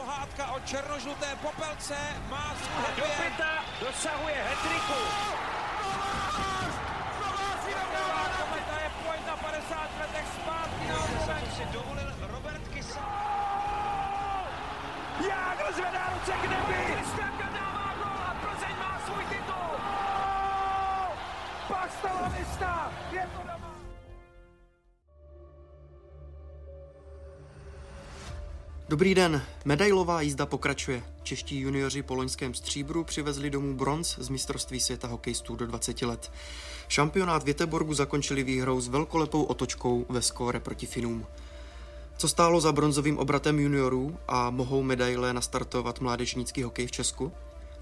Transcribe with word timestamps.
pohádka 0.00 0.52
o 0.56 0.60
černožluté 0.60 1.28
popelce 1.42 1.96
má 2.30 2.54
svůj 2.56 2.96
Do 2.96 3.04
pěta 3.04 3.52
dosahuje 3.80 4.34
hetriku. 4.48 5.00
Kometa 8.40 8.76
je 8.84 8.90
pojď 9.04 9.20
na 9.26 9.36
50 9.36 9.90
letech 10.00 10.26
zpátky 10.40 10.84
na 10.88 10.96
Co 10.96 11.56
si 11.56 11.64
dovolil 11.72 12.10
Robert 12.32 12.68
Kysa. 12.68 13.06
Jágr 15.28 15.72
zvedá 15.72 16.04
ruce 16.14 16.32
k 16.32 16.44
nebi! 16.50 16.94
Kristianka 16.94 17.48
dává 17.52 17.94
gol 18.00 18.20
a 18.28 18.34
Plzeň 18.40 18.76
má 18.78 19.00
svůj 19.06 19.24
titul. 19.24 19.70
Pak! 21.68 21.90
Je 23.12 23.28
to 23.36 23.42
doma! 23.42 23.69
Dobrý 28.90 29.14
den, 29.14 29.42
medailová 29.64 30.20
jízda 30.20 30.46
pokračuje. 30.46 31.02
Čeští 31.22 31.60
junioři 31.60 32.02
po 32.02 32.14
loňském 32.14 32.54
stříbru 32.54 33.04
přivezli 33.04 33.50
domů 33.50 33.74
bronz 33.74 34.18
z 34.18 34.28
mistrovství 34.28 34.80
světa 34.80 35.08
hokejistů 35.08 35.56
do 35.56 35.66
20 35.66 36.02
let. 36.02 36.32
Šampionát 36.88 37.42
v 37.42 37.46
Göteborgu 37.46 37.94
zakončili 37.94 38.42
výhrou 38.42 38.80
s 38.80 38.88
velkolepou 38.88 39.42
otočkou 39.42 40.06
ve 40.08 40.22
skóre 40.22 40.60
proti 40.60 40.86
Finům. 40.86 41.26
Co 42.16 42.28
stálo 42.28 42.60
za 42.60 42.72
bronzovým 42.72 43.18
obratem 43.18 43.58
juniorů 43.58 44.16
a 44.28 44.50
mohou 44.50 44.82
medaile 44.82 45.32
nastartovat 45.32 46.00
mládežnický 46.00 46.62
hokej 46.62 46.86
v 46.86 46.90
Česku? 46.90 47.32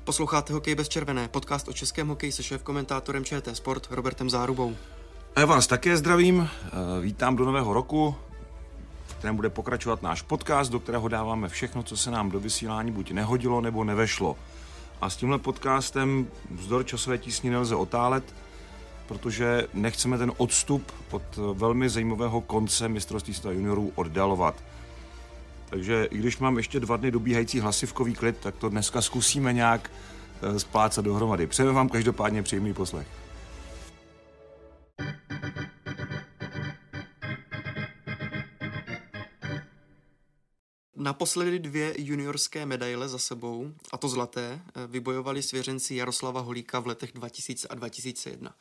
Posloucháte 0.05 0.53
Hokej 0.53 0.75
bez 0.75 0.89
červené, 0.89 1.29
podcast 1.29 1.69
o 1.69 1.73
českém 1.73 2.09
hokeji 2.09 2.33
se 2.33 2.43
šéf-komentátorem 2.43 3.25
ČT 3.25 3.57
Sport 3.57 3.87
Robertem 3.91 4.31
Zárubou. 4.31 4.77
Já 5.37 5.47
vás 5.47 5.67
také 5.67 5.97
zdravím, 5.97 6.49
vítám 7.01 7.37
do 7.37 7.45
nového 7.45 7.73
roku, 7.73 8.15
kterém 9.19 9.37
bude 9.37 9.51
pokračovat 9.51 10.03
náš 10.03 10.23
podcast, 10.23 10.73
do 10.73 10.81
kterého 10.81 11.09
dáváme 11.09 11.49
všechno, 11.49 11.83
co 11.83 11.97
se 11.97 12.11
nám 12.11 12.31
do 12.31 12.41
vysílání 12.41 12.93
buď 12.93 13.11
nehodilo 13.11 13.61
nebo 13.61 13.85
nevešlo. 13.85 14.37
A 15.01 15.11
s 15.11 15.17
tímhle 15.17 15.39
podcastem 15.39 16.27
vzdor 16.51 16.87
časové 16.87 17.19
tísni 17.19 17.51
nelze 17.51 17.75
otálet, 17.75 18.35
protože 19.07 19.67
nechceme 19.75 20.19
ten 20.19 20.33
odstup 20.37 20.93
od 21.11 21.23
velmi 21.53 21.89
zajímavého 21.89 22.41
konce 22.41 22.89
mistrovství 22.89 23.35
světa 23.35 23.51
juniorů 23.51 23.93
oddalovat. 23.95 24.55
Takže 25.71 26.09
i 26.11 26.19
když 26.19 26.39
mám 26.39 26.57
ještě 26.57 26.81
dva 26.81 26.97
dny 26.97 27.11
dobíhající 27.11 27.61
hlasivkový 27.61 28.15
klid, 28.15 28.37
tak 28.41 28.57
to 28.57 28.69
dneska 28.69 29.03
zkusíme 29.03 29.53
nějak 29.53 29.91
eh, 30.43 30.59
splácat 30.59 31.05
dohromady. 31.05 31.47
Přejeme 31.47 31.73
vám 31.73 31.89
každopádně 31.89 32.43
příjemný 32.43 32.75
poslech. 32.75 33.07
Naposledy 40.99 41.59
dvě 41.59 41.95
juniorské 41.99 42.67
medaile 42.67 43.09
za 43.09 43.19
sebou, 43.19 43.73
a 43.93 43.97
to 43.97 44.09
zlaté, 44.09 44.61
eh, 44.75 44.87
vybojovali 44.87 45.43
svěřenci 45.43 45.95
Jaroslava 45.95 46.41
Holíka 46.41 46.81
v 46.81 46.87
letech 46.87 47.13
2000 47.13 47.69
a 47.69 47.75
2001. 47.75 48.55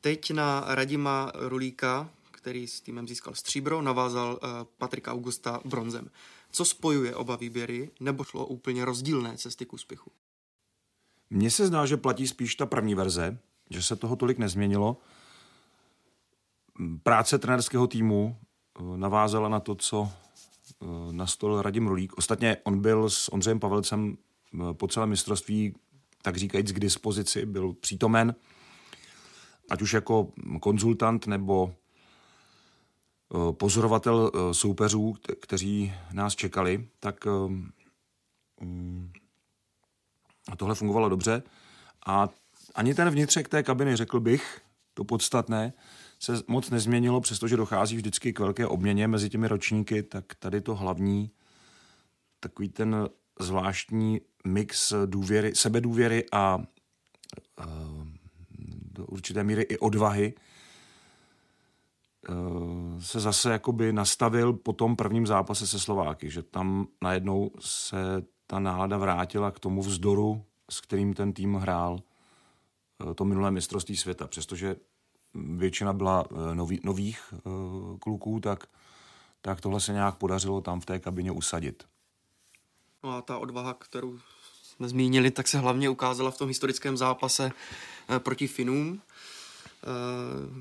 Teď 0.00 0.30
na 0.30 0.64
Radima 0.66 1.32
Rulíka, 1.34 2.10
který 2.30 2.66
s 2.66 2.80
týmem 2.80 3.08
získal 3.08 3.34
stříbro, 3.34 3.82
navázal 3.82 4.38
eh, 4.42 4.46
Patrika 4.78 5.12
Augusta 5.12 5.60
bronzem. 5.64 6.10
Co 6.50 6.64
spojuje 6.64 7.14
oba 7.14 7.36
výběry, 7.36 7.90
nebo 8.00 8.24
šlo 8.24 8.46
úplně 8.46 8.84
rozdílné 8.84 9.36
cesty 9.36 9.66
k 9.66 9.72
úspěchu? 9.72 10.10
Mně 11.30 11.50
se 11.50 11.66
zdá, 11.66 11.86
že 11.86 11.96
platí 11.96 12.28
spíš 12.28 12.54
ta 12.54 12.66
první 12.66 12.94
verze, 12.94 13.38
že 13.70 13.82
se 13.82 13.96
toho 13.96 14.16
tolik 14.16 14.38
nezměnilo. 14.38 14.96
Práce 17.02 17.38
trenérského 17.38 17.86
týmu 17.86 18.36
eh, 18.36 18.82
navázala 18.96 19.48
na 19.48 19.60
to, 19.60 19.74
co 19.74 20.08
nastolil 21.10 21.62
Radim 21.62 21.86
Rulík. 21.86 22.18
Ostatně 22.18 22.56
on 22.64 22.80
byl 22.80 23.10
s 23.10 23.32
Ondřejem 23.32 23.60
Pavelcem 23.60 24.16
eh, 24.54 24.74
po 24.74 24.88
celém 24.88 25.08
mistrovství, 25.08 25.74
tak 26.22 26.36
říkajíc, 26.36 26.72
k 26.72 26.80
dispozici, 26.80 27.46
byl 27.46 27.72
přítomen, 27.72 28.34
ať 29.70 29.82
už 29.82 29.92
jako 29.92 30.32
konzultant 30.60 31.26
nebo 31.26 31.74
pozorovatel 33.52 34.32
soupeřů, 34.52 35.14
kteří 35.40 35.92
nás 36.12 36.34
čekali, 36.34 36.88
tak 37.00 37.24
mm, 38.60 39.12
tohle 40.56 40.74
fungovalo 40.74 41.08
dobře. 41.08 41.42
A 42.06 42.28
ani 42.74 42.94
ten 42.94 43.10
vnitřek 43.10 43.48
té 43.48 43.62
kabiny, 43.62 43.96
řekl 43.96 44.20
bych, 44.20 44.60
to 44.94 45.04
podstatné, 45.04 45.72
se 46.18 46.32
moc 46.46 46.70
nezměnilo, 46.70 47.20
přestože 47.20 47.56
dochází 47.56 47.96
vždycky 47.96 48.32
k 48.32 48.38
velké 48.38 48.66
obměně 48.66 49.08
mezi 49.08 49.28
těmi 49.28 49.48
ročníky, 49.48 50.02
tak 50.02 50.24
tady 50.34 50.60
to 50.60 50.74
hlavní, 50.74 51.30
takový 52.40 52.68
ten 52.68 53.08
zvláštní 53.40 54.20
mix 54.46 54.92
důvěry, 55.06 55.54
sebedůvěry 55.54 56.24
a, 56.32 56.38
a 56.38 57.66
do 58.92 59.06
určité 59.06 59.44
míry 59.44 59.62
i 59.62 59.78
odvahy 59.78 60.34
se 62.98 63.20
zase 63.20 63.52
jakoby 63.52 63.92
nastavil 63.92 64.52
po 64.52 64.72
tom 64.72 64.96
prvním 64.96 65.26
zápase 65.26 65.66
se 65.66 65.80
Slováky, 65.80 66.30
že 66.30 66.42
tam 66.42 66.86
najednou 67.02 67.50
se 67.60 67.96
ta 68.46 68.58
nálada 68.58 68.98
vrátila 68.98 69.50
k 69.50 69.58
tomu 69.60 69.82
vzdoru, 69.82 70.44
s 70.70 70.80
kterým 70.80 71.14
ten 71.14 71.32
tým 71.32 71.54
hrál 71.54 71.98
eh, 73.10 73.14
to 73.14 73.24
minulé 73.24 73.50
mistrovství 73.50 73.96
světa. 73.96 74.26
Přestože 74.26 74.76
většina 75.56 75.92
byla 75.92 76.24
eh, 76.30 76.54
nový, 76.54 76.80
nových 76.82 77.34
eh, 77.34 77.38
kluků, 77.98 78.40
tak, 78.40 78.66
tak 79.42 79.60
tohle 79.60 79.80
se 79.80 79.92
nějak 79.92 80.14
podařilo 80.16 80.60
tam 80.60 80.80
v 80.80 80.86
té 80.86 80.98
kabině 80.98 81.32
usadit. 81.32 81.84
No 83.02 83.16
a 83.16 83.22
ta 83.22 83.38
odvaha, 83.38 83.74
kterou 83.74 84.18
jsme 84.62 84.88
zmínili, 84.88 85.30
tak 85.30 85.48
se 85.48 85.58
hlavně 85.58 85.88
ukázala 85.88 86.30
v 86.30 86.38
tom 86.38 86.48
historickém 86.48 86.96
zápase 86.96 87.52
proti 88.18 88.46
Finům, 88.46 89.00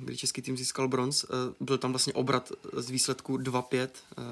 kdy 0.03 0.17
český 0.17 0.41
tým 0.41 0.57
získal 0.57 0.87
bronz. 0.87 1.25
Byl 1.59 1.77
tam 1.77 1.91
vlastně 1.91 2.13
obrat 2.13 2.51
z 2.73 2.89
výsledku 2.89 3.37
2-5 3.37 3.87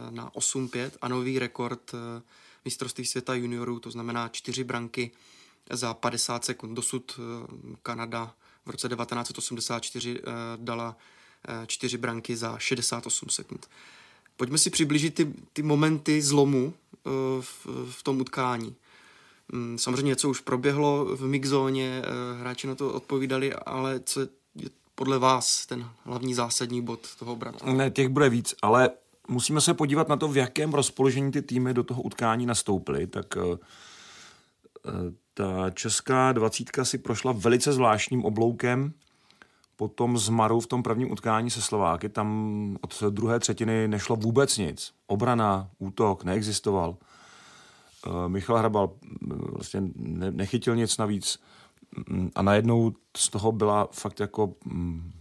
na 0.09 0.29
8-5 0.29 0.91
a 1.01 1.07
nový 1.07 1.39
rekord 1.39 1.91
mistrovství 2.65 3.05
světa 3.05 3.33
juniorů, 3.33 3.79
to 3.79 3.91
znamená 3.91 4.29
čtyři 4.29 4.63
branky 4.63 5.11
za 5.69 5.93
50 5.93 6.45
sekund. 6.45 6.75
Dosud 6.75 7.19
eh, 7.19 7.75
Kanada 7.83 8.33
v 8.65 8.69
roce 8.69 8.89
1984 8.89 10.19
eh, 10.19 10.31
dala 10.57 10.97
eh, 11.47 11.67
čtyři 11.67 11.97
branky 11.97 12.35
za 12.35 12.57
68 12.57 13.29
sekund. 13.29 13.67
Pojďme 14.37 14.57
si 14.57 14.69
přiblížit 14.69 15.15
ty, 15.15 15.33
ty 15.53 15.63
momenty 15.63 16.21
zlomu 16.21 16.73
v, 17.41 17.67
v 17.91 18.03
tom 18.03 18.21
utkání. 18.21 18.75
Mm, 19.51 19.77
samozřejmě 19.77 20.09
něco 20.09 20.29
už 20.29 20.39
proběhlo 20.39 21.05
v 21.15 21.27
mixzóně, 21.27 22.01
hráči 22.39 22.67
na 22.67 22.75
to 22.75 22.93
odpovídali, 22.93 23.53
ale 23.53 23.99
co 23.99 24.21
je 24.55 24.69
podle 24.95 25.19
vás 25.19 25.65
ten 25.65 25.89
hlavní 26.03 26.33
zásadní 26.33 26.81
bod 26.81 27.15
toho 27.15 27.33
obratu? 27.33 27.71
Ne, 27.73 27.91
těch 27.91 28.09
bude 28.09 28.29
víc, 28.29 28.55
ale 28.61 28.89
musíme 29.27 29.61
se 29.61 29.73
podívat 29.73 30.09
na 30.09 30.17
to, 30.17 30.27
v 30.27 30.37
jakém 30.37 30.73
rozpoložení 30.73 31.31
ty 31.31 31.41
týmy 31.41 31.73
do 31.73 31.83
toho 31.83 32.01
utkání 32.01 32.45
nastoupily. 32.45 33.07
Tak 33.07 33.37
eh, 33.37 33.57
eh, 34.85 34.91
ta 35.33 35.69
česká 35.69 36.31
dvacítka 36.31 36.85
si 36.85 36.97
prošla 36.97 37.31
velice 37.31 37.73
zvláštním 37.73 38.25
obloukem 38.25 38.93
po 39.75 39.87
tom 39.87 40.17
zmaru 40.17 40.59
v 40.59 40.67
tom 40.67 40.83
prvním 40.83 41.11
utkání 41.11 41.49
se 41.49 41.61
Slováky. 41.61 42.09
Tam 42.09 42.77
od 42.81 43.03
druhé 43.09 43.39
třetiny 43.39 43.87
nešlo 43.87 44.15
vůbec 44.15 44.57
nic. 44.57 44.93
Obrana, 45.07 45.69
útok 45.79 46.23
neexistoval. 46.23 46.97
Eh, 48.07 48.29
Michal 48.29 48.57
Hrabal 48.57 48.91
vlastně 49.53 49.81
nechytil 50.31 50.75
nic 50.75 50.97
navíc 50.97 51.39
mm, 52.09 52.31
a 52.35 52.41
najednou 52.41 52.93
z 53.17 53.29
toho 53.29 53.51
byla 53.51 53.87
fakt 53.91 54.19
jako 54.19 54.53
mm, 54.65 55.11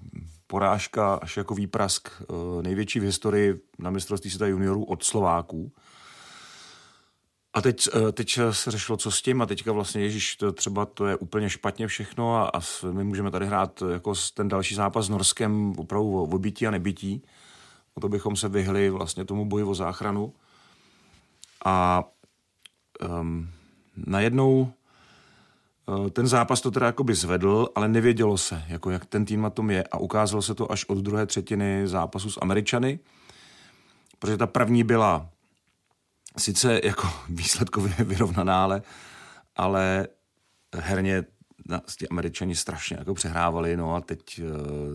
porážka 0.46 1.14
až 1.14 1.36
jako 1.36 1.54
výprask 1.54 2.08
eh, 2.20 2.62
největší 2.62 3.00
v 3.00 3.02
historii 3.02 3.60
na 3.78 3.90
mistrovství 3.90 4.30
světa 4.30 4.46
juniorů 4.46 4.84
od 4.84 5.04
Slováků. 5.04 5.72
A 7.54 7.60
teď, 7.60 7.88
eh, 7.94 8.12
teď 8.12 8.38
se 8.50 8.70
řešilo, 8.70 8.96
co 8.96 9.10
s 9.10 9.22
tím 9.22 9.42
a 9.42 9.46
teďka 9.46 9.72
vlastně, 9.72 10.02
Ježíš, 10.02 10.36
to 10.36 10.52
třeba 10.52 10.86
to 10.86 11.06
je 11.06 11.16
úplně 11.16 11.50
špatně 11.50 11.86
všechno 11.86 12.36
a, 12.36 12.48
a 12.48 12.60
my 12.92 13.04
můžeme 13.04 13.30
tady 13.30 13.46
hrát 13.46 13.82
jako 13.92 14.14
ten 14.34 14.48
další 14.48 14.74
zápas 14.74 15.06
s 15.06 15.08
Norskem 15.08 15.72
opravdu 15.76 16.22
o 16.22 16.38
bytí 16.38 16.66
a 16.66 16.70
nebytí. 16.70 17.22
O 17.94 18.00
to 18.00 18.08
bychom 18.08 18.36
se 18.36 18.48
vyhli 18.48 18.90
vlastně 18.90 19.24
tomu 19.24 19.44
boji 19.44 19.64
o 19.64 19.74
záchranu. 19.74 20.32
A 21.64 22.04
um, 23.20 23.50
najednou 23.96 24.72
Eh, 25.88 26.10
ten 26.10 26.26
zápas 26.26 26.60
to 26.60 26.70
teda 26.70 26.86
jakoby 26.86 27.14
zvedl, 27.14 27.68
ale 27.74 27.88
nevědělo 27.88 28.38
se, 28.38 28.64
jako 28.68 28.90
jak 28.90 29.06
ten 29.06 29.24
tým 29.24 29.42
na 29.42 29.50
tom 29.50 29.70
je 29.70 29.84
a 29.84 29.98
ukázalo 29.98 30.42
se 30.42 30.54
to 30.54 30.72
až 30.72 30.84
od 30.84 30.98
druhé 30.98 31.26
třetiny 31.26 31.88
zápasu 31.88 32.30
s 32.30 32.38
Američany, 32.42 32.98
protože 34.18 34.36
ta 34.36 34.46
první 34.46 34.84
byla 34.84 35.28
sice 36.38 36.80
jako 36.84 37.10
výsledkově 37.28 37.94
vyrovnaná, 37.98 38.64
ale, 38.64 38.82
ale 39.56 40.08
herně 40.74 41.24
ty 41.98 42.08
Američani 42.08 42.56
strašně 42.56 42.96
jako 42.96 43.14
přehrávali, 43.14 43.76
no 43.76 43.94
a 43.94 44.00
teď 44.00 44.38
eh, 44.38 44.42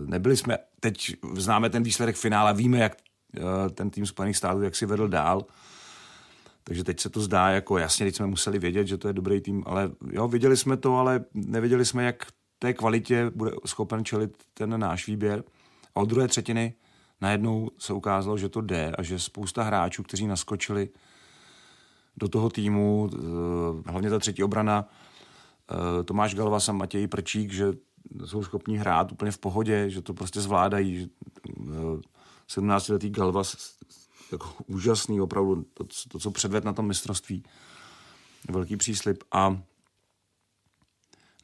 nebyli 0.06 0.36
jsme, 0.36 0.58
teď 0.80 1.16
známe 1.36 1.70
ten 1.70 1.82
výsledek 1.82 2.16
finále, 2.16 2.54
víme, 2.54 2.78
jak 2.78 2.96
eh, 3.36 3.70
ten 3.70 3.90
tým 3.90 4.06
Spojených 4.06 4.36
států, 4.36 4.62
jak 4.62 4.76
si 4.76 4.86
vedl 4.86 5.08
dál, 5.08 5.46
Takže 6.68 6.84
teď 6.84 7.00
se 7.00 7.10
to 7.10 7.20
zdá 7.20 7.48
jako 7.48 7.78
jasně, 7.78 8.06
teď 8.06 8.16
jsme 8.16 8.26
museli 8.26 8.58
vědět, 8.58 8.86
že 8.86 8.98
to 8.98 9.08
je 9.08 9.14
dobrý 9.14 9.40
tým, 9.40 9.62
ale 9.66 9.90
jo, 10.12 10.28
viděli 10.28 10.56
jsme 10.56 10.76
to, 10.76 10.96
ale 10.96 11.24
nevěděli 11.34 11.84
jsme, 11.84 12.04
jak 12.04 12.26
té 12.58 12.74
kvalitě 12.74 13.30
bude 13.34 13.50
schopen 13.66 14.04
čelit 14.04 14.36
ten 14.54 14.80
náš 14.80 15.06
výběr. 15.06 15.44
A 15.94 16.00
od 16.00 16.08
druhé 16.08 16.28
třetiny 16.28 16.74
najednou 17.20 17.70
se 17.78 17.92
ukázalo, 17.92 18.38
že 18.38 18.48
to 18.48 18.60
jde 18.60 18.92
a 18.98 19.02
že 19.02 19.18
spousta 19.18 19.62
hráčů, 19.62 20.02
kteří 20.02 20.26
naskočili 20.26 20.88
do 22.18 22.28
toho 22.28 22.50
týmu, 22.50 23.10
eh, 23.12 23.90
hlavně 23.90 24.10
ta 24.10 24.18
třetí 24.18 24.42
obrana, 24.44 24.88
eh, 25.70 26.04
Tomáš 26.04 26.34
Galvas 26.34 26.68
a 26.68 26.72
Matěj 26.72 27.06
Prčík, 27.06 27.52
že 27.52 27.72
jsou 28.26 28.42
schopni 28.42 28.76
hrát 28.76 29.12
úplně 29.12 29.30
v 29.30 29.38
pohodě, 29.38 29.90
že 29.90 30.02
to 30.02 30.14
prostě 30.14 30.40
zvládají. 30.40 31.10
17-letý 32.48 33.06
eh, 33.06 33.10
Galvas, 33.10 33.76
jako 34.32 34.48
úžasný 34.66 35.20
opravdu, 35.20 35.64
to, 35.74 35.84
to 36.08 36.18
co 36.18 36.30
předved 36.30 36.64
na 36.64 36.72
tom 36.72 36.86
mistrovství, 36.86 37.42
velký 38.50 38.76
příslip. 38.76 39.24
A 39.32 39.62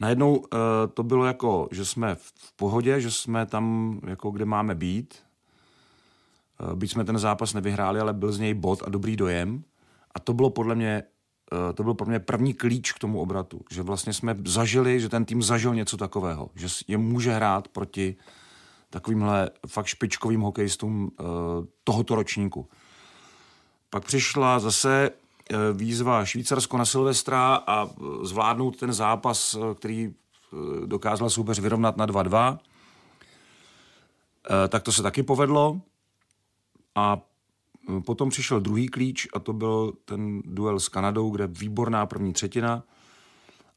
najednou 0.00 0.44
to 0.94 1.02
bylo 1.02 1.24
jako, 1.24 1.68
že 1.72 1.84
jsme 1.84 2.14
v 2.14 2.52
pohodě, 2.56 3.00
že 3.00 3.10
jsme 3.10 3.46
tam, 3.46 4.00
jako 4.06 4.30
kde 4.30 4.44
máme 4.44 4.74
být. 4.74 5.14
Byť 6.74 6.90
jsme 6.90 7.04
ten 7.04 7.18
zápas 7.18 7.54
nevyhráli, 7.54 8.00
ale 8.00 8.12
byl 8.12 8.32
z 8.32 8.38
něj 8.38 8.54
bod 8.54 8.82
a 8.86 8.90
dobrý 8.90 9.16
dojem. 9.16 9.64
A 10.14 10.20
to 10.20 10.32
bylo 10.32 10.50
podle 10.50 10.74
mě 10.74 11.02
uh, 11.52 11.72
to 11.74 11.82
byl 11.82 11.94
pro 11.94 12.06
mě 12.06 12.20
první 12.20 12.54
klíč 12.54 12.92
k 12.92 12.98
tomu 12.98 13.20
obratu, 13.20 13.60
že 13.70 13.82
vlastně 13.82 14.12
jsme 14.12 14.36
zažili, 14.44 15.00
že 15.00 15.08
ten 15.08 15.24
tým 15.24 15.42
zažil 15.42 15.74
něco 15.74 15.96
takového, 15.96 16.50
že 16.54 16.66
je 16.88 16.98
může 16.98 17.32
hrát 17.32 17.68
proti 17.68 18.16
takovýmhle 18.90 19.50
fakt 19.68 19.86
špičkovým 19.86 20.40
hokejistům 20.40 21.04
uh, 21.04 21.26
tohoto 21.84 22.14
ročníku. 22.14 22.68
Pak 23.90 24.04
přišla 24.04 24.58
zase 24.58 25.10
Eh, 25.50 25.72
výzva 25.72 26.24
Švýcarsko 26.24 26.78
na 26.78 26.84
Silvestra 26.84 27.54
a 27.54 27.86
eh, 27.86 28.26
zvládnout 28.26 28.76
ten 28.76 28.92
zápas, 28.92 29.54
eh, 29.54 29.74
který 29.74 30.14
dokázal 30.86 31.30
soupeř 31.30 31.58
vyrovnat 31.58 31.96
na 31.96 32.06
2-2. 32.06 32.58
Tak 34.68 34.82
to 34.82 34.92
se 34.92 35.02
taky 35.02 35.22
povedlo. 35.22 35.80
A 36.94 37.20
potom 38.04 38.30
přišel 38.30 38.60
druhý 38.60 38.88
klíč 38.88 39.28
a 39.34 39.38
to 39.38 39.52
byl 39.52 39.92
ten 40.04 40.42
duel 40.44 40.80
s 40.80 40.88
Kanadou, 40.88 41.30
kde 41.30 41.46
výborná 41.46 42.06
první 42.06 42.32
třetina, 42.32 42.82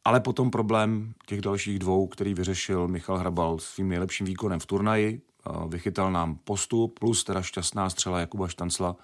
ale 0.05 0.19
potom 0.19 0.51
problém 0.51 1.13
těch 1.25 1.41
dalších 1.41 1.79
dvou, 1.79 2.07
který 2.07 2.33
vyřešil 2.33 2.87
Michal 2.87 3.17
Hrabal 3.17 3.59
svým 3.59 3.89
nejlepším 3.89 4.25
výkonem 4.25 4.59
v 4.59 4.65
turnaji. 4.65 5.21
Vychytal 5.67 6.11
nám 6.11 6.35
postup, 6.35 6.99
plus 6.99 7.23
teda 7.23 7.41
šťastná 7.41 7.89
střela 7.89 8.19
Jakuba 8.19 8.47
Štancla, 8.47 8.95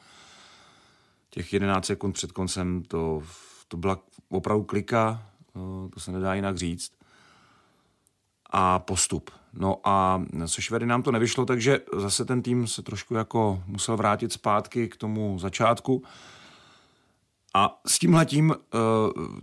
těch 1.30 1.54
11 1.54 1.86
sekund 1.86 2.14
před 2.14 2.32
koncem, 2.32 2.84
to, 2.84 3.24
to 3.68 3.78
byla 3.78 4.00
opravdu 4.30 4.64
klika, 4.64 5.30
to 5.94 6.00
se 6.00 6.12
nedá 6.12 6.34
jinak 6.34 6.58
říct. 6.58 6.92
A 8.50 8.80
postup. 8.80 9.32
No 9.54 9.80
a 9.84 10.24
se 10.46 10.62
Švedy 10.62 10.86
nám 10.86 11.04
to 11.04 11.12
nevyšlo, 11.12 11.46
takže 11.46 11.80
zase 11.98 12.26
ten 12.26 12.42
tým 12.42 12.68
se 12.68 12.82
trošku 12.82 13.14
jako 13.14 13.64
musel 13.68 13.98
vrátit 13.98 14.34
zpátky 14.34 14.88
k 14.88 14.98
tomu 14.98 15.40
začátku. 15.40 16.04
A 17.56 17.82
s 17.88 18.00
tímhletím, 18.00 18.52
eh, 18.52 18.78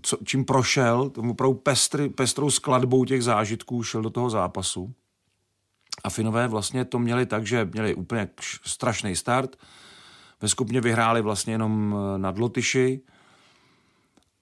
co, 0.03 0.19
čím 0.25 0.45
prošel, 0.45 1.11
tomu 1.11 1.33
opravdu 1.33 1.55
pestry, 1.55 2.09
pestrou 2.09 2.51
skladbou 2.51 3.05
těch 3.05 3.25
zážitků 3.25 3.83
šel 3.83 4.03
do 4.03 4.11
toho 4.11 4.31
zápasu. 4.31 4.95
A 6.05 6.11
Finové 6.11 6.49
vlastně 6.49 6.85
to 6.85 6.99
měli 6.99 7.27
tak, 7.27 7.47
že 7.47 7.69
měli 7.73 7.95
úplně 7.95 8.29
strašný 8.65 9.17
start, 9.17 9.57
ve 10.41 10.49
skupině 10.49 10.81
vyhráli 10.81 11.23
vlastně 11.23 11.55
jenom 11.55 11.97
eh, 11.97 12.19
nad 12.19 12.39
Lotyši, 12.39 13.01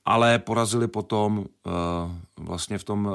ale 0.04 0.38
porazili 0.38 0.88
potom 0.88 1.46
eh, 1.66 1.70
vlastně 2.36 2.78
v 2.78 2.84
tom 2.84 3.08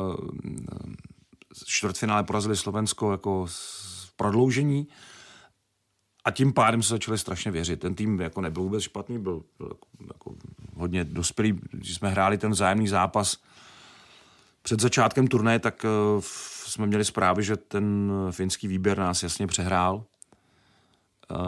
čtvrtfinále 1.65 2.23
porazili 2.23 2.57
Slovensko 2.57 3.11
jako 3.11 3.45
v 3.49 4.13
prodloužení 4.15 4.87
a 6.25 6.31
tím 6.31 6.53
pádem 6.53 6.83
se 6.83 6.89
začali 6.89 7.17
strašně 7.17 7.51
věřit. 7.51 7.79
Ten 7.79 7.95
tým 7.95 8.21
jako 8.21 8.41
nebyl 8.41 8.63
vůbec 8.63 8.83
špatný, 8.83 9.19
byl, 9.19 9.43
byl 9.57 9.67
jako, 9.67 9.87
jako 10.07 10.35
hodně 10.75 11.03
dospělý. 11.03 11.59
Když 11.71 11.95
jsme 11.95 12.09
hráli 12.09 12.37
ten 12.37 12.51
vzájemný 12.51 12.87
zápas 12.87 13.37
před 14.61 14.79
začátkem 14.79 15.27
turnaje, 15.27 15.59
tak 15.59 15.85
jsme 16.67 16.87
měli 16.87 17.05
zprávy, 17.05 17.43
že 17.43 17.57
ten 17.57 18.11
finský 18.31 18.67
výběr 18.67 18.97
nás 18.97 19.23
jasně 19.23 19.47
přehrál. 19.47 20.03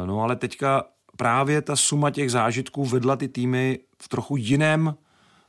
No 0.05 0.21
ale 0.21 0.35
teďka 0.35 0.83
právě 1.17 1.61
ta 1.61 1.75
suma 1.75 2.11
těch 2.11 2.31
zážitků 2.31 2.85
vedla 2.85 3.15
ty 3.15 3.27
týmy 3.27 3.79
v 4.01 4.07
trochu 4.07 4.37
jiném 4.37 4.95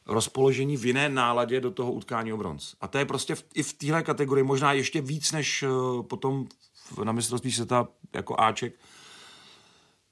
rozpoložení, 0.07 0.77
v 0.77 0.87
jiné 0.87 1.09
náladě 1.09 1.61
do 1.61 1.71
toho 1.71 1.93
utkání 1.93 2.33
o 2.33 2.37
bronz. 2.37 2.75
A 2.81 2.89
to 2.89 2.99
je 2.99 3.05
prostě 3.05 3.35
v, 3.35 3.45
i 3.55 3.63
v 3.63 3.73
téhle 3.73 4.03
kategorii 4.03 4.45
možná 4.45 4.73
ještě 4.73 5.01
víc 5.01 5.33
než 5.33 5.63
uh, 5.63 6.03
potom 6.03 6.47
na 7.05 7.13
mistrovství 7.13 7.53
světa 7.53 7.89
jako 8.13 8.41
Aček. 8.41 8.75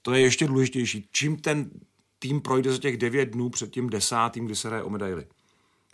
To 0.02 0.14
je 0.14 0.20
ještě 0.20 0.46
důležitější. 0.46 1.08
Čím 1.12 1.36
ten 1.36 1.70
tým 2.18 2.40
projde 2.40 2.72
za 2.72 2.78
těch 2.78 2.96
devět 2.96 3.26
dnů 3.26 3.50
před 3.50 3.70
tím 3.70 3.90
desátým, 3.90 4.46
kdy 4.46 4.56
se 4.56 4.68
hraje 4.68 4.82
o 4.82 4.90
medaily. 4.90 5.26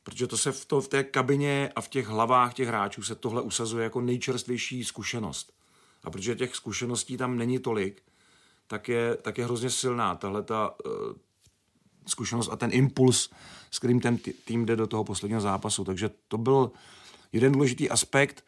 Protože 0.03 0.27
to 0.27 0.37
se 0.37 0.53
v, 0.53 0.65
to, 0.65 0.81
v 0.81 0.89
té 0.89 1.05
kabině 1.05 1.73
a 1.77 1.81
v 1.81 1.89
těch 1.89 2.07
hlavách 2.07 2.55
těch 2.55 2.69
hráčů 2.69 3.03
se 3.03 3.15
tohle 3.15 3.43
usazuje 3.43 3.85
jako 3.85 4.01
nejčerstvější 4.01 4.85
zkušenost. 4.85 5.53
A 6.05 6.11
protože 6.11 6.35
těch 6.35 6.57
zkušeností 6.57 7.17
tam 7.17 7.39
není 7.39 7.59
tolik, 7.59 8.03
tak 8.67 8.89
je, 8.89 9.17
tak 9.17 9.39
je 9.39 9.45
hrozně 9.45 9.71
silná 9.71 10.15
tahle 10.15 10.43
ta 10.43 10.75
uh, 10.85 10.93
zkušenost 12.07 12.49
a 12.53 12.57
ten 12.57 12.71
impuls, 12.73 13.31
s 13.71 13.79
kterým 13.79 14.01
ten 14.01 14.19
tým 14.45 14.67
jde 14.67 14.77
do 14.77 14.87
toho 14.87 15.05
posledního 15.05 15.41
zápasu. 15.41 15.85
Takže 15.85 16.11
to 16.29 16.39
byl 16.39 16.73
jeden 17.33 17.53
důležitý 17.53 17.91
aspekt. 17.91 18.45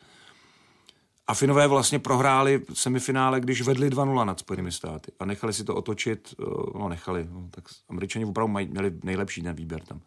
A 1.26 1.34
Finové 1.34 1.68
vlastně 1.68 1.98
prohráli 1.98 2.64
semifinále, 2.72 3.40
když 3.40 3.62
vedli 3.62 3.90
2-0 3.90 4.24
nad 4.24 4.38
Spojenými 4.38 4.72
státy 4.72 5.12
a 5.20 5.24
nechali 5.24 5.52
si 5.52 5.64
to 5.64 5.74
otočit, 5.74 6.34
uh, 6.38 6.80
no 6.80 6.88
nechali, 6.88 7.28
no, 7.30 7.48
tak 7.50 7.64
američani 7.88 8.24
opravdu 8.24 8.52
mají, 8.52 8.66
měli 8.66 8.92
nejlepší 9.04 9.42
ten 9.42 9.56
výběr 9.56 9.80
tam 9.80 10.00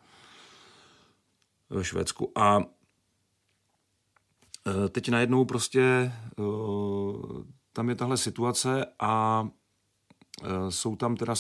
ve 1.70 1.84
Švédsku. 1.84 2.32
A 2.36 2.58
uh, 2.58 2.64
teď 4.90 5.10
najednou 5.10 5.46
prostě 5.46 6.14
uh, 6.38 7.44
tam 7.74 7.90
je 7.90 7.96
tahle 7.96 8.18
situace 8.18 8.86
a 9.00 9.48
Eh, 10.44 10.72
jsou 10.72 10.96
tam 10.96 11.16
teda 11.16 11.34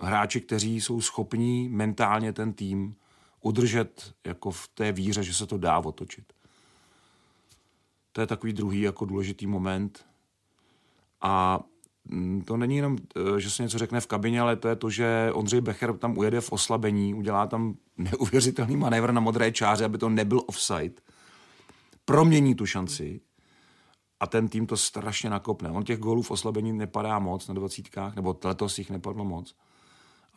hráči, 0.00 0.40
kteří 0.40 0.80
jsou 0.80 1.00
schopní 1.00 1.68
mentálně 1.68 2.32
ten 2.32 2.52
tým 2.52 2.94
udržet 3.40 4.14
jako 4.26 4.50
v 4.50 4.68
té 4.68 4.92
víře, 4.92 5.22
že 5.22 5.34
se 5.34 5.46
to 5.46 5.58
dá 5.58 5.78
otočit. 5.78 6.32
To 8.12 8.20
je 8.20 8.26
takový 8.26 8.52
druhý 8.52 8.80
jako 8.80 9.04
důležitý 9.04 9.46
moment. 9.46 10.06
A 11.20 11.60
mm, 12.04 12.42
to 12.42 12.56
není 12.56 12.76
jenom, 12.76 12.96
eh, 13.16 13.40
že 13.40 13.50
se 13.50 13.62
něco 13.62 13.78
řekne 13.78 14.00
v 14.00 14.06
kabině, 14.06 14.40
ale 14.40 14.56
to 14.56 14.68
je 14.68 14.76
to, 14.76 14.90
že 14.90 15.30
Ondřej 15.32 15.60
Becher 15.60 15.96
tam 15.96 16.18
ujede 16.18 16.40
v 16.40 16.52
oslabení, 16.52 17.14
udělá 17.14 17.46
tam 17.46 17.74
neuvěřitelný 17.96 18.76
manévr 18.76 19.12
na 19.12 19.20
modré 19.20 19.52
čáře, 19.52 19.84
aby 19.84 19.98
to 19.98 20.08
nebyl 20.08 20.42
offside. 20.46 20.94
Promění 22.04 22.54
tu 22.54 22.66
šanci 22.66 23.20
a 24.20 24.26
ten 24.26 24.48
tým 24.48 24.66
to 24.66 24.76
strašně 24.76 25.30
nakopne. 25.30 25.70
On 25.70 25.84
těch 25.84 25.98
gólů 25.98 26.22
v 26.22 26.30
oslabení 26.30 26.72
nepadá 26.72 27.18
moc 27.18 27.48
na 27.48 27.54
dvacítkách, 27.54 28.16
nebo 28.16 28.38
letos 28.44 28.78
jich 28.78 28.90
nepadlo 28.90 29.24
moc. 29.24 29.54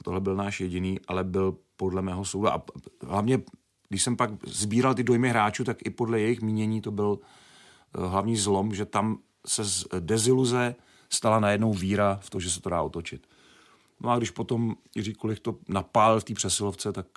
A 0.01 0.03
tohle 0.03 0.22
byl 0.22 0.36
náš 0.36 0.62
jediný, 0.62 1.00
ale 1.08 1.24
byl 1.24 1.58
podle 1.77 2.01
mého 2.01 2.25
soudu. 2.25 2.48
A 2.48 2.63
hlavně, 3.01 3.41
když 3.89 4.03
jsem 4.03 4.17
pak 4.17 4.31
sbíral 4.48 4.93
ty 4.93 5.03
dojmy 5.03 5.29
hráčů, 5.29 5.63
tak 5.63 5.77
i 5.86 5.89
podle 5.89 6.20
jejich 6.20 6.41
mínění 6.41 6.81
to 6.81 6.91
byl 6.91 7.20
eh, 7.22 8.08
hlavní 8.08 8.38
zlom, 8.38 8.75
že 8.75 8.86
tam 8.86 9.17
se 9.48 9.63
z 9.63 9.86
deziluze 10.00 10.75
stala 11.10 11.39
najednou 11.39 11.74
víra 11.74 12.20
v 12.22 12.29
to, 12.29 12.39
že 12.39 12.50
se 12.51 12.62
to 12.62 12.70
dá 12.70 12.81
otočit. 12.81 13.27
No 14.00 14.10
a 14.10 14.17
když 14.17 14.31
potom 14.31 14.75
Jiří 14.96 15.13
Kulich 15.13 15.39
to 15.39 15.55
napál 15.67 16.20
v 16.20 16.24
té 16.24 16.34
přesilovce, 16.34 16.93
tak 16.93 17.08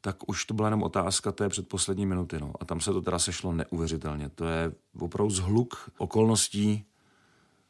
tak 0.00 0.28
už 0.28 0.44
to 0.44 0.54
byla 0.54 0.68
jenom 0.68 0.82
otázka 0.82 1.32
té 1.32 1.48
předposlední 1.48 2.06
minuty. 2.06 2.38
No. 2.40 2.52
A 2.60 2.64
tam 2.64 2.80
se 2.80 2.92
to 2.92 3.02
teda 3.02 3.18
sešlo 3.18 3.52
neuvěřitelně. 3.52 4.28
To 4.28 4.44
je 4.44 4.72
opravdu 4.98 5.30
zhluk 5.30 5.90
okolností, 5.98 6.84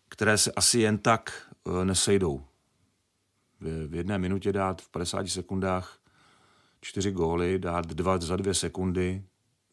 které 0.09 0.39
se 0.39 0.53
asi 0.53 0.81
jen 0.81 0.99
tak 0.99 1.53
uh, 1.65 1.85
nesejdou. 1.85 2.45
V, 3.61 3.95
jedné 3.95 4.19
minutě 4.19 4.53
dát 4.53 4.83
v 4.83 4.89
50 4.89 5.29
sekundách 5.29 5.99
čtyři 6.81 7.11
góly, 7.11 7.59
dát 7.59 7.87
dva 7.87 8.19
za 8.19 8.37
dvě 8.37 8.55
sekundy, 8.55 9.23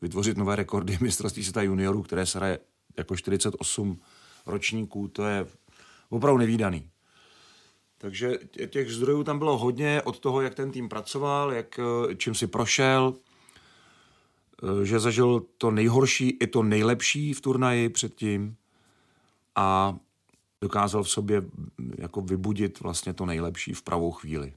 vytvořit 0.01 0.37
nové 0.37 0.55
rekordy 0.55 0.97
mistrovství 1.01 1.43
světa 1.43 1.61
juniorů, 1.61 2.03
které 2.03 2.25
se 2.25 2.37
hraje 2.37 2.59
jako 2.97 3.15
48 3.15 3.99
ročníků, 4.45 5.07
to 5.07 5.23
je 5.23 5.45
opravdu 6.09 6.37
nevýdaný. 6.37 6.89
Takže 7.97 8.33
těch 8.69 8.91
zdrojů 8.91 9.23
tam 9.23 9.39
bylo 9.39 9.57
hodně 9.57 10.01
od 10.01 10.19
toho, 10.19 10.41
jak 10.41 10.55
ten 10.55 10.71
tým 10.71 10.89
pracoval, 10.89 11.53
jak, 11.53 11.79
eh, 11.79 12.15
čím 12.15 12.35
si 12.35 12.47
prošel, 12.47 13.13
eh, 14.63 14.85
že 14.85 14.99
zažil 14.99 15.45
to 15.57 15.71
nejhorší 15.71 16.29
i 16.29 16.47
to 16.47 16.63
nejlepší 16.63 17.33
v 17.33 17.41
turnaji 17.41 17.89
předtím 17.89 18.55
a 19.55 19.97
dokázal 20.65 21.03
v 21.03 21.09
sobě 21.09 21.43
jako 21.97 22.21
vybudit 22.21 22.79
vlastně 22.79 23.13
to 23.13 23.25
nejlepší 23.25 23.73
v 23.73 23.81
pravou 23.81 24.11
chvíli. 24.11 24.53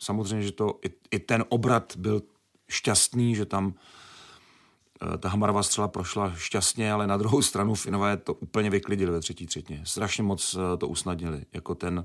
samozřejmě, 0.00 0.42
že 0.42 0.52
to 0.52 0.78
i, 0.82 0.90
i 1.10 1.18
ten 1.18 1.44
obrat 1.48 1.96
byl 1.96 2.22
šťastný, 2.68 3.34
že 3.34 3.46
tam 3.46 3.74
eh, 3.74 5.18
ta 5.18 5.28
Hamarova 5.28 5.62
střela 5.62 5.88
prošla 5.88 6.34
šťastně, 6.34 6.92
ale 6.92 7.06
na 7.06 7.16
druhou 7.16 7.42
stranu 7.42 7.74
Finové 7.74 8.16
to 8.16 8.34
úplně 8.34 8.70
vyklidili 8.70 9.12
ve 9.12 9.20
třetí 9.20 9.46
třetině. 9.46 9.82
Strašně 9.84 10.22
moc 10.22 10.56
eh, 10.58 10.76
to 10.76 10.88
usnadnili, 10.88 11.44
jako 11.52 11.74
ten, 11.74 12.04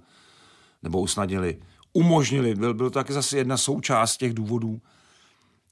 nebo 0.84 1.02
usnadnili, 1.02 1.62
umožnili. 1.94 2.56
Byl, 2.56 2.74
byl 2.74 2.90
to 2.90 2.94
taky 2.94 3.14
zase 3.14 3.38
jedna 3.38 3.58
součást 3.58 4.18
těch 4.18 4.34
důvodů, 4.34 4.82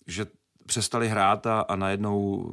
že 0.07 0.25
přestali 0.65 1.07
hrát 1.07 1.47
a, 1.47 1.61
a 1.61 1.75
najednou 1.75 2.49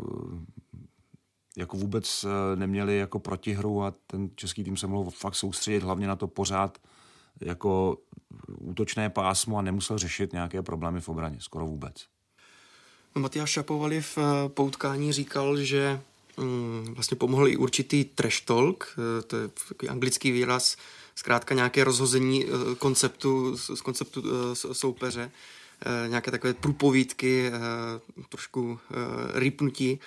jako 1.56 1.76
vůbec 1.76 2.24
neměli 2.54 2.98
jako 2.98 3.18
protihru 3.18 3.82
a 3.82 3.94
ten 4.06 4.30
český 4.34 4.64
tým 4.64 4.76
se 4.76 4.86
mohl 4.86 5.10
fakt 5.10 5.34
soustředit 5.34 5.82
hlavně 5.82 6.06
na 6.06 6.16
to 6.16 6.26
pořád 6.26 6.78
jako 7.40 7.96
útočné 8.58 9.10
pásmo 9.10 9.58
a 9.58 9.62
nemusel 9.62 9.98
řešit 9.98 10.32
nějaké 10.32 10.62
problémy 10.62 11.00
v 11.00 11.08
obraně, 11.08 11.36
skoro 11.40 11.66
vůbec. 11.66 12.06
No, 13.16 13.22
Matyáš 13.22 13.50
Šapovali 13.50 14.00
v 14.00 14.18
eh, 14.18 14.48
poutkání 14.48 15.12
říkal, 15.12 15.56
že 15.56 16.00
mm, 16.36 16.94
vlastně 16.94 17.16
pomohl 17.16 17.48
i 17.48 17.56
určitý 17.56 18.04
trash 18.04 18.40
talk, 18.40 18.98
eh, 18.98 19.22
to 19.22 19.36
je 19.36 19.48
takový 19.68 19.88
anglický 19.88 20.30
výraz, 20.30 20.76
zkrátka 21.14 21.54
nějaké 21.54 21.84
rozhození 21.84 22.46
eh, 22.46 22.74
konceptu, 22.78 23.56
z 23.56 23.80
konceptu 23.80 24.22
soupeře, 24.54 25.30
nějaké 26.08 26.30
takové 26.30 26.54
průpovídky, 26.54 27.50
trošku 28.28 28.78
rypnutí, 29.34 30.00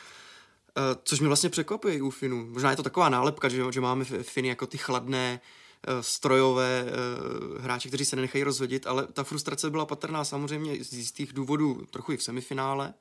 což 1.04 1.20
mě 1.20 1.28
vlastně 1.28 1.50
překvapuje 1.50 2.02
u 2.02 2.10
Finů. 2.10 2.46
Možná 2.46 2.70
je 2.70 2.76
to 2.76 2.84
taková 2.84 3.10
nálepka, 3.10 3.50
že, 3.50 3.64
že 3.72 3.82
máme 3.82 4.06
Finy 4.06 4.48
jako 4.48 4.68
ty 4.68 4.78
chladné, 4.78 5.40
Eh, 5.88 6.04
strojové 6.04 6.86
eh, 6.88 7.62
hráči, 7.62 7.88
kteří 7.88 8.06
se 8.06 8.16
nenechají 8.16 8.44
rozhodit, 8.44 8.88
ale 8.88 9.08
ta 9.08 9.24
frustrace 9.24 9.70
byla 9.70 9.86
patrná 9.86 10.24
samozřejmě 10.26 10.84
z 10.84 10.94
jistých 10.94 11.34
důvodů 11.34 11.86
trochu 11.92 12.12
i 12.12 12.18
v 12.18 12.24
semifinále, 12.24 12.94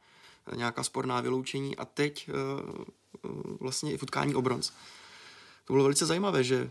eh, 0.46 0.56
nějaká 0.56 0.82
sporná 0.82 1.20
vyloučení 1.20 1.76
a 1.76 1.84
teď 1.84 2.30
vlastně 3.60 3.92
i 3.92 3.96
v 3.96 4.02
utkání 4.02 4.34
o 4.34 4.42
bronz. 4.42 4.72
To 5.64 5.72
bylo 5.72 5.84
velice 5.84 6.06
zajímavé, 6.06 6.44
že 6.44 6.70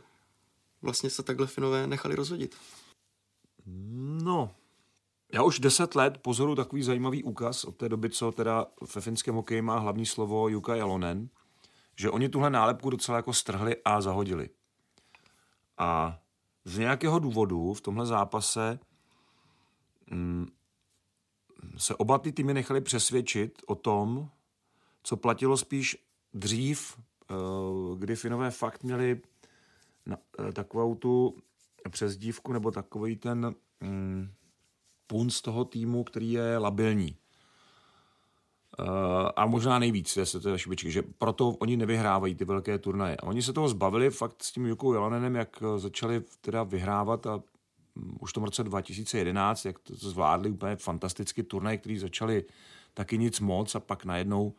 vlastně 0.81 1.10
se 1.10 1.24
takhle 1.24 1.48
Finové 1.48 1.88
nechali 1.88 2.15
rozhodit. 2.15 2.55
No, 4.24 4.55
já 5.34 5.44
už 5.44 5.60
deset 5.60 5.96
let 5.96 6.18
pozoru 6.18 6.56
takový 6.56 6.84
zajímavý 6.84 7.24
úkaz 7.24 7.64
od 7.64 7.76
té 7.76 7.90
doby, 7.90 8.10
co 8.10 8.32
teda 8.32 8.66
ve 8.96 9.02
finském 9.02 9.36
hokeji 9.36 9.62
má 9.62 9.80
hlavní 9.80 10.06
slovo 10.06 10.50
Jukka 10.50 10.76
Jalonen, 10.76 11.30
že 11.96 12.10
oni 12.10 12.30
tuhle 12.30 12.50
nálepku 12.50 12.90
docela 12.90 13.16
jako 13.16 13.34
strhli 13.34 13.76
a 13.86 14.02
zahodili. 14.02 14.50
A 15.78 16.20
z 16.66 16.78
nějakého 16.78 17.20
důvodu 17.20 17.74
v 17.74 17.82
tomhle 17.82 18.06
zápase 18.06 18.80
mm, 20.12 20.48
se 21.78 21.96
oba 21.96 22.18
ty 22.18 22.32
týmy 22.32 22.54
nechali 22.54 22.82
přesvědčit 22.82 23.62
o 23.68 23.76
tom, 23.76 24.30
co 25.04 25.18
platilo 25.18 25.58
spíš 25.58 25.98
dřív, 26.34 26.98
eh, 27.32 27.36
kdy 27.98 28.16
Finové 28.16 28.52
fakt 28.52 28.84
měli 28.84 29.22
eh, 30.12 30.52
takovou 30.52 30.96
tu 30.96 31.38
přezdívku 31.90 32.54
nebo 32.54 32.72
takový 32.72 33.16
ten 33.16 33.56
mm, 33.82 34.32
punc 35.12 35.41
toho 35.41 35.65
týmu, 35.65 36.03
který 36.03 36.32
je 36.32 36.58
labilní. 36.58 37.15
Uh, 38.80 38.86
a 39.36 39.46
možná 39.46 39.80
nejvíc 39.80 40.18
je 40.18 40.25
se 40.25 40.39
to 40.39 40.58
špičky, 40.58 40.91
že 40.91 41.03
proto 41.18 41.50
oni 41.50 41.77
nevyhrávají 41.77 42.36
ty 42.36 42.46
velké 42.46 42.77
turnaje. 42.77 43.18
A 43.18 43.24
oni 43.24 43.41
se 43.41 43.53
toho 43.53 43.70
zbavili 43.70 44.10
fakt 44.10 44.44
s 44.44 44.51
tím 44.51 44.65
Jukou 44.65 44.94
Jelenenem, 44.94 45.36
jak 45.36 45.63
eh, 45.63 45.80
začali 45.80 46.22
teda 46.41 46.63
vyhrávat 46.63 47.27
a 47.27 47.44
mm, 47.96 48.18
už 48.22 48.32
v 48.32 48.34
tom 48.34 48.44
roce 48.44 48.63
2011, 48.63 49.65
jak 49.65 49.80
to 49.80 49.96
zvládli 49.96 50.50
úplně 50.50 50.75
fantasticky 50.75 51.44
turnaj, 51.44 51.77
který 51.77 52.00
začali 52.00 52.46
taky 52.94 53.18
nic 53.18 53.39
moc 53.39 53.75
a 53.75 53.80
pak 53.80 54.06
najednou 54.06 54.53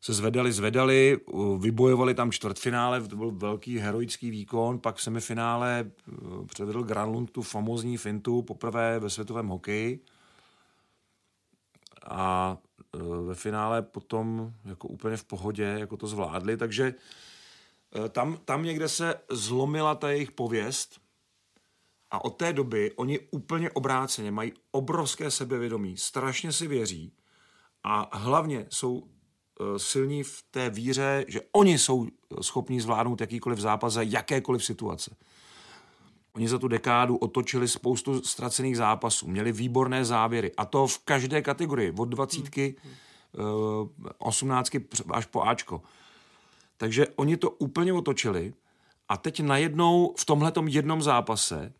se 0.00 0.12
zvedali, 0.12 0.52
zvedali, 0.52 1.20
vybojovali 1.58 2.14
tam 2.14 2.32
čtvrtfinále, 2.32 3.02
to 3.02 3.16
byl 3.16 3.30
velký 3.30 3.78
heroický 3.78 4.30
výkon, 4.30 4.78
pak 4.78 4.96
v 4.96 5.02
semifinále 5.02 5.90
eh, 5.90 6.12
předvedl 6.46 6.82
Granlund 6.82 7.30
tu 7.30 7.42
famozní 7.42 7.96
fintu 7.96 8.42
poprvé 8.42 8.98
ve 8.98 9.10
světovém 9.10 9.48
hokeji. 9.48 10.00
A 12.10 12.58
Eh, 12.94 12.98
ve 13.26 13.34
finále 13.34 13.82
potom 13.82 14.52
jako 14.64 14.88
úplně 14.88 15.16
v 15.16 15.24
pohodě 15.24 15.64
jako 15.64 15.96
to 15.96 16.06
zvládli, 16.06 16.56
takže 16.56 16.94
eh, 16.94 18.08
tam, 18.08 18.38
tam 18.44 18.62
někde 18.62 18.88
se 18.88 19.14
zlomila 19.30 19.94
ta 19.94 20.10
jejich 20.10 20.32
pověst. 20.32 21.00
A 22.10 22.24
od 22.24 22.30
té 22.30 22.52
doby 22.52 22.92
oni 22.96 23.18
úplně 23.30 23.70
obráceně 23.70 24.30
mají 24.30 24.52
obrovské 24.70 25.30
sebevědomí, 25.30 25.96
strašně 25.96 26.52
si 26.52 26.66
věří 26.66 27.12
a 27.84 28.18
hlavně 28.18 28.66
jsou 28.70 29.08
silní 29.76 30.22
v 30.22 30.44
té 30.50 30.70
víře, 30.70 31.24
že 31.28 31.40
oni 31.52 31.78
jsou 31.78 32.06
schopni 32.40 32.80
zvládnout 32.80 33.20
jakýkoliv 33.20 33.58
zápas 33.58 33.92
za 33.92 34.02
jakékoliv 34.02 34.64
situace. 34.64 35.16
Oni 36.34 36.48
za 36.48 36.58
tu 36.58 36.68
dekádu 36.68 37.16
otočili 37.16 37.68
spoustu 37.68 38.22
ztracených 38.22 38.76
zápasů, 38.76 39.28
měli 39.28 39.52
výborné 39.52 40.04
závěry 40.04 40.52
a 40.56 40.64
to 40.64 40.86
v 40.86 40.98
každé 40.98 41.42
kategorii, 41.42 41.92
od 41.98 42.04
dvacítky. 42.04 42.76
18 44.18 44.74
eh, 44.74 44.80
až 45.10 45.26
po 45.26 45.42
Ačko. 45.42 45.82
Takže 46.76 47.06
oni 47.16 47.36
to 47.36 47.50
úplně 47.50 47.92
otočili 47.92 48.54
a 49.08 49.16
teď 49.16 49.40
najednou 49.40 50.14
v 50.18 50.24
tomhle 50.24 50.52
jednom 50.66 51.02
zápase 51.02 51.72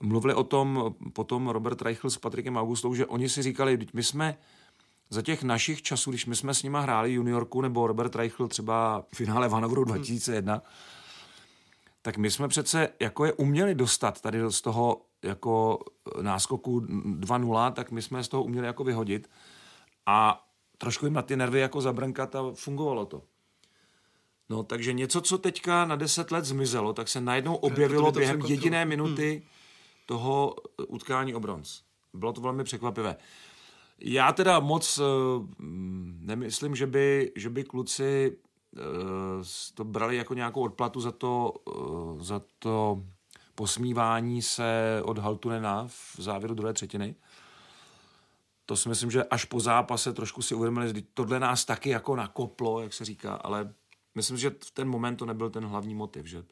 mluvili 0.00 0.34
o 0.34 0.44
tom 0.44 0.94
potom 1.12 1.48
Robert 1.48 1.82
Reichl 1.82 2.10
s 2.10 2.18
Patrikem 2.18 2.56
Augustou, 2.56 2.94
že 2.94 3.06
oni 3.06 3.28
si 3.28 3.42
říkali, 3.42 3.78
my 3.92 4.02
jsme 4.02 4.38
za 5.10 5.22
těch 5.22 5.42
našich 5.42 5.82
časů, 5.82 6.10
když 6.10 6.26
my 6.26 6.36
jsme 6.36 6.54
s 6.54 6.62
nima 6.62 6.80
hráli 6.80 7.12
juniorku 7.12 7.60
nebo 7.60 7.86
Robert 7.86 8.14
Reichl 8.14 8.48
třeba 8.48 9.04
v 9.12 9.16
finále 9.16 9.48
Vanovoru 9.48 9.84
2001, 9.84 10.52
hmm 10.52 10.62
tak 12.02 12.16
my 12.16 12.30
jsme 12.30 12.48
přece 12.48 12.88
jako 13.00 13.24
je 13.24 13.32
uměli 13.32 13.74
dostat 13.74 14.20
tady 14.20 14.38
z 14.48 14.60
toho 14.60 15.02
jako 15.22 15.78
náskoku 16.20 16.80
2-0, 16.80 17.72
tak 17.72 17.90
my 17.90 18.02
jsme 18.02 18.24
z 18.24 18.28
toho 18.28 18.42
uměli 18.42 18.66
jako 18.66 18.84
vyhodit 18.84 19.30
a 20.06 20.46
trošku 20.78 21.06
jim 21.06 21.14
na 21.14 21.22
ty 21.22 21.36
nervy 21.36 21.60
jako 21.60 21.80
zabrnkat 21.80 22.36
a 22.36 22.42
fungovalo 22.54 23.06
to. 23.06 23.22
No, 24.48 24.62
takže 24.62 24.92
něco, 24.92 25.20
co 25.20 25.38
teďka 25.38 25.84
na 25.84 25.96
10 25.96 26.30
let 26.30 26.44
zmizelo, 26.44 26.92
tak 26.92 27.08
se 27.08 27.20
najednou 27.20 27.54
objevilo 27.54 28.12
během 28.12 28.40
jediné 28.40 28.84
minuty 28.84 29.30
hmm. 29.30 29.42
toho 30.06 30.56
utkání 30.88 31.34
o 31.34 31.40
bronz. 31.40 31.82
Bylo 32.14 32.32
to 32.32 32.40
velmi 32.40 32.64
překvapivé. 32.64 33.16
Já 34.00 34.32
teda 34.32 34.60
moc 34.60 34.98
uh, 34.98 35.06
nemyslím, 36.20 36.76
že 36.76 36.86
by, 36.86 37.32
že 37.36 37.50
by 37.50 37.64
kluci 37.64 38.36
Eh, 38.76 39.44
to 39.74 39.84
brali 39.84 40.16
jako 40.16 40.34
nějakou 40.34 40.62
odplatu 40.62 41.00
za 41.00 41.12
to, 41.12 41.54
eh, 41.68 42.24
za 42.24 42.42
to 42.58 43.04
posmívání 43.54 44.42
se 44.42 45.00
od 45.04 45.18
Haltunena 45.18 45.86
v 45.88 46.16
závěru 46.18 46.54
druhé 46.54 46.72
třetiny. 46.72 47.14
To 48.66 48.76
si 48.76 48.88
myslím, 48.88 49.10
že 49.10 49.24
až 49.24 49.44
po 49.44 49.60
zápase 49.60 50.12
trošku 50.12 50.42
si 50.42 50.54
uvědomili, 50.54 50.88
že 50.88 51.02
tohle 51.14 51.40
nás 51.40 51.64
taky 51.64 51.90
jako 51.90 52.16
nakoplo, 52.16 52.80
jak 52.80 52.92
se 52.92 53.04
říká, 53.04 53.34
ale 53.34 53.74
myslím, 54.14 54.36
že 54.36 54.50
v 54.64 54.70
ten 54.70 54.88
moment 54.88 55.16
to 55.16 55.26
nebyl 55.26 55.50
ten 55.50 55.64
hlavní 55.64 55.94
motiv, 55.94 56.26
že 56.26 56.38
eh, 56.38 56.44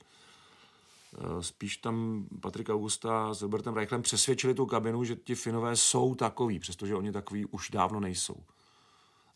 spíš 1.41 1.77
tam 1.77 2.27
Patrik 2.41 2.69
Augusta 2.69 3.35
s 3.35 3.43
Robertem 3.43 3.75
Reichlem 3.75 4.03
přesvědčili 4.03 4.55
tu 4.55 4.67
kabinu, 4.67 5.05
že 5.05 5.17
ti 5.17 5.35
Finové 5.35 5.77
jsou 5.77 6.15
takový, 6.15 6.59
přestože 6.59 6.95
oni 6.95 7.13
takový 7.13 7.47
už 7.47 7.71
dávno 7.71 8.01
nejsou 8.01 8.37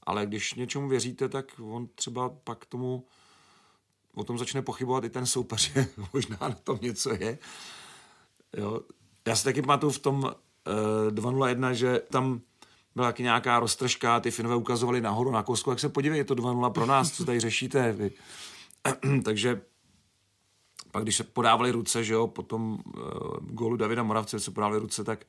ale 0.06 0.26
když 0.26 0.54
něčemu 0.54 0.88
věříte, 0.88 1.28
tak 1.28 1.46
on 1.60 1.88
třeba 1.94 2.28
pak 2.28 2.66
tomu 2.66 3.06
o 4.14 4.24
tom 4.24 4.38
začne 4.38 4.62
pochybovat 4.62 5.04
i 5.04 5.10
ten 5.10 5.26
soupeř, 5.26 5.72
možná 6.12 6.36
na 6.40 6.54
tom 6.54 6.78
něco 6.82 7.10
je. 7.10 7.38
Jo. 8.56 8.80
Já 9.26 9.36
si 9.36 9.44
taky 9.44 9.62
pamatuju 9.62 9.92
v 9.92 9.98
tom 9.98 10.22
uh, 10.22 10.30
eh, 11.08 11.10
2.01, 11.10 11.70
že 11.70 11.98
tam 12.10 12.40
byla 12.94 13.08
taky 13.08 13.22
nějaká 13.22 13.60
roztržka, 13.60 14.20
ty 14.20 14.30
Finové 14.30 14.56
ukazovali 14.56 15.00
nahoru 15.00 15.30
na 15.30 15.42
kostku, 15.42 15.70
jak 15.70 15.80
se 15.80 15.88
podívej, 15.88 16.18
je 16.18 16.24
to 16.24 16.34
2.0 16.34 16.72
pro 16.72 16.86
nás, 16.86 17.12
co 17.12 17.24
tady 17.24 17.40
řešíte. 17.40 17.92
Vy. 17.92 18.10
Takže 19.24 19.60
pak 20.92 21.02
když 21.02 21.16
se 21.16 21.24
podávali 21.24 21.70
ruce, 21.70 22.04
že 22.04 22.14
jo, 22.14 22.26
po 22.26 22.42
tom 22.42 22.72
uh, 22.72 23.02
gólu 23.40 23.76
Davida 23.76 24.02
Moravce, 24.02 24.40
se 24.40 24.50
podávali 24.50 24.78
ruce, 24.78 25.04
tak 25.04 25.24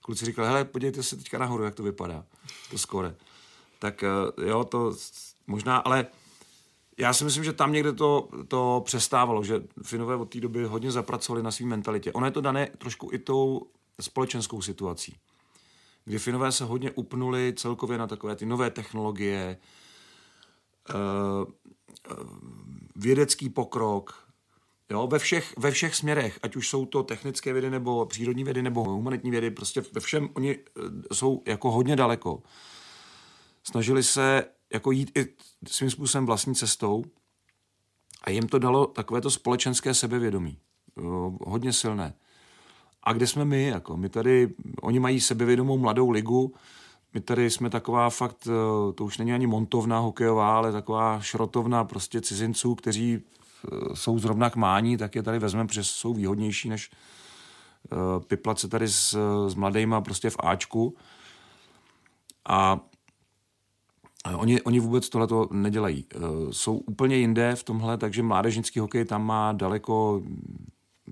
kluci 0.00 0.24
říkali, 0.24 0.48
hele, 0.48 0.64
podívejte 0.64 1.02
se 1.02 1.16
teďka 1.16 1.38
nahoru, 1.38 1.64
jak 1.64 1.74
to 1.74 1.82
vypadá, 1.82 2.24
to 2.70 2.78
skore 2.78 3.14
tak 3.84 4.02
eh, 4.02 4.48
jo, 4.48 4.64
to 4.64 4.92
možná, 5.46 5.76
ale 5.76 6.06
já 6.98 7.12
si 7.12 7.24
myslím, 7.24 7.44
že 7.44 7.52
tam 7.52 7.72
někde 7.72 7.92
to, 7.92 8.28
to 8.48 8.82
přestávalo, 8.84 9.44
že 9.44 9.62
Finové 9.82 10.16
od 10.16 10.30
té 10.30 10.40
doby 10.40 10.64
hodně 10.64 10.90
zapracovali 10.90 11.42
na 11.42 11.50
své 11.50 11.66
mentalitě. 11.66 12.12
Ono 12.12 12.26
je 12.26 12.32
to 12.32 12.40
dané 12.40 12.70
trošku 12.78 13.10
i 13.12 13.18
tou 13.18 13.66
společenskou 14.00 14.62
situací, 14.62 15.16
kdy 16.04 16.18
Finové 16.18 16.52
se 16.52 16.64
hodně 16.64 16.90
upnuli 16.90 17.54
celkově 17.56 17.98
na 17.98 18.06
takové 18.06 18.36
ty 18.36 18.46
nové 18.46 18.70
technologie, 18.70 19.58
eh, 20.90 20.94
eh, 22.10 22.14
vědecký 22.96 23.48
pokrok, 23.48 24.23
Jo, 24.94 25.06
ve 25.06 25.18
všech, 25.18 25.54
ve 25.58 25.70
všech 25.70 25.94
směrech, 25.94 26.38
ať 26.42 26.56
už 26.56 26.68
jsou 26.68 26.86
to 26.86 27.02
technické 27.02 27.52
vědy, 27.52 27.70
nebo 27.70 28.06
přírodní 28.06 28.44
vědy, 28.44 28.62
nebo 28.62 28.84
humanitní 28.84 29.30
vědy, 29.30 29.50
prostě 29.50 29.82
ve 29.92 30.00
všem 30.00 30.28
oni 30.34 30.58
eh, 30.58 31.14
jsou 31.14 31.42
jako 31.46 31.70
hodně 31.70 31.96
daleko. 31.96 32.42
Snažili 33.64 34.02
se 34.02 34.44
jako 34.72 34.90
jít 34.90 35.18
i 35.18 35.26
svým 35.68 35.90
způsobem 35.90 36.26
vlastní 36.26 36.54
cestou 36.54 37.04
a 38.22 38.30
jim 38.30 38.48
to 38.48 38.58
dalo 38.58 38.86
takovéto 38.86 39.30
společenské 39.30 39.94
sebevědomí. 39.94 40.58
Jo, 40.96 41.38
hodně 41.40 41.72
silné. 41.72 42.14
A 43.02 43.12
kde 43.12 43.26
jsme 43.26 43.44
my? 43.44 43.66
Jako? 43.66 43.96
My 43.96 44.08
tady, 44.08 44.54
oni 44.82 45.00
mají 45.00 45.20
sebevědomou 45.20 45.78
mladou 45.78 46.10
ligu, 46.10 46.54
my 47.14 47.20
tady 47.20 47.50
jsme 47.50 47.70
taková 47.70 48.10
fakt, 48.10 48.48
eh, 48.48 48.92
to 48.92 49.04
už 49.04 49.18
není 49.18 49.32
ani 49.32 49.46
montovna 49.46 49.98
hokejová, 49.98 50.56
ale 50.56 50.72
taková 50.72 51.20
šrotovna 51.20 51.84
prostě 51.84 52.20
cizinců, 52.20 52.74
kteří 52.74 53.22
jsou 53.94 54.18
zrovna 54.18 54.50
k 54.50 54.56
mání, 54.56 54.96
tak 54.96 55.14
je 55.14 55.22
tady 55.22 55.38
vezmeme, 55.38 55.66
protože 55.66 55.84
jsou 55.84 56.14
výhodnější 56.14 56.68
než 56.68 56.90
uh, 57.92 58.22
piplat 58.22 58.58
se 58.58 58.68
tady 58.68 58.88
s, 58.88 59.18
s 59.48 59.54
mladejma 59.54 60.00
prostě 60.00 60.30
v 60.30 60.36
Ačku. 60.40 60.96
A 62.48 62.80
Oni, 64.36 64.62
oni 64.62 64.80
vůbec 64.80 65.08
tohleto 65.08 65.48
nedělají. 65.52 66.06
Jsou 66.50 66.76
úplně 66.76 67.16
jinde 67.16 67.56
v 67.56 67.62
tomhle, 67.62 67.98
takže 67.98 68.22
mládežnický 68.22 68.80
hokej 68.80 69.04
tam 69.04 69.26
má 69.26 69.52
daleko 69.52 70.22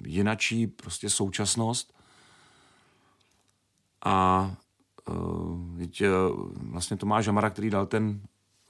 jinačí 0.06 0.66
prostě 0.66 1.10
současnost. 1.10 1.92
A 4.04 4.56
teď, 5.78 6.02
vlastně 6.72 6.96
Tomáš 6.96 7.28
Amara, 7.28 7.50
který 7.50 7.70
dal 7.70 7.86
ten 7.86 8.20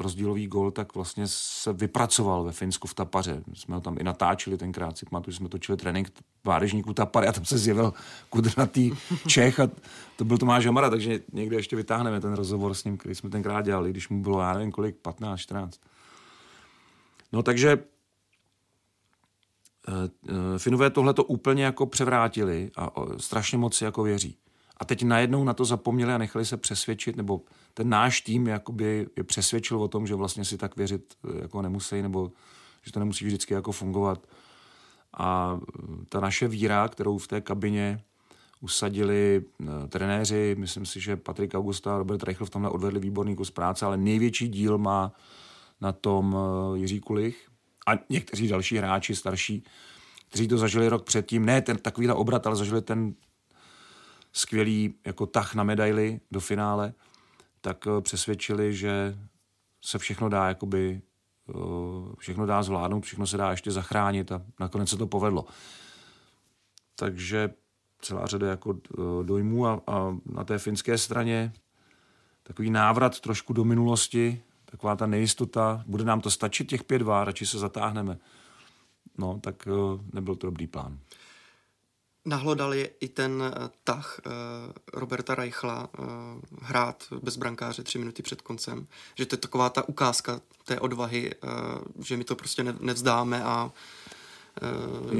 rozdílový 0.02 0.46
gol, 0.46 0.70
tak 0.70 0.94
vlastně 0.94 1.24
se 1.26 1.72
vypracoval 1.72 2.44
ve 2.44 2.52
Finsku 2.52 2.88
v 2.88 2.94
Tapaře. 2.94 3.42
Jsme 3.54 3.74
ho 3.74 3.80
tam 3.80 3.96
i 4.00 4.04
natáčeli 4.04 4.58
tenkrát, 4.58 4.98
si 4.98 5.06
pamatuju, 5.06 5.34
jsme 5.34 5.48
točili 5.48 5.78
trénink 5.78 6.10
vádežníků 6.44 6.94
Tapary 6.94 7.26
a 7.26 7.32
tam 7.32 7.44
se 7.44 7.58
zjevil 7.58 7.92
kudrnatý 8.30 8.90
Čech 9.26 9.60
a 9.60 9.70
to 10.16 10.24
byl 10.24 10.38
Tomáš 10.38 10.66
Amara, 10.66 10.90
takže 10.90 11.20
někde 11.32 11.56
ještě 11.56 11.76
vytáhneme 11.76 12.20
ten 12.20 12.32
rozhovor 12.32 12.74
s 12.74 12.84
ním, 12.84 12.96
který 12.96 13.14
jsme 13.14 13.30
tenkrát 13.30 13.64
dělali, 13.64 13.90
když 13.90 14.08
mu 14.08 14.22
bylo, 14.22 14.40
já 14.40 14.52
nevím 14.52 14.72
kolik, 14.72 14.96
15, 14.96 15.40
14. 15.40 15.80
No 17.32 17.42
takže 17.42 17.78
Eh, 19.88 20.10
eh, 20.28 20.58
Finové 20.58 20.90
tohle 20.90 21.14
to 21.14 21.24
úplně 21.24 21.64
jako 21.64 21.86
převrátili 21.86 22.70
a 22.76 22.90
strašně 23.16 23.58
moc 23.58 23.76
si 23.76 23.84
jako 23.84 24.02
věří. 24.02 24.36
A 24.82 24.84
teď 24.84 25.02
najednou 25.02 25.44
na 25.44 25.54
to 25.54 25.64
zapomněli 25.64 26.12
a 26.12 26.18
nechali 26.18 26.44
se 26.44 26.56
přesvědčit, 26.56 27.16
nebo 27.16 27.40
ten 27.74 27.88
náš 27.88 28.20
tým 28.20 28.46
jakoby 28.46 29.06
je 29.16 29.24
přesvědčil 29.24 29.82
o 29.82 29.88
tom, 29.88 30.06
že 30.06 30.14
vlastně 30.14 30.44
si 30.44 30.58
tak 30.58 30.76
věřit 30.76 31.14
eh, 31.24 31.42
jako 31.42 31.62
nemusí, 31.62 32.02
nebo 32.02 32.32
že 32.82 32.92
to 32.92 32.98
nemusí 32.98 33.24
vždycky 33.24 33.54
jako 33.54 33.72
fungovat. 33.72 34.26
A 35.18 35.60
ta 36.08 36.20
naše 36.20 36.48
víra, 36.48 36.88
kterou 36.88 37.18
v 37.18 37.28
té 37.28 37.40
kabině 37.40 38.02
usadili 38.60 39.44
trenéři, 39.88 40.56
myslím 40.58 40.86
si, 40.86 41.00
že 41.00 41.16
Patrik 41.16 41.54
Augusta 41.54 41.94
a 41.94 41.98
Robert 41.98 42.22
Reichl 42.22 42.44
v 42.44 42.50
tomhle 42.50 42.70
odvedli 42.70 43.00
výborný 43.00 43.36
kus 43.36 43.50
práce, 43.50 43.86
ale 43.86 43.96
největší 43.96 44.48
díl 44.48 44.78
má 44.78 45.12
na 45.80 45.92
tom 45.92 46.36
Jiří 46.74 47.00
Kulich, 47.00 47.48
a 47.86 47.98
někteří 48.08 48.48
další 48.48 48.76
hráči 48.76 49.16
starší, 49.16 49.64
kteří 50.28 50.48
to 50.48 50.58
zažili 50.58 50.88
rok 50.88 51.04
předtím, 51.04 51.46
ne 51.46 51.62
ten 51.62 51.76
takovýhle 51.76 52.14
obrat, 52.14 52.46
ale 52.46 52.56
zažili 52.56 52.82
ten 52.82 53.14
skvělý 54.32 54.94
jako 55.06 55.26
tah 55.26 55.54
na 55.54 55.64
medaily 55.64 56.20
do 56.30 56.40
finále, 56.40 56.94
tak 57.60 57.86
eh, 57.86 58.00
přesvědčili, 58.00 58.74
že 58.74 59.18
se 59.84 59.98
všechno 59.98 60.28
dá 60.28 60.48
jakoby, 60.48 61.02
eh, 61.48 61.52
všechno 62.18 62.46
dá 62.46 62.62
zvládnout, 62.62 63.04
všechno 63.04 63.26
se 63.26 63.36
dá 63.36 63.50
ještě 63.50 63.70
zachránit 63.70 64.32
a 64.32 64.42
nakonec 64.60 64.88
se 64.88 64.96
to 64.96 65.06
povedlo. 65.06 65.44
Takže 66.96 67.50
celá 68.00 68.26
řada 68.26 68.50
jako 68.50 68.74
eh, 68.74 69.24
dojmů 69.24 69.66
a, 69.66 69.82
a 69.86 70.16
na 70.26 70.44
té 70.44 70.58
finské 70.58 70.98
straně 70.98 71.52
takový 72.42 72.70
návrat 72.70 73.20
trošku 73.20 73.52
do 73.52 73.64
minulosti, 73.64 74.42
taková 74.64 74.96
ta 74.96 75.06
nejistota, 75.06 75.84
bude 75.86 76.04
nám 76.04 76.20
to 76.20 76.30
stačit 76.30 76.68
těch 76.68 76.84
pět 76.84 77.02
vár, 77.02 77.26
radši 77.26 77.46
se 77.46 77.58
zatáhneme. 77.58 78.18
No, 79.18 79.40
tak 79.42 79.68
nebyl 80.12 80.36
to 80.36 80.46
dobrý 80.46 80.66
plán. 80.66 80.98
Nahlodal 82.24 82.74
je 82.74 82.86
i 83.00 83.08
ten 83.08 83.32
uh, 83.32 83.68
tah 83.84 84.20
uh, 84.26 84.32
Roberta 84.92 85.34
Reichla 85.34 85.88
uh, 85.98 86.06
hrát 86.62 87.04
bez 87.22 87.36
brankáře 87.36 87.82
tři 87.82 87.98
minuty 87.98 88.22
před 88.22 88.42
koncem. 88.42 88.86
Že 89.14 89.26
to 89.26 89.34
je 89.34 89.38
taková 89.38 89.70
ta 89.70 89.88
ukázka 89.88 90.40
té 90.64 90.80
odvahy, 90.80 91.34
že 92.04 92.16
my 92.16 92.24
to 92.24 92.36
prostě 92.36 92.64
ne- 92.64 92.76
nevzdáme 92.80 93.44
a 93.44 93.72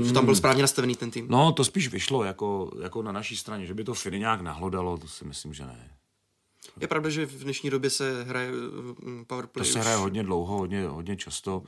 že 0.03 0.13
tam 0.13 0.25
byl 0.25 0.35
hmm. 0.35 0.39
správně 0.39 0.63
nastavený 0.63 0.97
ten 0.97 1.11
tým. 1.11 1.27
No, 1.29 1.53
to 1.53 1.65
spíš 1.65 1.89
vyšlo 1.89 2.25
jako, 2.25 2.73
jako 2.83 3.03
na 3.03 3.13
naší 3.13 3.37
straně, 3.37 3.67
že 3.67 3.75
by 3.75 3.85
to 3.85 3.95
Finy 3.95 4.19
nějak 4.19 4.41
nahlodalo, 4.41 4.99
to 4.99 5.09
si 5.09 5.25
myslím, 5.25 5.55
že 5.55 5.65
ne. 5.65 5.91
Je 6.81 6.89
pravda, 6.89 7.11
že 7.11 7.27
v 7.27 7.43
dnešní 7.43 7.71
době 7.71 7.91
se 7.91 8.25
hraje 8.25 8.53
mm, 8.53 9.25
powerplay. 9.25 9.67
To 9.67 9.73
se 9.73 9.81
hraje 9.81 9.97
hodně 9.97 10.23
dlouho, 10.23 10.59
hodně, 10.59 10.87
hodně 10.87 11.17
často. 11.17 11.63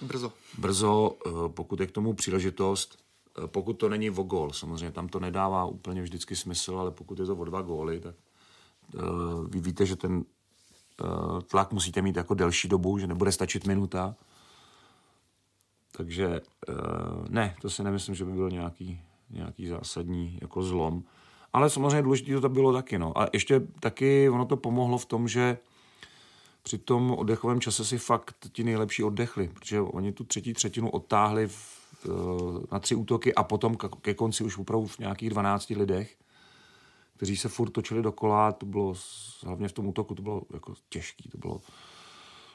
Brzo. 0.00 0.32
Brzo, 0.58 1.16
eh, 1.26 1.30
pokud 1.48 1.80
je 1.80 1.86
k 1.86 1.92
tomu 1.92 2.14
příležitost, 2.14 2.98
eh, 2.98 3.03
pokud 3.46 3.72
to 3.72 3.88
není 3.88 4.10
o 4.10 4.22
gol, 4.22 4.52
samozřejmě 4.52 4.90
tam 4.90 5.08
to 5.08 5.20
nedává 5.20 5.64
úplně 5.64 6.02
vždycky 6.02 6.36
smysl, 6.36 6.78
ale 6.78 6.90
pokud 6.90 7.18
je 7.18 7.26
to 7.26 7.36
o 7.36 7.44
dva 7.44 7.62
góly, 7.62 8.00
tak 8.00 8.14
uh, 8.94 9.46
vy 9.48 9.60
víte, 9.60 9.86
že 9.86 9.96
ten 9.96 10.16
uh, 10.16 11.40
tlak 11.40 11.72
musíte 11.72 12.02
mít 12.02 12.16
jako 12.16 12.34
delší 12.34 12.68
dobu, 12.68 12.98
že 12.98 13.06
nebude 13.06 13.32
stačit 13.32 13.66
minuta. 13.66 14.14
Takže 15.96 16.40
uh, 16.68 17.28
ne, 17.28 17.56
to 17.60 17.70
si 17.70 17.82
nemyslím, 17.82 18.14
že 18.14 18.24
by 18.24 18.32
byl 18.32 18.50
nějaký, 18.50 19.00
nějaký 19.30 19.68
zásadní 19.68 20.38
jako 20.42 20.62
zlom. 20.62 21.04
Ale 21.52 21.70
samozřejmě 21.70 22.02
důležité 22.02 22.40
to 22.40 22.48
bylo 22.48 22.72
taky. 22.72 22.98
No. 22.98 23.18
A 23.18 23.28
ještě 23.32 23.60
taky 23.80 24.28
ono 24.28 24.44
to 24.44 24.56
pomohlo 24.56 24.98
v 24.98 25.06
tom, 25.06 25.28
že 25.28 25.58
při 26.64 26.78
tom 26.78 27.10
oddechovém 27.10 27.60
čase 27.60 27.84
si 27.84 27.98
fakt 27.98 28.36
ti 28.52 28.64
nejlepší 28.64 29.04
oddechli, 29.04 29.48
protože 29.48 29.80
oni 29.80 30.12
tu 30.12 30.24
třetí 30.24 30.52
třetinu 30.52 30.90
odtáhli 30.90 31.48
v, 31.48 31.56
eh, 31.56 31.83
na 32.72 32.78
tři 32.78 32.94
útoky 32.94 33.34
a 33.34 33.42
potom 33.42 33.76
ke 34.00 34.14
konci 34.14 34.44
už 34.44 34.58
opravdu 34.58 34.86
v 34.86 34.98
nějakých 34.98 35.30
12 35.30 35.70
lidech, 35.70 36.16
kteří 37.16 37.36
se 37.36 37.48
furt 37.48 37.70
točili 37.70 38.02
dokola, 38.02 38.52
to 38.52 38.66
bylo, 38.66 38.94
hlavně 39.44 39.68
v 39.68 39.72
tom 39.72 39.86
útoku, 39.86 40.14
to 40.14 40.22
bylo 40.22 40.42
jako 40.54 40.74
těžký, 40.88 41.28
to 41.28 41.38
bylo, 41.38 41.60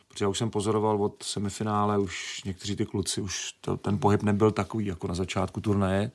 protože 0.07 0.25
já 0.25 0.29
už 0.29 0.37
jsem 0.37 0.49
pozoroval 0.49 1.03
od 1.03 1.23
semifinále, 1.23 1.97
už 1.97 2.43
někteří 2.43 2.75
ty 2.75 2.85
kluci, 2.85 3.21
už 3.21 3.53
to, 3.61 3.77
ten 3.77 3.99
pohyb 3.99 4.23
nebyl 4.23 4.51
takový 4.51 4.85
jako 4.85 5.07
na 5.07 5.15
začátku 5.15 5.61
turnaje, 5.61 6.11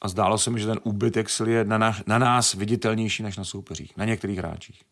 a 0.00 0.08
zdálo 0.08 0.38
se 0.38 0.50
mi, 0.50 0.60
že 0.60 0.66
ten 0.66 0.80
úbytek 0.82 1.30
sil 1.36 1.48
je 1.48 1.64
na, 1.64 1.78
na, 1.78 1.96
na 2.06 2.18
nás 2.18 2.54
viditelnější 2.54 3.22
než 3.22 3.36
na 3.36 3.44
soupeřích, 3.44 3.96
na 3.96 4.04
některých 4.04 4.38
hráčích. 4.38 4.84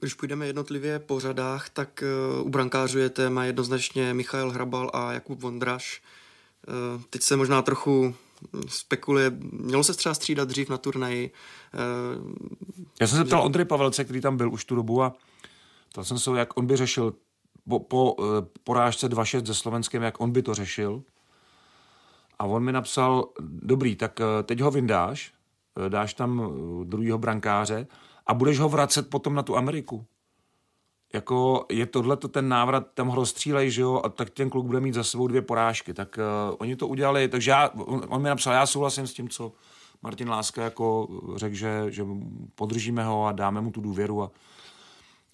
Když 0.00 0.14
půjdeme 0.14 0.46
jednotlivě 0.46 0.98
po 0.98 1.20
řadách, 1.20 1.68
tak 1.68 2.04
uh, 2.40 2.46
u 2.46 2.48
brankářů 2.48 2.98
je 2.98 3.10
téma 3.10 3.44
jednoznačně 3.44 4.14
Michail 4.14 4.50
Hrabal 4.50 4.90
a 4.94 5.12
Jakub 5.12 5.40
Vondraš. 5.40 6.02
Uh, 6.96 7.02
teď 7.10 7.22
se 7.22 7.36
možná 7.36 7.62
trochu 7.62 8.14
spekuluje, 8.68 9.32
mělo 9.52 9.84
se 9.84 9.94
třeba 9.94 10.14
střídat 10.14 10.48
dřív 10.48 10.68
na 10.68 10.78
turnaji. 10.78 11.30
Uh, 12.18 12.32
Já 13.00 13.06
jsem 13.06 13.18
se 13.18 13.24
ptal 13.24 13.42
Ondry 13.42 13.64
Pavelce, 13.64 14.04
který 14.04 14.20
tam 14.20 14.36
byl 14.36 14.52
už 14.52 14.64
tu 14.64 14.74
dobu 14.74 15.02
a 15.02 15.16
ptal 15.88 16.04
jsem 16.04 16.18
se, 16.18 16.30
jak 16.30 16.56
on 16.56 16.66
by 16.66 16.76
řešil 16.76 17.14
po, 17.68 17.80
po 17.80 18.12
uh, 18.12 18.26
porážce 18.64 19.08
2-6 19.08 19.44
se 19.44 19.54
Slovenskem, 19.54 20.02
jak 20.02 20.20
on 20.20 20.30
by 20.30 20.42
to 20.42 20.54
řešil. 20.54 21.02
A 22.38 22.44
on 22.44 22.64
mi 22.64 22.72
napsal, 22.72 23.28
dobrý, 23.40 23.96
tak 23.96 24.20
uh, 24.20 24.26
teď 24.42 24.60
ho 24.60 24.70
vyndáš, 24.70 25.32
uh, 25.76 25.88
dáš 25.88 26.14
tam 26.14 26.40
uh, 26.40 26.84
druhýho 26.84 27.18
brankáře 27.18 27.86
a 28.30 28.34
budeš 28.34 28.58
ho 28.58 28.68
vracet 28.68 29.10
potom 29.10 29.34
na 29.34 29.42
tu 29.42 29.56
Ameriku. 29.56 30.06
Jako 31.12 31.66
je 31.70 31.86
tohle 31.86 32.16
ten 32.16 32.48
návrat, 32.48 32.86
tam 32.94 33.08
ho 33.08 33.14
rozstřílej, 33.14 33.70
že 33.70 33.82
jo, 33.82 34.00
a 34.04 34.08
tak 34.08 34.30
ten 34.30 34.50
kluk 34.50 34.66
bude 34.66 34.80
mít 34.80 34.94
za 34.94 35.04
sebou 35.04 35.26
dvě 35.26 35.42
porážky. 35.42 35.94
Tak 35.94 36.18
uh, 36.18 36.56
oni 36.58 36.76
to 36.76 36.88
udělali, 36.88 37.28
takže 37.28 37.50
já, 37.50 37.68
on, 37.68 38.02
on 38.08 38.22
mi 38.22 38.28
napsal, 38.28 38.52
já 38.52 38.66
souhlasím 38.66 39.06
s 39.06 39.12
tím, 39.12 39.28
co 39.28 39.52
Martin 40.02 40.28
Láska 40.28 40.62
jako 40.62 41.08
řekl, 41.36 41.54
že, 41.54 41.86
že 41.88 42.06
podržíme 42.54 43.04
ho 43.04 43.26
a 43.26 43.32
dáme 43.32 43.60
mu 43.60 43.70
tu 43.70 43.80
důvěru 43.80 44.22
a, 44.22 44.30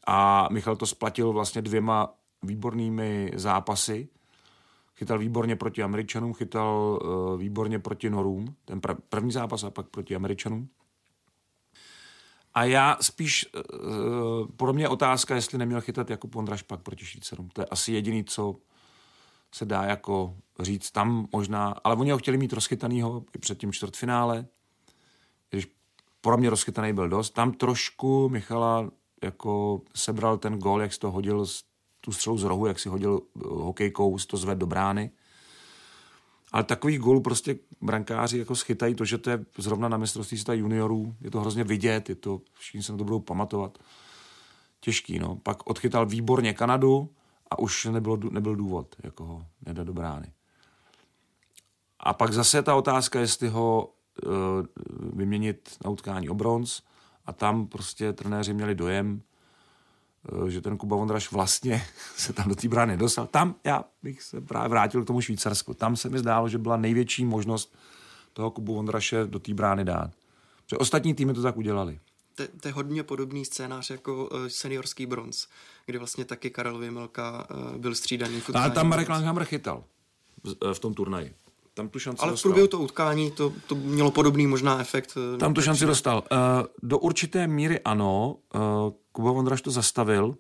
a 0.07 0.49
Michal 0.53 0.77
to 0.77 0.87
splatil 0.87 1.33
vlastně 1.33 1.63
dvěma 1.63 2.15
výbornými 2.43 3.31
zápasy. 3.35 4.09
Chytal 4.95 5.19
výborně 5.19 5.57
proti 5.57 5.83
Američanům, 5.83 6.35
chytal 6.35 7.01
uh, 7.05 7.41
výborně 7.41 7.79
proti 7.79 8.11
Norům, 8.11 8.55
ten 8.65 8.81
pr- 8.81 8.99
první 9.09 9.33
zápas 9.33 9.65
a 9.65 9.71
pak 9.71 9.87
proti 9.87 10.17
Američanům. 10.17 10.69
A 12.57 12.65
já 12.65 12.97
spíš, 13.01 13.47
uh, 13.55 14.47
pro 14.57 14.73
mě 14.73 14.89
otázka, 14.89 15.35
jestli 15.35 15.59
neměl 15.59 15.81
chytat 15.81 16.11
jako 16.11 16.29
Pondraš 16.29 16.63
pak 16.63 16.81
proti 16.81 17.05
Švýcarům. 17.05 17.49
To 17.49 17.61
je 17.61 17.67
asi 17.67 17.93
jediný, 17.93 18.25
co 18.25 18.57
se 19.55 19.65
dá 19.65 19.83
jako 19.83 20.37
říct 20.61 20.91
tam 20.91 21.29
možná, 21.33 21.75
ale 21.85 21.97
oni 21.97 22.11
ho 22.11 22.19
chtěli 22.19 22.39
mít 22.39 22.53
rozchytanýho 22.53 23.25
i 23.35 23.39
před 23.39 23.59
tím 23.59 23.73
čtvrtfinále, 23.73 24.47
když 25.51 25.67
pro 26.21 26.39
mě 26.39 26.51
rozchytaný 26.51 26.93
byl 26.93 27.09
dost. 27.09 27.31
Tam 27.31 27.53
trošku 27.53 28.29
Michala 28.29 28.91
jako 29.23 29.81
sebral 29.95 30.39
ten 30.39 30.59
gol, 30.59 30.83
jak 30.83 30.93
si 30.93 30.99
to 30.99 31.11
hodil 31.11 31.47
tu 32.01 32.13
střelu 32.13 32.39
z 32.39 32.43
rohu, 32.43 32.67
jak 32.67 32.79
si 32.79 32.89
hodil 32.89 33.21
eh, 33.37 33.41
hokejkou, 33.45 34.19
si 34.19 34.27
to 34.27 34.37
zved 34.37 34.59
do 34.59 34.67
brány. 34.67 35.11
Ale 36.53 36.65
takových 36.65 36.99
gólů 36.99 37.21
prostě 37.21 37.59
brankáři 37.81 38.39
jako 38.39 38.57
schytají 38.57 38.95
to, 38.95 39.05
že 39.05 39.19
to 39.19 39.31
je 39.31 39.45
zrovna 39.59 39.89
na 39.89 39.97
mistrovství 39.97 40.39
světa 40.39 40.53
juniorů, 40.53 41.15
je 41.21 41.31
to 41.31 41.41
hrozně 41.41 41.65
vidět, 41.65 42.09
je 42.09 42.15
to, 42.15 42.41
všichni 42.53 42.83
se 42.83 42.93
na 42.93 42.99
to 42.99 43.05
budou 43.05 43.21
pamatovat. 43.21 43.79
Těžký, 44.81 45.19
no. 45.19 45.37
Pak 45.37 45.67
odchytal 45.71 46.07
výborně 46.07 46.55
Kanadu 46.55 47.11
a 47.51 47.59
už 47.59 47.85
nebylo, 47.85 48.19
nebyl 48.31 48.57
důvod, 48.57 48.97
jako 49.03 49.25
ho 49.25 49.47
nedat 49.67 49.87
do 49.87 49.93
brány. 49.93 50.33
A 52.01 52.13
pak 52.13 52.33
zase 52.33 52.63
ta 52.63 52.75
otázka, 52.75 53.21
jestli 53.21 53.49
ho 53.49 53.93
uh, 54.27 54.33
vyměnit 55.19 55.77
na 55.85 55.91
utkání 55.91 56.29
o 56.29 56.35
bronz 56.35 56.83
a 57.27 57.33
tam 57.33 57.67
prostě 57.67 58.13
trenéři 58.13 58.55
měli 58.55 58.75
dojem, 58.75 59.23
že 60.49 60.61
ten 60.61 60.77
Kuba 60.77 60.97
Vondraš 60.97 61.33
vlastně 61.33 61.83
se 62.17 62.33
tam 62.33 62.49
do 62.49 62.55
té 62.55 62.69
brány 62.69 62.93
nedostal. 62.93 63.27
Tam 63.27 63.55
já 63.65 63.85
bych 64.03 64.23
se 64.23 64.41
právě 64.41 64.69
vrátil 64.69 65.05
k 65.05 65.07
tomu 65.07 65.21
Švýcarsku. 65.21 65.75
Tam 65.75 65.97
se 65.97 66.09
mi 66.09 66.19
zdálo, 66.19 66.49
že 66.49 66.59
byla 66.59 66.77
největší 66.77 67.25
možnost 67.25 67.75
toho 68.33 68.51
Kubu 68.51 68.75
Vondraše 68.75 69.25
do 69.27 69.39
té 69.39 69.55
brány 69.55 69.85
dát. 69.85 70.11
Protože 70.65 70.77
ostatní 70.77 71.15
týmy 71.15 71.35
to 71.35 71.43
tak 71.43 71.57
udělali. 71.57 72.01
To 72.61 72.69
je 72.69 72.75
hodně 72.75 73.03
podobný 73.03 73.45
scénář 73.45 73.91
jako 73.91 74.25
uh, 74.25 74.47
seniorský 74.47 75.07
bronz, 75.07 75.47
kdy 75.87 75.99
vlastně 75.99 76.25
taky 76.25 76.51
Karel 76.51 76.79
Věmelka 76.79 77.47
uh, 77.51 77.77
byl 77.77 77.95
střídaný. 77.95 78.43
A 78.55 78.71
tam 78.71 78.89
Marek 78.89 79.09
Langhammer 79.09 79.45
chytal 79.45 79.85
v, 80.45 80.75
v 80.75 80.79
tom 80.79 80.95
turnaji 80.95 81.35
tam 81.77 81.89
tu 81.89 81.99
šanci 81.99 82.23
Ale 82.23 82.31
dostal. 82.31 82.41
v 82.41 82.43
průběhu 82.43 82.69
toho 82.69 82.83
utkání 82.83 83.31
to, 83.31 83.53
to 83.67 83.75
mělo 83.75 84.11
podobný 84.11 84.47
možná 84.47 84.81
efekt. 84.81 85.19
Eh, 85.35 85.39
tam 85.39 85.55
tu 85.55 85.63
šanci 85.63 85.87
dostal. 85.87 86.25
Uh, 86.33 86.39
do 86.83 86.99
určité 86.99 87.47
míry 87.47 87.81
ano, 87.81 88.37
uh, 88.55 88.61
Kuba 89.17 89.31
Vondraš 89.31 89.63
to 89.63 89.71
zastavil, 89.71 90.37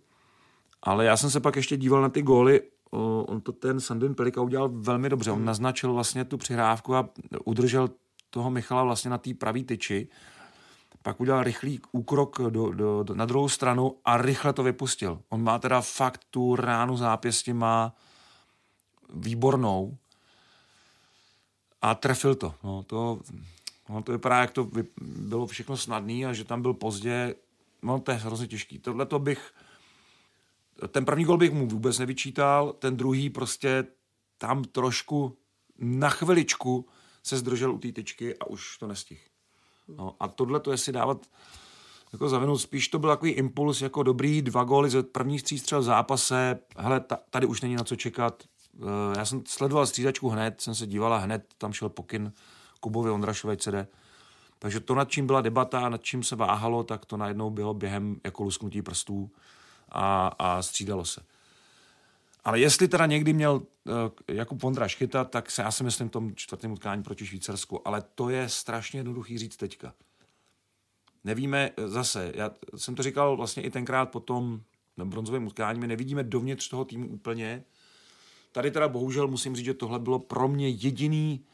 ale 0.82 1.04
já 1.04 1.16
jsem 1.16 1.30
se 1.30 1.40
pak 1.40 1.56
ještě 1.56 1.76
díval 1.76 2.02
na 2.02 2.08
ty 2.08 2.22
góly, 2.22 2.60
on 2.90 3.40
to 3.40 3.52
ten 3.52 3.80
Sandin 3.80 4.14
Pelika 4.14 4.40
udělal 4.40 4.68
velmi 4.68 5.08
dobře, 5.08 5.30
on 5.30 5.44
naznačil 5.44 5.92
vlastně 5.92 6.24
tu 6.24 6.38
přihrávku 6.38 6.94
a 6.94 7.08
udržel 7.44 7.90
toho 8.30 8.50
Michala 8.50 8.84
vlastně 8.84 9.10
na 9.10 9.18
té 9.18 9.34
pravý 9.34 9.64
tyči, 9.64 10.08
pak 11.02 11.20
udělal 11.20 11.42
rychlý 11.42 11.80
úkrok 11.92 12.38
do, 12.38 12.70
do, 12.70 13.02
do, 13.02 13.14
na 13.14 13.24
druhou 13.24 13.48
stranu 13.48 13.94
a 14.04 14.16
rychle 14.16 14.52
to 14.52 14.62
vypustil. 14.62 15.18
On 15.28 15.42
má 15.42 15.58
teda 15.58 15.80
fakt 15.80 16.20
tu 16.30 16.56
ránu 16.56 16.96
zápěstí 16.96 17.52
má 17.52 17.94
výbornou, 19.14 19.96
a 21.82 21.94
trefil 21.94 22.34
to. 22.34 22.54
No, 22.64 22.82
to, 22.82 23.20
no, 23.88 24.02
to 24.02 24.12
vypadá, 24.12 24.40
jak 24.40 24.50
to 24.50 24.68
bylo 25.00 25.46
všechno 25.46 25.76
snadné 25.76 26.24
a 26.26 26.32
že 26.32 26.44
tam 26.44 26.62
byl 26.62 26.74
pozdě. 26.74 27.34
No, 27.82 28.00
to 28.00 28.10
je 28.10 28.16
hrozně 28.16 28.46
těžký. 28.46 28.78
Tohle 28.78 29.06
to 29.06 29.18
bych... 29.18 29.52
Ten 30.88 31.04
první 31.04 31.24
gol 31.24 31.38
bych 31.38 31.52
mu 31.52 31.68
vůbec 31.68 31.98
nevyčítal, 31.98 32.72
ten 32.72 32.96
druhý 32.96 33.30
prostě 33.30 33.84
tam 34.38 34.64
trošku 34.64 35.38
na 35.78 36.10
chviličku 36.10 36.88
se 37.22 37.36
zdržel 37.36 37.72
u 37.72 37.78
té 37.78 37.92
tyčky 37.92 38.38
a 38.38 38.46
už 38.46 38.78
to 38.78 38.86
nestihl. 38.86 39.20
No, 39.88 40.16
a 40.20 40.28
tohle 40.28 40.60
to 40.60 40.70
je 40.70 40.78
si 40.78 40.92
dávat 40.92 41.26
jako 42.12 42.28
zavinout, 42.28 42.58
spíš 42.58 42.88
to 42.88 42.98
byl 42.98 43.10
takový 43.10 43.30
impuls 43.30 43.80
jako 43.80 44.02
dobrý, 44.02 44.42
dva 44.42 44.64
góly 44.64 44.90
ze 44.90 45.02
prvních 45.02 45.42
tří 45.42 45.58
střel 45.58 45.80
v 45.80 45.84
zápase, 45.84 46.58
hele, 46.76 47.04
tady 47.30 47.46
už 47.46 47.60
není 47.60 47.74
na 47.74 47.84
co 47.84 47.96
čekat, 47.96 48.42
Eh, 48.82 49.18
já 49.18 49.24
jsem 49.24 49.42
sledoval 49.46 49.86
střídačku 49.86 50.28
hned, 50.28 50.60
jsem 50.60 50.74
se 50.74 50.86
dívala 50.86 51.18
hned, 51.18 51.54
tam 51.58 51.72
šel 51.72 51.88
pokyn 51.88 52.32
Kubovi 52.80 53.10
Ondrašové 53.10 53.56
CD. 53.56 53.74
Takže 54.58 54.80
to, 54.80 54.94
nad 54.94 55.10
čím 55.10 55.26
byla 55.26 55.40
debata, 55.40 55.88
nad 55.88 56.02
čím 56.02 56.22
se 56.22 56.36
váhalo, 56.36 56.84
tak 56.84 57.04
to 57.04 57.16
najednou 57.16 57.50
bylo 57.50 57.74
během 57.74 58.20
jako 58.24 58.42
lusknutí 58.42 58.82
prstů 58.82 59.30
a, 59.88 60.26
a 60.38 60.62
střídalo 60.62 61.04
se. 61.04 61.20
Ale 62.44 62.60
jestli 62.60 62.88
teda 62.88 63.06
někdy 63.06 63.32
měl 63.32 63.54
uh, 63.54 63.92
Jakub 64.28 64.62
Vondraš 64.62 64.96
chytat, 64.96 65.30
tak 65.30 65.50
se 65.50 65.62
já 65.62 65.70
si 65.70 65.84
myslím 65.84 66.08
v 66.08 66.12
tom 66.12 66.34
čtvrtém 66.34 66.72
utkání 66.72 67.02
proti 67.02 67.26
Švýcarsku. 67.26 67.88
Ale 67.88 68.02
to 68.14 68.28
je 68.28 68.48
strašně 68.48 69.00
jednoduchý 69.00 69.38
říct 69.38 69.56
teďka. 69.56 69.94
Nevíme 71.24 71.70
eh, 71.76 71.88
zase, 71.88 72.32
já 72.34 72.50
jsem 72.76 72.94
to 72.94 73.02
říkal 73.02 73.36
vlastně 73.36 73.62
i 73.62 73.70
tenkrát 73.70 74.10
po 74.10 74.20
tom 74.20 74.60
bronzovém 75.04 75.46
utkání, 75.46 75.80
my 75.80 75.86
nevidíme 75.86 76.22
dovnitř 76.22 76.68
toho 76.68 76.84
týmu 76.84 77.08
úplně, 77.08 77.64
Tady 78.56 78.70
teda 78.70 78.88
bohužel 78.88 79.28
musím 79.28 79.56
říct, 79.56 79.64
že 79.64 79.74
tohle 79.74 79.98
bylo 79.98 80.18
pro 80.18 80.48
mě 80.48 80.68
jediný 80.68 81.44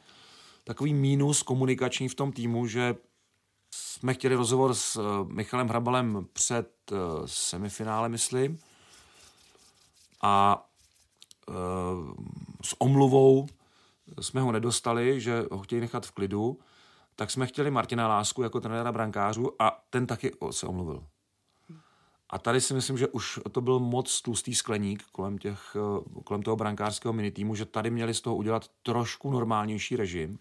takový 0.63 0.93
mínus 0.93 1.43
komunikační 1.43 2.09
v 2.09 2.15
tom 2.15 2.31
týmu, 2.31 2.67
že 2.67 2.95
jsme 3.75 4.13
chtěli 4.13 4.35
rozhovor 4.35 4.73
s 4.73 4.95
eh, 4.95 5.33
Michalem 5.33 5.67
Hrabalem 5.67 6.27
před 6.33 6.71
eh, 6.91 6.95
semifinále, 7.25 8.09
myslím. 8.09 8.59
A 10.21 10.65
eh, 11.49 11.53
s 12.63 12.81
omluvou 12.81 13.47
jsme 14.21 14.41
ho 14.41 14.51
nedostali, 14.51 15.21
že 15.21 15.45
ho 15.51 15.59
chtějí 15.59 15.81
nechat 15.81 16.05
v 16.05 16.11
klidu, 16.11 16.59
tak 17.15 17.31
jsme 17.31 17.47
chtěli 17.47 17.71
Martina 17.71 18.07
Lásku 18.07 18.43
jako 18.43 18.61
trenéra 18.61 18.91
brankářů 18.91 19.61
a 19.61 19.83
ten 19.89 20.07
taky 20.07 20.31
se 20.51 20.67
omluvil. 20.67 21.03
A 22.29 22.39
tady 22.39 22.61
si 22.61 22.73
myslím, 22.73 22.97
že 22.97 23.07
už 23.07 23.39
to 23.51 23.61
byl 23.61 23.79
moc 23.79 24.21
tlustý 24.21 24.55
skleník 24.55 25.03
kolem, 25.11 25.37
těch, 25.37 25.77
kolem 26.23 26.43
toho 26.43 26.55
brankářského 26.55 27.13
minitýmu, 27.13 27.55
že 27.55 27.65
tady 27.65 27.89
měli 27.89 28.13
z 28.13 28.21
toho 28.21 28.35
udělat 28.35 28.67
trošku 28.83 29.31
normálnější 29.31 29.95
režim, 29.95 30.39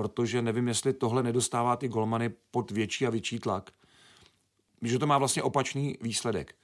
protože 0.00 0.42
nevím, 0.42 0.68
jestli 0.68 0.92
tohle 0.92 1.22
nedostává 1.22 1.76
ty 1.76 1.88
golmany 1.88 2.28
pod 2.50 2.70
větší 2.70 3.06
a 3.06 3.10
větší 3.10 3.38
tlak. 3.38 3.70
Že 4.82 4.98
to 4.98 5.06
má 5.06 5.18
vlastně 5.18 5.42
opačný 5.42 5.98
výsledek. 6.00 6.54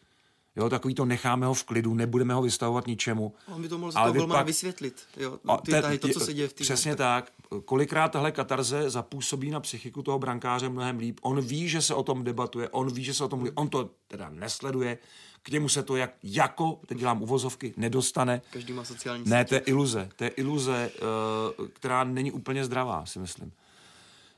Jo, 0.56 0.68
takový 0.68 0.94
to 0.94 1.04
necháme 1.04 1.46
ho 1.46 1.54
v 1.54 1.64
klidu, 1.64 1.94
nebudeme 1.94 2.34
ho 2.34 2.42
vystavovat 2.42 2.86
ničemu. 2.86 3.34
On 3.54 3.62
by 3.62 3.68
to 3.68 3.78
mohl 3.78 3.92
z 3.92 3.94
toho 3.94 4.12
golmana 4.12 4.38
pak... 4.38 4.46
vysvětlit. 4.46 5.02
Jo, 5.16 5.38
ty, 5.64 5.70
ten, 5.70 5.82
tady 5.82 5.98
to, 5.98 6.08
co 6.08 6.20
se 6.20 6.34
děje 6.34 6.48
v 6.48 6.52
týmu. 6.52 6.64
Přesně 6.64 6.96
tak. 6.96 7.32
Kolikrát 7.64 8.08
tahle 8.08 8.32
katarze 8.32 8.90
zapůsobí 8.90 9.50
na 9.50 9.60
psychiku 9.60 10.02
toho 10.02 10.18
brankáře 10.18 10.68
mnohem 10.68 10.98
líp. 10.98 11.20
On 11.22 11.40
ví, 11.40 11.68
že 11.68 11.82
se 11.82 11.94
o 11.94 12.02
tom 12.02 12.24
debatuje, 12.24 12.68
on 12.68 12.92
ví, 12.92 13.04
že 13.04 13.14
se 13.14 13.24
o 13.24 13.28
tom 13.28 13.38
mluví, 13.38 13.52
on 13.54 13.68
to 13.68 13.90
teda 14.08 14.30
nesleduje, 14.30 14.98
k 15.42 15.50
němu 15.50 15.68
se 15.68 15.82
to 15.82 15.96
jak, 15.96 16.10
jako, 16.22 16.80
teď 16.86 16.98
dělám 16.98 17.22
uvozovky, 17.22 17.74
nedostane. 17.76 18.42
Každý 18.50 18.72
má 18.72 18.84
sociální 18.84 19.24
Ne, 19.26 19.44
to 19.44 19.54
je 19.54 19.60
iluze. 19.60 20.08
To 20.16 20.24
je 20.24 20.30
iluze, 20.30 20.90
uh, 21.58 21.66
která 21.68 22.04
není 22.04 22.32
úplně 22.32 22.64
zdravá, 22.64 23.06
si 23.06 23.18
myslím. 23.18 23.52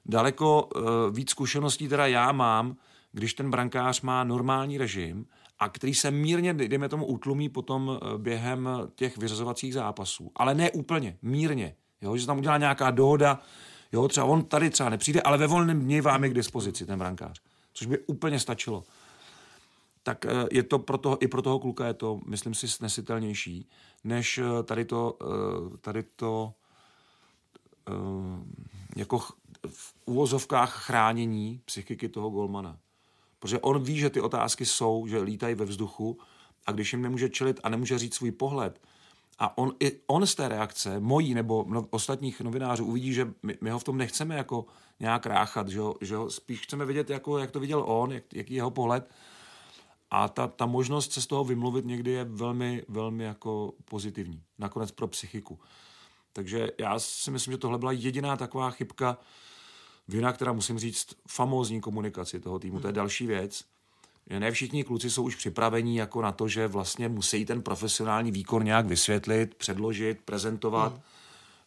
Daleko 0.07 0.62
uh, 0.62 0.83
víc 1.11 1.31
zkušeností 1.31 1.88
teda 1.88 2.07
já 2.07 2.33
mám, 2.33 2.76
když 3.12 3.35
ten 3.35 3.50
brankář 3.50 4.00
má 4.00 4.24
normální 4.24 4.78
režim 4.78 5.26
a 5.58 5.68
který 5.68 5.94
se 5.94 6.10
mírně, 6.10 6.54
dejme 6.54 6.88
tomu, 6.88 7.06
utlumí 7.06 7.48
potom 7.48 7.98
eh, 8.02 8.18
během 8.18 8.68
těch 8.94 9.18
vyřazovacích 9.18 9.74
zápasů. 9.74 10.30
Ale 10.36 10.54
ne 10.54 10.70
úplně, 10.70 11.18
mírně. 11.22 11.74
Jo, 12.02 12.16
že 12.16 12.20
se 12.20 12.26
tam 12.26 12.38
udělá 12.38 12.58
nějaká 12.58 12.90
dohoda, 12.90 13.40
jo, 13.92 14.08
třeba 14.08 14.26
on 14.26 14.44
tady 14.44 14.70
třeba 14.70 14.88
nepřijde, 14.88 15.22
ale 15.22 15.38
ve 15.38 15.46
volném 15.46 15.80
dni 15.80 16.00
vám 16.00 16.24
je 16.24 16.30
k 16.30 16.34
dispozici 16.34 16.86
ten 16.86 16.98
brankář. 16.98 17.40
Což 17.72 17.86
by 17.86 17.98
úplně 17.98 18.40
stačilo. 18.40 18.84
Tak 20.02 20.24
eh, 20.26 20.30
je 20.52 20.62
to 20.62 20.78
pro 20.78 20.98
toho, 20.98 21.22
i 21.22 21.28
pro 21.28 21.42
toho 21.42 21.58
kluka 21.58 21.86
je 21.86 21.94
to, 21.94 22.20
myslím 22.26 22.54
si, 22.54 22.68
snesitelnější, 22.68 23.68
než 24.04 24.38
eh, 24.38 24.62
tady 24.62 24.84
to, 24.84 25.18
tady 25.80 26.02
to 26.02 26.52
jako 28.96 29.18
v 29.68 29.94
uvozovkách 30.04 30.84
chránění 30.84 31.60
psychiky 31.64 32.08
toho 32.08 32.30
golmana. 32.30 32.78
Protože 33.38 33.59
on 33.59 33.83
ví, 33.83 33.98
že 33.98 34.11
ty 34.11 34.20
otázky 34.20 34.66
jsou, 34.66 35.07
že 35.07 35.18
lítají 35.18 35.55
ve 35.55 35.64
vzduchu 35.64 36.18
a 36.66 36.72
když 36.72 36.92
jim 36.92 37.03
nemůže 37.03 37.29
čelit 37.29 37.61
a 37.62 37.68
nemůže 37.68 37.98
říct 37.98 38.14
svůj 38.14 38.33
pohled, 38.33 38.81
a 39.38 39.59
on, 39.59 39.72
i 39.81 40.01
on 40.07 40.27
z 40.27 40.35
té 40.35 40.48
reakce, 40.48 41.01
mojí 41.01 41.35
nebo 41.35 41.64
no, 41.68 41.87
ostatních 41.90 42.40
novinářů, 42.40 42.85
uvidí, 42.85 43.12
že 43.12 43.33
my, 43.42 43.59
my 43.61 43.70
ho 43.70 43.79
v 43.79 43.85
tom 43.85 43.98
nechceme 43.98 44.37
jako 44.37 44.66
nějak 45.01 45.27
ráchat, 45.27 45.68
že, 45.68 45.81
že 46.01 46.16
ho 46.16 46.31
spíš 46.31 46.61
chceme 46.61 46.85
vidět, 46.85 47.11
jako, 47.11 47.38
jak 47.38 47.51
to 47.51 47.61
viděl 47.61 47.85
on, 47.87 48.12
jak, 48.12 48.24
jaký 48.35 48.55
je 48.55 48.59
jeho 48.59 48.70
pohled. 48.70 49.11
A 50.11 50.29
ta, 50.29 50.46
ta 50.46 50.66
možnost 50.66 51.12
se 51.12 51.22
z 51.22 51.27
toho 51.27 51.44
vymluvit 51.44 51.85
někdy 51.85 52.11
je 52.11 52.24
velmi, 52.24 52.85
velmi 52.88 53.24
jako 53.24 53.72
pozitivní. 53.85 54.42
Nakonec 54.59 54.90
pro 54.90 55.09
psychiku. 55.09 55.59
Takže 56.33 56.68
já 56.79 56.98
si 56.98 57.31
myslím, 57.31 57.53
že 57.53 57.59
tohle 57.59 57.79
byla 57.79 57.92
jediná 57.92 58.37
taková 58.37 58.70
chybka, 58.70 59.18
Vina, 60.08 60.32
která 60.32 60.52
musím 60.52 60.78
říct, 60.78 61.14
famózní 61.28 61.80
komunikaci 61.80 62.40
toho 62.40 62.58
týmu, 62.58 62.80
to 62.80 62.86
je 62.86 62.92
další 62.92 63.26
věc. 63.26 63.64
Ne 64.38 64.50
všichni 64.50 64.84
kluci 64.84 65.10
jsou 65.10 65.22
už 65.22 65.36
připravení 65.36 65.96
jako 65.96 66.22
na 66.22 66.32
to, 66.32 66.48
že 66.48 66.66
vlastně 66.66 67.08
musí 67.08 67.44
ten 67.44 67.62
profesionální 67.62 68.32
výkon 68.32 68.64
nějak 68.64 68.86
vysvětlit, 68.86 69.54
předložit, 69.54 70.18
prezentovat. 70.24 70.92
Mm. 70.92 71.00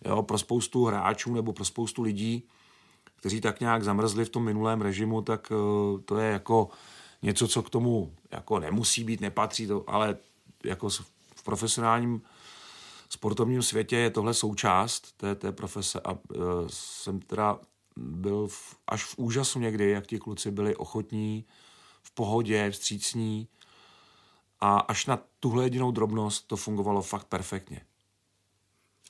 Jo, 0.05 0.23
pro 0.23 0.37
spoustu 0.37 0.85
hráčů 0.85 1.33
nebo 1.33 1.53
pro 1.53 1.65
spoustu 1.65 2.01
lidí, 2.01 2.43
kteří 3.15 3.41
tak 3.41 3.59
nějak 3.59 3.83
zamrzli 3.83 4.25
v 4.25 4.29
tom 4.29 4.43
minulém 4.43 4.81
režimu, 4.81 5.21
tak 5.21 5.51
uh, 5.51 5.99
to 6.01 6.17
je 6.17 6.31
jako 6.31 6.69
něco, 7.21 7.47
co 7.47 7.63
k 7.63 7.69
tomu 7.69 8.13
jako 8.31 8.59
nemusí 8.59 9.03
být, 9.03 9.21
nepatří 9.21 9.67
to, 9.67 9.83
ale 9.87 10.17
jako 10.63 10.89
v 11.35 11.43
profesionálním 11.43 12.21
sportovním 13.09 13.61
světě 13.61 13.97
je 13.97 14.09
tohle 14.09 14.33
součást 14.33 15.17
té, 15.17 15.35
té 15.35 15.51
profese 15.51 15.99
a 15.99 16.11
uh, 16.11 16.17
jsem 16.67 17.19
teda 17.19 17.59
byl 18.01 18.47
v, 18.47 18.75
až 18.87 19.03
v 19.03 19.17
úžasu 19.17 19.59
někdy, 19.59 19.89
jak 19.89 20.07
ti 20.07 20.19
kluci 20.19 20.51
byli 20.51 20.75
ochotní 20.75 21.45
v 22.03 22.11
pohodě, 22.11 22.71
vstřícní 22.71 23.47
a 24.59 24.77
až 24.79 25.05
na 25.05 25.19
tuhle 25.39 25.63
jedinou 25.65 25.91
drobnost 25.91 26.47
to 26.47 26.57
fungovalo 26.57 27.01
fakt 27.01 27.25
perfektně. 27.27 27.81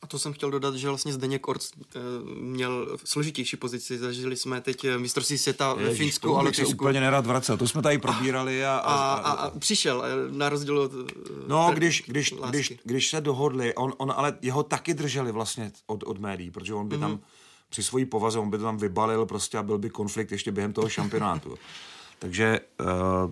A 0.03 0.07
to 0.07 0.19
jsem 0.19 0.33
chtěl 0.33 0.51
dodat, 0.51 0.75
že 0.75 0.87
vlastně 0.87 1.13
Zdeněk 1.13 1.47
Orc 1.47 1.71
eh, 1.95 1.99
měl 2.41 2.97
složitější 3.05 3.57
pozici. 3.57 3.97
Zažili 3.97 4.35
jsme 4.35 4.61
teď 4.61 4.83
eh, 4.85 4.97
mistrovství 4.97 5.37
světa 5.37 5.73
ve 5.73 5.95
Finsku 5.95 6.37
a 6.37 6.43
bych 6.43 6.55
se 6.55 6.61
Lotyšsku. 6.61 6.83
úplně 6.83 6.99
nerad 6.99 7.25
vracel. 7.25 7.57
To 7.57 7.67
jsme 7.67 7.81
tady 7.81 7.97
probírali 7.97 8.65
a, 8.65 8.77
A, 8.77 9.13
a, 9.13 9.31
a 9.31 9.59
přišel, 9.59 10.03
eh, 10.05 10.31
na 10.37 10.49
rozdíl 10.49 10.79
od... 10.79 10.91
No, 11.47 11.71
když, 11.73 12.03
když, 12.07 12.31
lásky. 12.31 12.49
když, 12.57 12.73
když 12.83 13.09
se 13.09 13.21
dohodli, 13.21 13.75
on, 13.75 13.93
on 13.97 14.13
ale 14.15 14.37
jeho 14.41 14.63
taky 14.63 14.93
drželi 14.93 15.31
vlastně 15.31 15.71
od, 15.85 16.03
od 16.03 16.19
médií, 16.19 16.51
protože 16.51 16.73
on 16.73 16.87
by 16.87 16.97
Mhm. 16.97 17.01
tam 17.09 17.19
při 17.71 17.83
svojí 17.83 18.05
povaze, 18.05 18.39
on 18.39 18.49
by 18.49 18.57
to 18.57 18.63
tam 18.63 18.77
vybalil 18.77 19.25
prostě 19.25 19.57
a 19.57 19.63
byl 19.63 19.77
by 19.77 19.89
konflikt 19.89 20.31
ještě 20.31 20.51
během 20.51 20.73
toho 20.73 20.89
šampionátu. 20.89 21.55
Takže 22.19 22.59
uh, 22.79 23.31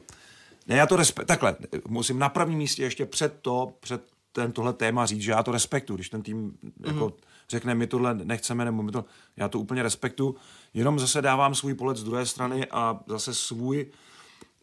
ne, 0.68 0.76
já 0.76 0.86
to 0.88 0.96
respekt, 0.96 1.26
takhle, 1.26 1.56
musím 1.88 2.20
na 2.20 2.30
prvním 2.30 2.58
místě 2.58 2.84
ještě 2.84 3.06
před 3.06 3.40
to, 3.42 3.74
před 3.80 4.04
ten 4.32 4.52
tohle 4.52 4.74
téma 4.74 5.06
říct, 5.06 5.22
že 5.22 5.32
já 5.32 5.44
to 5.44 5.52
respektu, 5.52 5.96
když 5.96 6.10
ten 6.10 6.22
tým 6.22 6.58
jako 6.86 7.06
Mhm. 7.06 7.14
řekne, 7.50 7.76
my 7.76 7.88
tohle 7.88 8.14
nechceme, 8.14 8.66
nebo 8.66 8.84
my 8.84 8.92
to, 8.92 9.06
já 9.38 9.48
to 9.48 9.60
úplně 9.60 9.84
respektu, 9.84 10.36
jenom 10.74 11.00
zase 11.00 11.22
dávám 11.22 11.56
svůj 11.56 11.74
pohled 11.74 11.98
z 11.98 12.04
druhé 12.04 12.26
strany 12.26 12.68
a 12.68 13.00
zase 13.08 13.34
svůj 13.34 13.86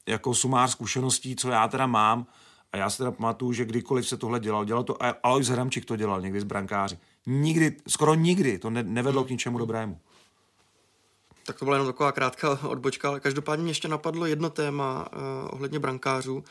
jako 0.07 0.35
sumář 0.35 0.71
zkušeností, 0.71 1.37
co 1.37 1.49
já 1.51 1.69
teda 1.69 1.87
mám. 1.87 2.27
A 2.73 2.77
já 2.77 2.91
si 2.91 2.99
teda 2.99 3.11
pamatuju, 3.11 3.53
že 3.53 3.65
kdykoliv 3.65 4.09
se 4.09 4.17
tohle 4.17 4.41
dělal, 4.41 4.65
dělal 4.65 4.85
to, 4.85 4.97
Alois 5.23 5.49
Hramčík 5.49 5.85
to 5.85 5.97
dělal 5.97 6.21
někdy 6.21 6.41
z 6.41 6.45
brankáři. 6.45 6.99
Nikdy, 7.27 7.77
skoro 7.89 8.15
nikdy 8.15 8.59
to 8.59 8.71
ne, 8.71 8.83
nevedlo 8.83 9.25
k 9.25 9.31
ničemu 9.31 9.59
dobrému. 9.59 9.99
Tak 11.47 11.59
to 11.59 11.65
byla 11.65 11.77
jenom 11.77 11.93
taková 11.93 12.13
krátká 12.13 12.59
odbočka, 12.69 13.09
ale 13.09 13.21
každopádně 13.21 13.63
mě 13.63 13.71
ještě 13.71 13.89
napadlo 13.89 14.27
jedno 14.27 14.51
téma 14.51 15.09
uh, 15.13 15.19
ohledně 15.51 15.79
brankářů. 15.79 16.45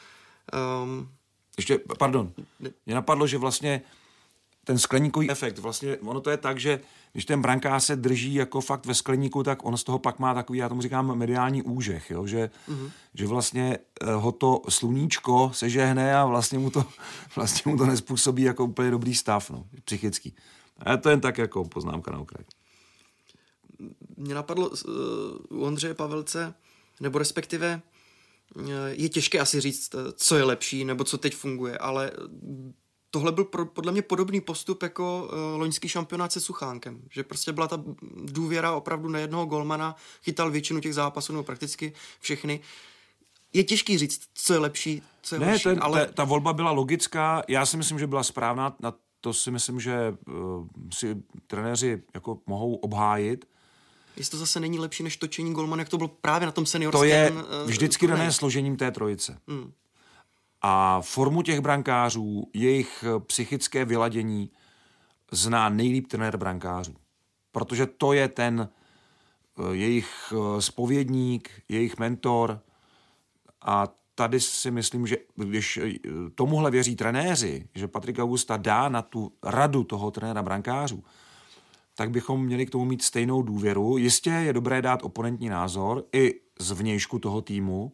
Um, 0.84 1.10
Ještě, 1.58 1.80
pardon, 2.00 2.32
mě 2.86 2.96
napadlo, 2.96 3.28
že 3.28 3.38
vlastně 3.38 3.82
ten 4.64 4.80
skleníkový 4.80 5.32
efekt, 5.32 5.58
vlastně 5.60 5.98
ono 5.98 6.22
to 6.22 6.30
je 6.30 6.38
tak, 6.38 6.60
že 6.60 6.80
když 7.12 7.26
ten 7.26 7.42
brankář 7.42 7.84
se 7.84 7.96
drží 7.96 8.34
jako 8.34 8.62
fakt 8.62 8.86
ve 8.86 8.94
skleníku, 8.94 9.44
tak 9.44 9.66
on 9.66 9.78
z 9.78 9.84
toho 9.84 10.00
pak 10.00 10.20
má 10.20 10.34
takový, 10.34 10.60
já 10.60 10.70
tomu 10.70 10.82
říkám, 10.82 11.18
mediální 11.18 11.62
úžeh, 11.62 12.12
jo? 12.12 12.28
Že, 12.28 12.50
mm-hmm. 12.70 12.92
že 13.14 13.28
vlastně 13.28 13.78
eh, 14.02 14.14
ho 14.14 14.32
to 14.32 14.62
sluníčko 14.70 15.52
sežehne 15.54 16.16
a 16.16 16.26
vlastně 16.26 16.60
mu 16.60 16.70
to, 16.70 16.86
vlastně 17.36 17.72
mu 17.72 17.78
to 17.78 17.86
nespůsobí 17.86 18.44
jako 18.44 18.66
úplně 18.66 18.92
dobrý 18.92 19.16
stav, 19.16 19.50
no, 19.50 19.64
psychický. 19.86 20.36
A 20.80 20.98
to 20.98 21.10
jen 21.10 21.22
tak 21.22 21.38
jako 21.38 21.66
poznámka 21.66 22.12
na 22.12 22.20
okraj. 22.20 22.46
mě 24.18 24.36
napadlo 24.36 24.70
uh, 24.70 24.76
u 25.50 25.64
Ondřeje 25.64 25.94
Pavelce, 25.94 26.54
nebo 27.02 27.20
respektive 27.20 27.82
uh, 28.56 28.70
je 28.92 29.10
těžké 29.10 29.40
asi 29.40 29.62
říct, 29.62 29.96
eh, 29.96 30.12
co 30.16 30.36
je 30.36 30.44
lepší, 30.44 30.86
nebo 30.86 31.04
co 31.04 31.18
teď 31.18 31.36
funguje, 31.36 31.78
ale 31.78 32.12
tohle 33.12 33.32
byl 33.32 33.44
pro, 33.44 33.66
podle 33.66 33.92
mě 33.92 34.02
podobný 34.02 34.42
postup 34.42 34.84
jako 34.84 35.30
uh, 35.32 35.60
loňský 35.60 35.88
šampionát 35.90 36.32
se 36.32 36.42
Suchánkem, 36.42 37.02
že 37.12 37.24
prostě 37.24 37.52
byla 37.54 37.68
ta 37.68 37.84
důvěra 38.24 38.76
opravdu 38.76 39.10
na 39.10 39.20
jednoho 39.20 39.46
golmana, 39.46 39.96
chytal 40.24 40.52
většinu 40.52 40.80
těch 40.80 40.94
zápasů, 40.94 41.34
nebo 41.34 41.44
prakticky 41.44 41.94
všechny. 42.20 42.60
Je 43.54 43.64
těžký 43.64 43.98
říct, 43.98 44.22
co 44.34 44.54
je 44.54 44.60
lepší, 44.60 45.02
co 45.22 45.36
je 45.36 45.40
Ne, 45.40 45.52
lepší, 45.52 45.64
ten, 45.64 45.80
ale 45.82 46.00
ale... 46.00 46.06
ta, 46.08 46.14
ta 46.14 46.24
volba 46.24 46.54
byla 46.54 46.72
logická, 46.72 47.44
já 47.48 47.66
si 47.66 47.78
myslím, 47.78 48.00
že 48.00 48.08
byla 48.08 48.24
správná, 48.24 48.76
na 48.80 48.94
to 49.26 49.34
si 49.34 49.52
myslím, 49.52 49.80
že 49.80 50.14
uh, 50.28 50.68
si 50.94 51.24
trenéři 51.48 52.04
jako 52.14 52.40
mohou 52.48 52.76
obhájit. 52.76 53.46
jestli 54.18 54.32
to 54.32 54.38
zase 54.38 54.60
není 54.60 54.80
lepší 54.80 55.04
než 55.04 55.18
točení 55.18 55.54
golmana, 55.54 55.82
jak 55.82 55.90
to 55.90 55.98
bylo 55.98 56.08
právě 56.08 56.46
na 56.46 56.52
tom 56.52 56.64
To 56.64 56.70
seniorském 56.70 57.10
je 57.10 57.32
eh, 57.64 57.66
vždycky 57.66 58.08
dané 58.08 58.32
složením 58.32 58.78
té 58.78 58.92
trojice. 58.92 59.38
Hmm. 59.48 59.72
A 60.62 61.02
formu 61.02 61.42
těch 61.42 61.60
brankářů, 61.60 62.50
jejich 62.54 63.04
eh, 63.08 63.20
psychické 63.20 63.86
vyladění 63.86 64.52
zná 65.32 65.70
nejlíp 65.70 66.08
trenér 66.08 66.38
brankářů. 66.38 66.96
Protože 67.52 67.86
to 67.86 68.14
je 68.14 68.28
ten 68.28 68.70
eh, 69.60 69.76
jejich 69.76 70.34
eh, 70.34 70.62
spovědník, 70.62 71.50
jejich 71.70 71.98
mentor 71.98 72.62
a 73.62 73.88
tady 74.16 74.40
si 74.40 74.72
myslím, 74.72 75.08
že 75.08 75.18
když 75.36 75.78
eh, 75.78 75.90
tomuhle 76.36 76.72
věří 76.72 76.96
trenéři, 76.96 77.68
že 77.76 77.88
Patrik 77.88 78.20
Augusta 78.20 78.58
dá 78.58 78.90
na 78.90 79.02
tu 79.02 79.32
radu 79.44 79.84
toho 79.84 80.12
trenéra 80.12 80.44
brankářů, 80.44 81.04
tak 81.96 82.10
bychom 82.10 82.46
měli 82.46 82.66
k 82.66 82.70
tomu 82.70 82.86
mít 82.86 83.02
stejnou 83.02 83.42
důvěru. 83.42 83.98
Jistě 83.98 84.30
je 84.30 84.54
dobré 84.54 84.82
dát 84.82 85.04
oponentní 85.04 85.50
názor 85.50 86.04
i 86.14 86.34
z 86.60 86.72
vnějšku 86.72 87.20
toho 87.20 87.42
týmu, 87.42 87.94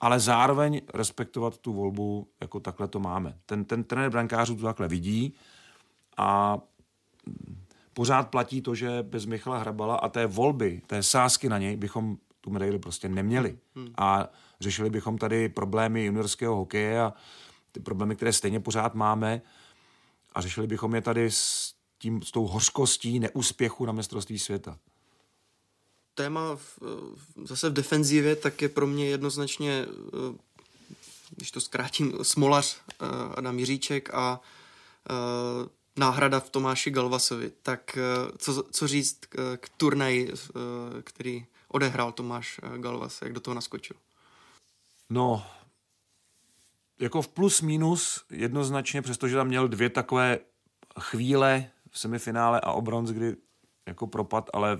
ale 0.00 0.20
zároveň 0.20 0.80
respektovat 0.94 1.58
tu 1.58 1.72
volbu, 1.72 2.28
jako 2.40 2.60
takhle 2.60 2.88
to 2.88 3.00
máme. 3.00 3.38
Ten, 3.46 3.64
ten 3.64 3.84
trenér 3.84 4.10
brankářů 4.10 4.56
to 4.56 4.62
takhle 4.62 4.88
vidí 4.88 5.34
a 6.16 6.58
pořád 7.92 8.30
platí 8.30 8.62
to, 8.62 8.74
že 8.74 9.02
bez 9.02 9.26
Michala 9.26 9.58
Hrabala 9.58 9.96
a 9.96 10.08
té 10.08 10.26
volby, 10.26 10.82
té 10.86 11.02
sázky 11.02 11.48
na 11.48 11.58
něj, 11.58 11.76
bychom 11.76 12.16
tu 12.40 12.50
medaili 12.50 12.78
prostě 12.78 13.08
neměli. 13.08 13.58
A 13.96 14.28
řešili 14.62 14.90
bychom 14.90 15.18
tady 15.18 15.48
problémy 15.48 16.04
juniorského 16.04 16.56
hokeje 16.56 17.00
a 17.00 17.12
ty 17.72 17.80
problémy, 17.80 18.16
které 18.16 18.32
stejně 18.32 18.60
pořád 18.60 18.94
máme 18.94 19.42
a 20.32 20.40
řešili 20.40 20.66
bychom 20.66 20.94
je 20.94 21.00
tady 21.00 21.30
s, 21.30 21.74
tím, 21.98 22.22
s 22.22 22.30
tou 22.30 22.46
hořkostí 22.46 23.18
neúspěchu 23.18 23.86
na 23.86 23.92
mistrovství 23.92 24.38
světa. 24.38 24.78
téma 26.14 26.56
v, 26.56 26.78
zase 27.44 27.70
v 27.70 27.72
defenzivě, 27.72 28.36
tak 28.36 28.62
je 28.62 28.68
pro 28.68 28.86
mě 28.86 29.08
jednoznačně, 29.08 29.86
eh, 29.88 30.38
když 31.36 31.50
to 31.50 31.60
zkrátím, 31.60 32.12
Smolař 32.22 32.76
eh, 32.88 33.06
Adam 33.36 33.58
Jiříček 33.58 34.14
a 34.14 34.40
eh, 35.10 35.68
náhrada 35.96 36.40
v 36.40 36.50
Tomáši 36.50 36.90
Galvasovi. 36.90 37.52
Tak 37.62 37.98
co, 38.38 38.62
co 38.70 38.88
říct 38.88 39.18
k, 39.60 39.68
turnaji, 39.76 40.32
který 41.04 41.46
odehrál 41.68 42.12
Tomáš 42.12 42.60
Galvas, 42.76 43.22
jak 43.22 43.32
do 43.32 43.40
toho 43.40 43.54
naskočil? 43.54 43.96
No, 45.10 45.44
jako 47.00 47.22
v 47.22 47.28
plus 47.28 47.60
minus 47.60 48.24
jednoznačně, 48.30 49.02
přestože 49.02 49.36
tam 49.36 49.46
měl 49.46 49.68
dvě 49.68 49.90
takové 49.90 50.38
chvíle 51.00 51.70
v 51.90 51.98
semifinále 51.98 52.60
a 52.60 52.72
o 52.72 52.82
bronz, 52.82 53.10
kdy 53.10 53.36
jako 53.86 54.06
propad, 54.06 54.50
ale 54.52 54.78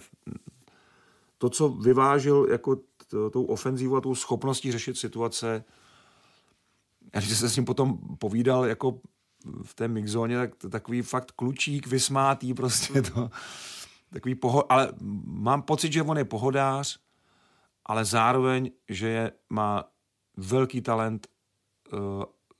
to, 1.38 1.50
co 1.50 1.68
vyvážil 1.68 2.46
jako 2.50 2.76
tou 3.32 3.44
ofenzívu 3.44 3.96
a 3.96 4.00
tou 4.00 4.14
schopností 4.14 4.72
řešit 4.72 4.98
situace, 4.98 5.64
já 7.14 7.20
když 7.20 7.38
se 7.38 7.48
s 7.50 7.56
ním 7.56 7.64
potom 7.64 7.98
povídal 8.18 8.66
jako 8.66 9.00
v 9.62 9.74
té 9.74 9.88
mixzóně, 9.88 10.36
tak 10.36 10.50
takový 10.70 11.02
fakt 11.02 11.32
klučík, 11.32 11.86
vysmátý 11.86 12.54
prostě 12.54 13.02
to, 13.02 13.30
takový 14.12 14.34
poho- 14.34 14.72
ale 14.72 14.92
mám 15.24 15.62
pocit, 15.62 15.92
že 15.92 16.02
on 16.02 16.18
je 16.18 16.24
pohodář, 16.24 17.00
ale 17.86 18.04
zároveň, 18.04 18.70
že 18.88 19.08
je, 19.08 19.32
má 19.50 19.84
velký 20.36 20.80
talent 20.80 21.26
uh, 21.92 21.98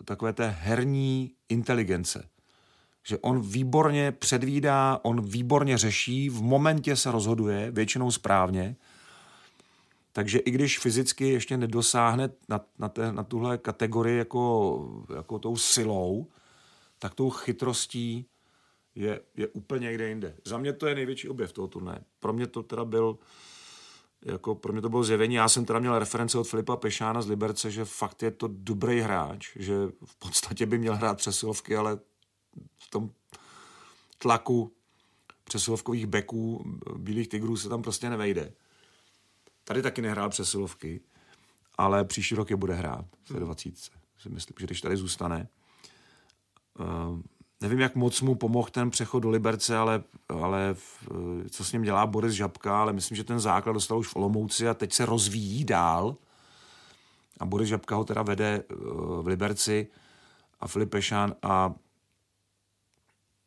takové 0.04 0.32
té 0.32 0.48
herní 0.48 1.34
inteligence. 1.48 2.28
Že 3.06 3.18
on 3.18 3.40
výborně 3.40 4.12
předvídá, 4.12 5.00
on 5.02 5.20
výborně 5.20 5.78
řeší, 5.78 6.28
v 6.28 6.42
momentě 6.42 6.96
se 6.96 7.10
rozhoduje, 7.10 7.70
většinou 7.70 8.10
správně, 8.10 8.76
takže 10.12 10.38
i 10.38 10.50
když 10.50 10.78
fyzicky 10.78 11.28
ještě 11.28 11.56
nedosáhne 11.56 12.30
na, 12.48 12.60
na, 12.78 12.88
té, 12.88 13.12
na 13.12 13.22
tuhle 13.22 13.58
kategorii 13.58 14.18
jako, 14.18 15.04
jako 15.16 15.38
tou 15.38 15.56
silou, 15.56 16.26
tak 16.98 17.14
tou 17.14 17.30
chytrostí 17.30 18.26
je, 18.94 19.20
je 19.36 19.48
úplně 19.48 19.86
někde 19.86 20.08
jinde. 20.08 20.36
Za 20.44 20.58
mě 20.58 20.72
to 20.72 20.86
je 20.86 20.94
největší 20.94 21.28
objev 21.28 21.52
toho 21.52 21.68
turnaje. 21.68 21.98
Pro 22.20 22.32
mě 22.32 22.46
to 22.46 22.62
teda 22.62 22.84
byl 22.84 23.18
jako 24.24 24.54
pro 24.54 24.72
mě 24.72 24.82
to 24.82 24.88
bylo 24.88 25.04
zjevení. 25.04 25.34
Já 25.34 25.48
jsem 25.48 25.64
teda 25.64 25.78
měl 25.78 25.98
reference 25.98 26.38
od 26.38 26.48
Filipa 26.48 26.76
Pešána 26.76 27.22
z 27.22 27.26
Liberce, 27.26 27.70
že 27.70 27.84
fakt 27.84 28.22
je 28.22 28.30
to 28.30 28.48
dobrý 28.52 29.00
hráč, 29.00 29.56
že 29.56 29.74
v 30.04 30.16
podstatě 30.18 30.66
by 30.66 30.78
měl 30.78 30.96
hrát 30.96 31.14
přesilovky, 31.14 31.76
ale 31.76 31.98
v 32.78 32.90
tom 32.90 33.10
tlaku 34.18 34.72
přesilovkových 35.44 36.06
beků 36.06 36.64
Bílých 36.96 37.28
tigrů 37.28 37.56
se 37.56 37.68
tam 37.68 37.82
prostě 37.82 38.10
nevejde. 38.10 38.52
Tady 39.64 39.82
taky 39.82 40.02
nehrál 40.02 40.28
přesilovky, 40.28 41.00
ale 41.78 42.04
příští 42.04 42.34
rok 42.34 42.50
je 42.50 42.56
bude 42.56 42.74
hrát 42.74 43.04
v 43.30 43.34
20. 43.34 43.74
Si 44.18 44.28
myslím, 44.28 44.54
že 44.60 44.66
když 44.66 44.80
tady 44.80 44.96
zůstane. 44.96 45.48
Nevím, 47.62 47.80
jak 47.80 47.94
moc 47.94 48.20
mu 48.20 48.34
pomohl 48.34 48.68
ten 48.70 48.90
přechod 48.90 49.20
do 49.20 49.30
Liberce, 49.30 49.76
ale, 49.76 50.02
ale 50.28 50.76
co 51.50 51.64
s 51.64 51.72
ním 51.72 51.82
dělá 51.82 52.06
Boris 52.06 52.32
Žabka, 52.32 52.80
ale 52.80 52.92
myslím, 52.92 53.16
že 53.16 53.24
ten 53.24 53.40
základ 53.40 53.72
dostal 53.72 53.98
už 53.98 54.08
v 54.08 54.16
Olomouci 54.16 54.68
a 54.68 54.74
teď 54.74 54.92
se 54.92 55.06
rozvíjí 55.06 55.64
dál. 55.64 56.16
A 57.40 57.46
Boris 57.46 57.68
Žabka 57.68 57.96
ho 57.96 58.04
teda 58.04 58.22
vede 58.22 58.62
uh, 58.62 59.22
v 59.22 59.26
Liberci 59.26 59.86
a 60.60 60.68
Filip 60.68 60.90
Pešán 60.90 61.34
a 61.42 61.74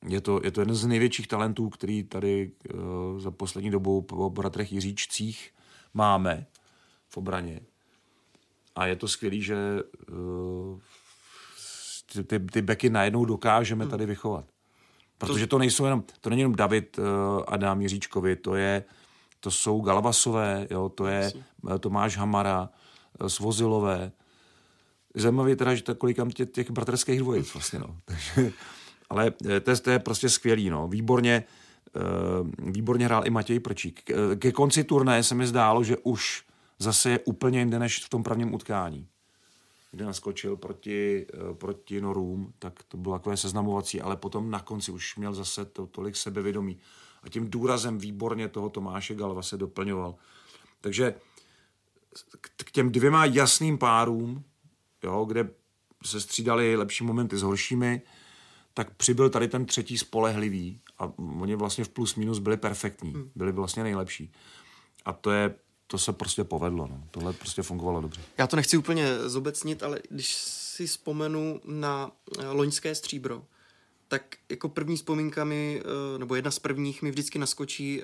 je 0.08 0.21
to, 0.21 0.41
je 0.43 0.51
to 0.51 0.62
jeden 0.62 0.75
z 0.75 0.86
největších 0.86 1.28
talentů, 1.28 1.69
který 1.69 2.04
tady 2.04 2.51
uh, 2.73 3.19
za 3.19 3.32
poslední 3.32 3.71
dobou 3.71 4.01
po 4.01 4.30
bratrech 4.30 4.73
Jiříčcích 4.73 5.54
máme 5.93 6.45
v 7.08 7.17
obraně. 7.17 7.62
a 8.75 8.86
je 8.86 8.95
to 8.95 9.08
skvělý, 9.08 9.41
že 9.41 9.56
uh, 10.12 10.80
ty, 12.15 12.23
ty, 12.23 12.39
ty 12.39 12.62
beky 12.62 12.89
najednou 12.89 13.25
dokážeme 13.25 13.88
tady 13.88 14.06
vychovat. 14.06 14.45
Protože 15.17 15.47
to 15.47 15.58
nejsou 15.58 15.86
jenom, 15.86 16.04
to 16.21 16.30
není 16.30 16.41
jenom 16.41 16.56
David 16.56 16.97
uh, 16.97 17.06
Adam 17.47 17.82
Jiříčkovi, 17.82 18.36
to 18.36 18.56
je, 18.56 18.84
to 19.39 19.51
jsou 19.51 19.82
Galvasové, 19.82 20.67
jo, 20.69 20.89
to 20.89 21.08
je 21.08 21.32
uh, 21.62 21.78
Tomáš 21.78 22.17
Hamara, 22.17 22.69
Svozilové. 23.28 24.12
Zajímavé 25.15 25.49
je 25.49 25.56
teda, 25.56 25.75
že 25.75 25.84
to 25.84 25.95
kolikám 25.95 26.30
tě, 26.30 26.45
těch 26.45 26.71
bratrských 26.71 27.19
dvojic 27.19 27.54
vlastně, 27.54 27.80
no. 27.80 27.97
Takže, 28.06 28.51
ale 29.10 29.32
eh, 29.49 29.60
to 29.60 29.71
je, 29.71 29.78
to 29.78 29.89
je 29.89 29.99
prostě 29.99 30.30
skvělý, 30.30 30.69
no. 30.69 30.88
Výborně, 30.88 31.43
uh, 31.95 32.71
výborně 32.71 33.06
hrál 33.06 33.28
i 33.28 33.30
Matěj 33.30 33.60
Prčík. 33.60 34.01
Ke, 34.04 34.13
ke 34.36 34.51
konci 34.51 34.84
turnaje 34.84 35.23
se 35.23 35.36
mi 35.36 35.47
zdálo, 35.47 35.84
že 35.84 35.97
už 35.97 36.43
zase 36.80 37.10
je 37.10 37.19
úplně 37.19 37.60
jinde 37.60 37.80
než 37.80 38.06
v 38.06 38.10
tom 38.10 38.23
prvním 38.23 38.54
utkání 38.54 39.08
kde 39.95 40.05
naskočil 40.05 40.58
proti, 40.58 41.27
eh, 41.34 41.53
proti 41.53 42.01
Norům, 42.01 42.53
tak 42.60 42.84
to 42.84 42.97
bylo 42.97 43.15
takové 43.15 43.38
seznamovací, 43.38 44.01
ale 44.01 44.15
potom 44.15 44.51
na 44.51 44.60
konci 44.60 44.91
už 44.91 45.15
měl 45.15 45.34
zase 45.34 45.65
to, 45.65 45.88
tolik 45.88 46.15
sebevědomí. 46.15 46.77
A 47.23 47.29
tím 47.29 47.49
důrazem 47.49 47.97
výborně 47.97 48.47
toho 48.47 48.69
Tomáše 48.69 49.15
Galva 49.15 49.41
se 49.41 49.58
doplňoval. 49.58 50.15
Takže 50.81 51.15
k 52.65 52.71
těm 52.71 52.91
dvěma 52.91 53.25
jasným 53.25 53.77
párům, 53.77 54.43
jo, 55.03 55.25
kde 55.25 55.49
se 56.05 56.21
střídali 56.21 56.75
lepší 56.75 57.03
momenty 57.03 57.38
s 57.38 57.41
horšími, 57.41 58.01
tak 58.73 58.95
přibyl 58.95 59.29
tady 59.29 59.47
ten 59.47 59.65
třetí 59.65 59.97
spolehlivý 59.97 60.81
a 60.97 61.12
oni 61.17 61.55
vlastně 61.55 61.84
v 61.84 61.89
plus 61.89 62.15
minus 62.15 62.39
byli 62.39 62.58
perfektní, 62.58 63.12
hmm. 63.12 63.31
byli 63.36 63.51
vlastně 63.51 63.84
nejlepší. 63.84 64.31
A 65.05 65.13
to 65.13 65.31
je 65.31 65.55
to 65.88 65.98
se 65.98 66.13
prostě 66.13 66.43
povedlo. 66.43 66.88
No. 66.88 67.04
Tohle 67.12 67.34
prostě 67.34 67.62
fungovalo 67.62 68.02
dobře. 68.02 68.21
Já 68.38 68.48
to 68.48 68.56
nechci 68.56 68.78
úplně 68.78 69.30
zobecnit, 69.30 69.84
ale 69.84 70.00
když 70.10 70.36
si 70.76 70.88
vzpomenu 70.88 71.62
na 71.65 72.12
eh, 72.39 72.48
loňské 72.48 72.95
stříbro, 72.95 73.41
tak 74.08 74.36
jako 74.50 74.69
první 74.69 74.95
vzpomínka 74.95 75.43
mi, 75.43 75.82
eh, 75.86 76.19
nebo 76.19 76.36
jedna 76.36 76.52
z 76.52 76.60
prvních 76.60 77.02
mi 77.02 77.12
vždycky 77.12 77.39
naskočí 77.39 78.02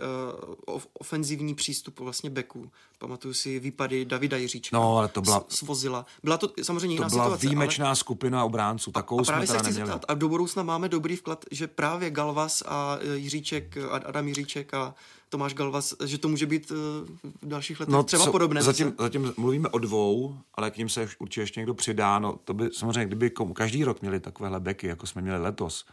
uh, 0.68 0.82
ofenzivní 0.94 1.56
přístup 1.56 2.00
vlastně 2.00 2.30
beku. 2.30 2.72
Pamatuju 2.98 3.34
si 3.34 3.60
výpady 3.60 4.06
Davida 4.06 4.38
Jiříčka. 4.38 4.78
No, 4.78 4.98
ale 4.98 5.08
to 5.08 5.22
byla... 5.22 5.46
Svozila. 5.48 6.06
Byla 6.24 6.38
to 6.38 6.52
samozřejmě 6.64 6.96
jiná 6.96 7.10
to 7.10 7.16
byla 7.16 7.26
situace. 7.26 7.48
výjimečná 7.48 7.88
ale... 7.88 7.96
skupina 7.96 8.44
obránců, 8.44 8.92
takovou 8.92 9.20
a, 9.20 9.24
a 9.24 9.26
právě 9.26 9.48
jsme 9.48 9.58
se 9.58 9.64
neměli. 9.64 9.88
Zeptat, 9.88 10.06
a 10.08 10.14
do 10.14 10.30
budoucna 10.30 10.64
máme 10.64 10.90
dobrý 10.90 11.16
vklad, 11.16 11.46
že 11.52 11.68
právě 11.68 12.10
Galvas 12.10 12.64
a 12.66 13.00
Jiříček, 13.14 13.78
Adam 13.92 14.28
Jiříček 14.28 14.74
a 14.74 14.96
Tomáš 15.32 15.54
Galvas, 15.54 15.94
že 16.06 16.18
to 16.18 16.28
může 16.28 16.46
být 16.46 16.70
v 16.70 17.06
dalších 17.44 17.80
letech 17.80 17.94
no, 17.94 18.04
třeba 18.04 18.26
co, 18.26 18.32
podobné. 18.32 18.62
Zatím, 18.62 18.94
zatím 19.00 19.34
mluvíme 19.38 19.70
o 19.70 19.78
dvou, 19.80 20.38
ale 20.56 20.72
k 20.72 20.78
ním 20.78 20.90
se 20.90 21.10
určitě 21.20 21.42
ještě 21.42 21.60
někdo 21.60 21.74
přidá. 21.74 22.20
No, 22.20 22.40
to 22.44 22.54
by 22.54 22.70
samozřejmě, 22.74 23.06
kdyby 23.06 23.30
komu, 23.30 23.54
každý 23.54 23.84
rok 23.84 24.02
měli 24.02 24.20
takovéhle 24.20 24.60
beky, 24.60 24.88
jako 24.88 25.08
jsme 25.08 25.22
měli 25.22 25.42
letos, 25.42 25.86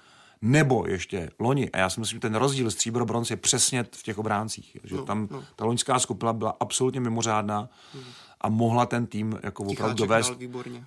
nebo 0.42 0.86
ještě 0.86 1.30
loni, 1.38 1.70
a 1.70 1.78
já 1.78 1.90
si 1.90 2.00
myslím, 2.00 2.16
že 2.16 2.20
ten 2.20 2.34
rozdíl 2.34 2.70
stříbro 2.70 3.06
bronz 3.06 3.30
je 3.30 3.36
přesně 3.36 3.84
v 3.92 4.02
těch 4.02 4.18
obráncích, 4.18 4.76
že 4.84 4.94
no, 4.94 5.04
tam 5.04 5.28
no. 5.30 5.44
ta 5.56 5.64
loňská 5.64 5.98
skupina 5.98 6.32
byla 6.32 6.56
absolutně 6.60 7.00
mimořádná 7.00 7.68
mm. 7.94 8.00
a 8.40 8.48
mohla 8.48 8.86
ten 8.86 9.06
tým 9.06 9.38
jako 9.42 9.64
opravdu 9.64 9.94
dovést. 9.94 10.32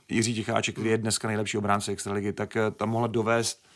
Jiří 0.09 0.35
Ticháček, 0.35 0.75
který 0.75 0.89
je 0.89 0.97
mm. 0.97 1.01
dneska 1.01 1.27
nejlepší 1.27 1.57
obránce 1.57 1.91
extraligy, 1.91 2.33
tak 2.33 2.55
eh, 2.55 2.71
tam 2.71 2.89
mohla 2.89 3.07
dovést 3.07 3.65
uh, 3.65 3.70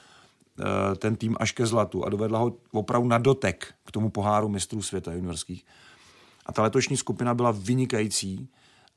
ten 0.97 1.15
tým 1.15 1.35
až 1.39 1.51
ke 1.51 1.65
zlatu 1.65 2.05
a 2.05 2.09
dovedla 2.09 2.39
ho 2.39 2.57
opravdu 2.71 3.07
na 3.07 3.17
dotek 3.17 3.73
k 3.85 3.91
tomu 3.91 4.09
poháru 4.09 4.49
mistrů 4.49 4.81
světa 4.81 5.13
juniorských. 5.13 5.65
A 6.45 6.53
ta 6.53 6.63
letošní 6.63 6.97
skupina 6.97 7.33
byla 7.33 7.51
vynikající, 7.51 8.49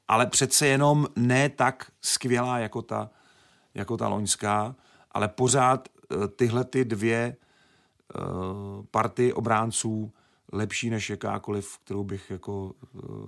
ale 0.09 0.27
přece 0.27 0.67
jenom 0.67 1.07
ne 1.17 1.49
tak 1.49 1.93
skvělá 2.01 2.59
jako 2.59 2.83
ta, 2.83 3.11
jako 3.75 3.97
ta 3.97 4.09
loňská, 4.09 4.75
ale 5.13 5.29
pořád 5.29 5.89
Eh, 6.13 6.29
tyhle 6.29 6.65
ty 6.65 6.85
dvě 6.85 7.37
uh, 8.17 8.85
party 8.91 9.33
obránců 9.33 10.13
lepší 10.53 10.91
než 10.91 11.11
jakákoliv, 11.11 11.79
kterou 11.85 12.05
bych 12.05 12.31
jako 12.31 12.75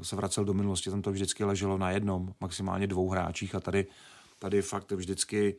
se 0.02 0.16
vracel 0.16 0.44
do 0.44 0.54
minulosti. 0.54 0.90
Tam 0.90 1.02
to 1.02 1.12
vždycky 1.12 1.44
leželo 1.44 1.78
na 1.78 1.90
jednom, 1.90 2.34
maximálně 2.40 2.86
dvou 2.86 3.08
hráčích 3.08 3.54
a 3.54 3.60
tady, 3.60 3.86
tady 4.38 4.62
fakt 4.62 4.92
vždycky 4.92 5.56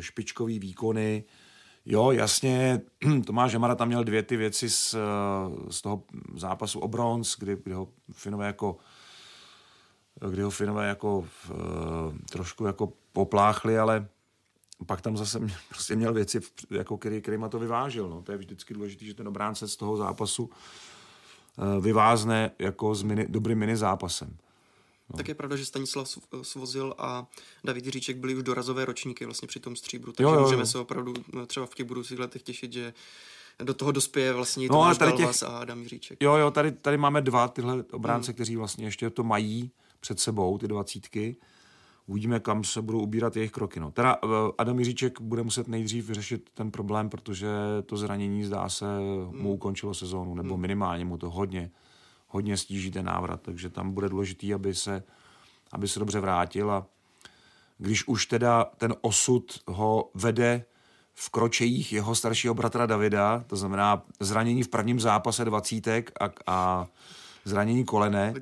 špičkový 0.00 0.58
výkony. 0.58 1.24
Jo, 1.86 2.10
jasně, 2.10 2.80
Tomáš 3.26 3.52
Hamara 3.52 3.74
tam 3.74 3.88
měl 3.88 4.04
dvě 4.04 4.22
ty 4.22 4.36
věci 4.36 4.70
z, 4.70 4.96
z 5.70 5.82
toho 5.82 6.02
zápasu 6.34 6.80
o 6.80 6.88
bronz, 6.88 7.36
kdy, 7.38 7.56
kdy 7.64 7.74
ho 7.74 7.88
Finové 8.12 8.46
jako 8.46 8.76
kdy 10.28 10.42
ho 10.42 10.50
Finové 10.50 10.88
jako 10.88 11.18
uh, 11.18 11.26
trošku 12.30 12.66
jako 12.66 12.92
popláchli, 13.12 13.78
ale 13.78 14.08
pak 14.86 15.00
tam 15.00 15.16
zase 15.16 15.38
mě, 15.38 15.54
prostě 15.68 15.96
měl 15.96 16.14
věci, 16.14 16.40
jako 16.70 16.98
který, 16.98 17.22
kterýma 17.22 17.48
to 17.48 17.58
vyvážil. 17.58 18.08
No. 18.08 18.22
To 18.22 18.32
je 18.32 18.38
vždycky 18.38 18.74
důležité, 18.74 19.04
že 19.04 19.14
ten 19.14 19.28
obránce 19.28 19.68
z 19.68 19.76
toho 19.76 19.96
zápasu 19.96 20.44
uh, 20.44 21.84
vyvázne 21.84 22.50
jako 22.58 22.94
s 22.94 23.02
mini, 23.02 23.26
dobrým 23.28 23.58
mini 23.58 23.76
zápasem. 23.76 24.36
No. 25.10 25.16
Tak 25.16 25.28
je 25.28 25.34
pravda, 25.34 25.56
že 25.56 25.64
Stanislav 25.64 26.08
Svozil 26.42 26.94
a 26.98 27.26
David 27.64 27.86
Říček 27.86 28.16
byli 28.16 28.34
už 28.34 28.42
dorazové 28.42 28.84
ročníky 28.84 29.24
vlastně 29.24 29.48
při 29.48 29.60
tom 29.60 29.76
stříbru, 29.76 30.12
takže 30.12 30.24
jo, 30.24 30.34
jo, 30.34 30.40
můžeme 30.40 30.62
jo. 30.62 30.66
se 30.66 30.78
opravdu 30.78 31.14
no, 31.32 31.46
třeba 31.46 31.66
v 31.66 31.74
těch 31.74 31.86
budoucích 31.86 32.18
letech 32.18 32.42
těšit, 32.42 32.72
že 32.72 32.94
do 33.64 33.74
toho 33.74 33.92
dospěje 33.92 34.32
vlastně 34.32 34.68
no, 34.68 34.74
Tomáš 34.74 34.98
tady 34.98 35.12
těch, 35.12 35.42
a 35.42 35.46
Adam 35.46 35.82
Jiříček. 35.82 36.22
Jo, 36.22 36.36
jo, 36.36 36.50
tady, 36.50 36.72
tady 36.72 36.96
máme 36.96 37.20
dva 37.20 37.48
tyhle 37.48 37.84
obránce, 37.92 38.30
hmm. 38.30 38.34
kteří 38.34 38.56
vlastně 38.56 38.86
ještě 38.86 39.10
to 39.10 39.24
mají 39.24 39.70
před 40.00 40.20
sebou, 40.20 40.58
ty 40.58 40.68
dvacítky 40.68 41.36
uvidíme, 42.10 42.40
kam 42.40 42.64
se 42.64 42.82
budou 42.82 43.00
ubírat 43.00 43.36
jejich 43.36 43.50
kroky. 43.50 43.80
No. 43.80 43.90
Teda 43.90 44.16
eh, 44.24 44.28
Adam 44.58 44.78
Jiříček 44.78 45.20
bude 45.20 45.42
muset 45.42 45.68
nejdřív 45.68 46.08
vyřešit 46.08 46.50
ten 46.54 46.70
problém, 46.70 47.08
protože 47.10 47.48
to 47.86 47.96
zranění 47.96 48.44
zdá 48.44 48.68
se 48.68 48.84
mu 49.00 49.30
hmm. 49.30 49.46
ukončilo 49.46 49.94
sezónu, 49.94 50.34
nebo 50.34 50.54
hmm. 50.54 50.62
minimálně 50.62 51.04
mu 51.04 51.16
to 51.16 51.30
hodně, 51.30 51.70
hodně 52.30 52.56
stíží 52.56 52.90
ten 52.90 53.04
návrat, 53.04 53.42
takže 53.42 53.70
tam 53.70 53.92
bude 53.92 54.08
důležitý, 54.08 54.54
aby 54.54 54.74
se, 54.74 55.02
aby 55.72 55.88
se 55.88 55.98
dobře 55.98 56.20
vrátil 56.20 56.70
a 56.70 56.86
když 57.78 58.08
už 58.08 58.26
teda 58.26 58.64
ten 58.64 58.94
osud 59.00 59.62
ho 59.66 60.10
vede 60.14 60.64
v 61.14 61.30
kročejích 61.30 61.92
jeho 61.92 62.14
staršího 62.14 62.54
bratra 62.54 62.86
Davida, 62.86 63.44
to 63.46 63.56
znamená 63.56 64.02
zranění 64.20 64.62
v 64.62 64.68
prvním 64.68 65.00
zápase 65.00 65.44
dvacítek 65.44 66.12
a, 66.20 66.30
a 66.46 66.86
zranění 67.44 67.84
kolene. 67.84 68.34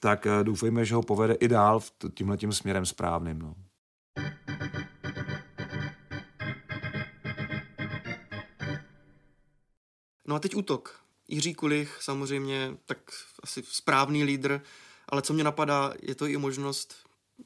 Tak 0.00 0.26
eh, 0.26 0.44
doufejme, 0.44 0.84
že 0.84 0.94
ho 0.94 1.02
povede 1.02 1.34
i 1.34 1.48
dál 1.48 1.80
tímhle 2.14 2.36
tím 2.36 2.52
směrem 2.52 2.86
správným. 2.86 3.38
No. 3.38 3.54
No 10.28 10.34
a 10.34 10.38
teď 10.38 10.54
útok. 10.54 11.03
Jiří 11.28 11.54
Kulich 11.54 11.98
samozřejmě 12.00 12.76
tak 12.86 12.98
asi 13.42 13.62
správný 13.66 14.24
lídr, 14.24 14.60
ale 15.08 15.22
co 15.22 15.32
mě 15.32 15.44
napadá, 15.44 15.92
je 16.02 16.14
to 16.14 16.26
i 16.26 16.36
možnost 16.36 16.94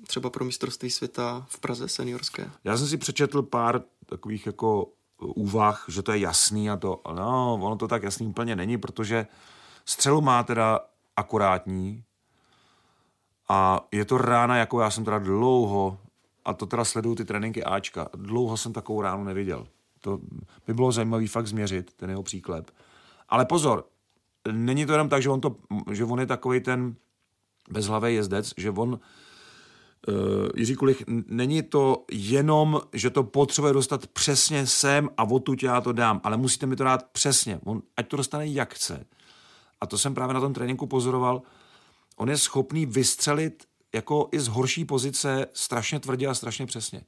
třeba 0.07 0.31
pro 0.31 0.45
mistrovství 0.45 0.91
světa 0.91 1.47
v 1.49 1.61
Praze 1.61 1.89
seniorské. 1.89 2.51
Já 2.65 2.77
jsem 2.77 2.87
si 2.87 2.97
přečetl 2.97 3.43
pár 3.43 3.83
takových 4.07 4.47
jako 4.47 4.87
úvah, 5.19 5.85
že 5.89 6.03
to 6.03 6.13
je 6.13 6.19
jasný 6.19 6.71
a 6.71 6.77
to, 6.77 7.01
no, 7.15 7.59
ono 7.63 7.77
to 7.77 7.89
tak 7.89 8.03
jasný 8.03 8.27
úplně 8.27 8.57
není, 8.57 8.79
protože 8.79 9.27
Střelu 9.85 10.21
má 10.21 10.43
teda 10.43 10.81
akurátní 11.17 12.05
a 13.49 13.81
je 13.93 14.05
to 14.05 14.19
rána, 14.19 14.57
jako 14.57 14.81
já 14.81 14.91
jsem 14.91 15.05
teda 15.05 15.19
dlouho, 15.19 15.99
a 16.45 16.55
to 16.55 16.67
teda 16.67 16.85
sleduju 16.85 17.15
ty 17.15 17.25
tréninky 17.25 17.65
Ačka, 17.65 18.09
dlouho 18.15 18.57
jsem 18.57 18.73
takovou 18.73 19.03
ránu 19.03 19.25
neviděl. 19.25 19.67
To 20.01 20.21
by 20.67 20.75
bylo 20.75 20.93
zajímavý 20.93 21.27
fakt 21.27 21.47
změřit, 21.47 21.93
ten 21.97 22.11
jeho 22.11 22.23
příklep. 22.23 22.71
Ale 23.29 23.45
pozor, 23.45 23.85
není 24.53 24.87
to 24.87 24.93
jenom 24.93 25.09
tak, 25.09 25.23
že 25.23 25.31
on, 25.31 25.41
to, 25.41 25.57
že 25.93 26.05
on 26.05 26.21
je 26.21 26.27
takový 26.27 26.61
ten 26.61 26.97
bezhlavý 27.71 28.15
jezdec, 28.15 28.53
že 28.57 28.71
on 28.71 28.89
uh, 30.09 30.49
Jiří 30.57 30.75
Kulich, 30.75 31.05
není 31.27 31.63
to 31.63 32.05
jenom, 32.13 32.81
že 32.93 33.11
to 33.11 33.23
potřebuje 33.23 33.73
dostat 33.73 34.07
přesně 34.07 34.67
sem 34.67 35.09
a 35.17 35.25
odtud 35.25 35.63
já 35.63 35.81
to 35.81 35.93
dám, 35.93 36.21
ale 36.25 36.37
musíte 36.37 36.67
mi 36.67 36.77
to 36.77 36.85
dát 36.85 37.07
přesně. 37.13 37.61
On, 37.65 37.83
ať 37.97 38.09
to 38.09 38.17
dostane 38.17 38.47
jak 38.47 38.75
chce 38.75 39.07
a 39.81 39.87
to 39.87 39.99
jsem 39.99 40.15
právě 40.15 40.35
na 40.35 40.41
tom 40.41 40.55
tréninku 40.55 40.87
pozoroval, 40.87 41.43
on 42.17 42.31
je 42.31 42.39
schopný 42.39 42.87
vystřelit 42.87 43.65
jako 43.95 44.29
i 44.33 44.41
z 44.41 44.49
horší 44.49 44.85
pozice 44.85 45.47
strašně 45.53 46.01
tvrdě 46.01 46.27
a 46.27 46.35
strašně 46.35 46.67
přesně. 46.67 47.03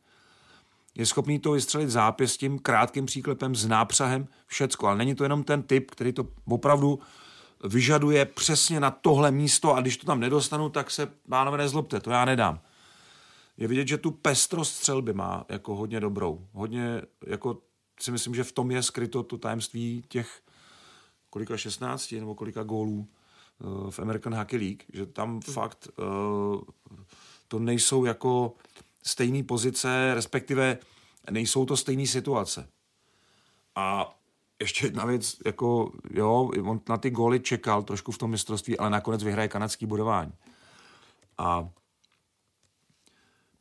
Je 0.94 1.06
schopný 1.06 1.38
to 1.38 1.52
vystřelit 1.52 1.90
zápěstím, 1.90 2.58
krátkým 2.58 3.06
příklepem, 3.06 3.54
s 3.54 3.66
nápřahem, 3.66 4.28
všecko. 4.46 4.86
Ale 4.86 4.98
není 4.98 5.14
to 5.14 5.22
jenom 5.22 5.44
ten 5.44 5.62
typ, 5.62 5.90
který 5.90 6.12
to 6.12 6.28
opravdu 6.44 6.98
vyžaduje 7.64 8.24
přesně 8.24 8.80
na 8.80 8.90
tohle 8.90 9.30
místo 9.30 9.74
a 9.74 9.80
když 9.80 9.96
to 9.96 10.06
tam 10.06 10.20
nedostanu, 10.20 10.68
tak 10.68 10.90
se, 10.90 11.12
pánové, 11.28 11.58
nezlobte, 11.58 12.00
to 12.00 12.10
já 12.10 12.24
nedám. 12.24 12.60
Je 13.56 13.68
vidět, 13.68 13.88
že 13.88 13.98
tu 13.98 14.10
pestrost 14.10 14.74
střelby 14.74 15.12
má 15.12 15.44
jako 15.48 15.76
hodně 15.76 16.00
dobrou. 16.00 16.46
Hodně, 16.52 17.02
jako 17.26 17.58
si 18.00 18.10
myslím, 18.10 18.34
že 18.34 18.44
v 18.44 18.52
tom 18.52 18.70
je 18.70 18.82
skryto 18.82 19.22
to 19.22 19.38
tajemství 19.38 20.04
těch 20.08 20.42
kolika 21.30 21.56
16 21.56 22.12
nebo 22.12 22.34
kolika 22.34 22.62
gólů 22.62 23.08
v 23.90 23.98
American 23.98 24.34
Hockey 24.34 24.58
League, 24.58 24.82
že 24.92 25.06
tam 25.06 25.30
hmm. 25.30 25.40
fakt 25.40 25.88
uh, 25.98 26.60
to 27.48 27.58
nejsou 27.58 28.04
jako 28.04 28.54
stejné 29.02 29.42
pozice, 29.42 30.14
respektive 30.14 30.78
nejsou 31.30 31.66
to 31.66 31.76
stejné 31.76 32.06
situace. 32.06 32.68
A 33.74 34.16
ještě 34.60 34.86
jedna 34.86 35.04
věc, 35.04 35.36
jako 35.46 35.92
jo, 36.10 36.50
on 36.64 36.80
na 36.88 36.96
ty 36.96 37.10
góly 37.10 37.40
čekal 37.40 37.82
trošku 37.82 38.12
v 38.12 38.18
tom 38.18 38.30
mistrovství, 38.30 38.78
ale 38.78 38.90
nakonec 38.90 39.24
vyhraje 39.24 39.48
kanadský 39.48 39.86
budování. 39.86 40.32
A 41.38 41.68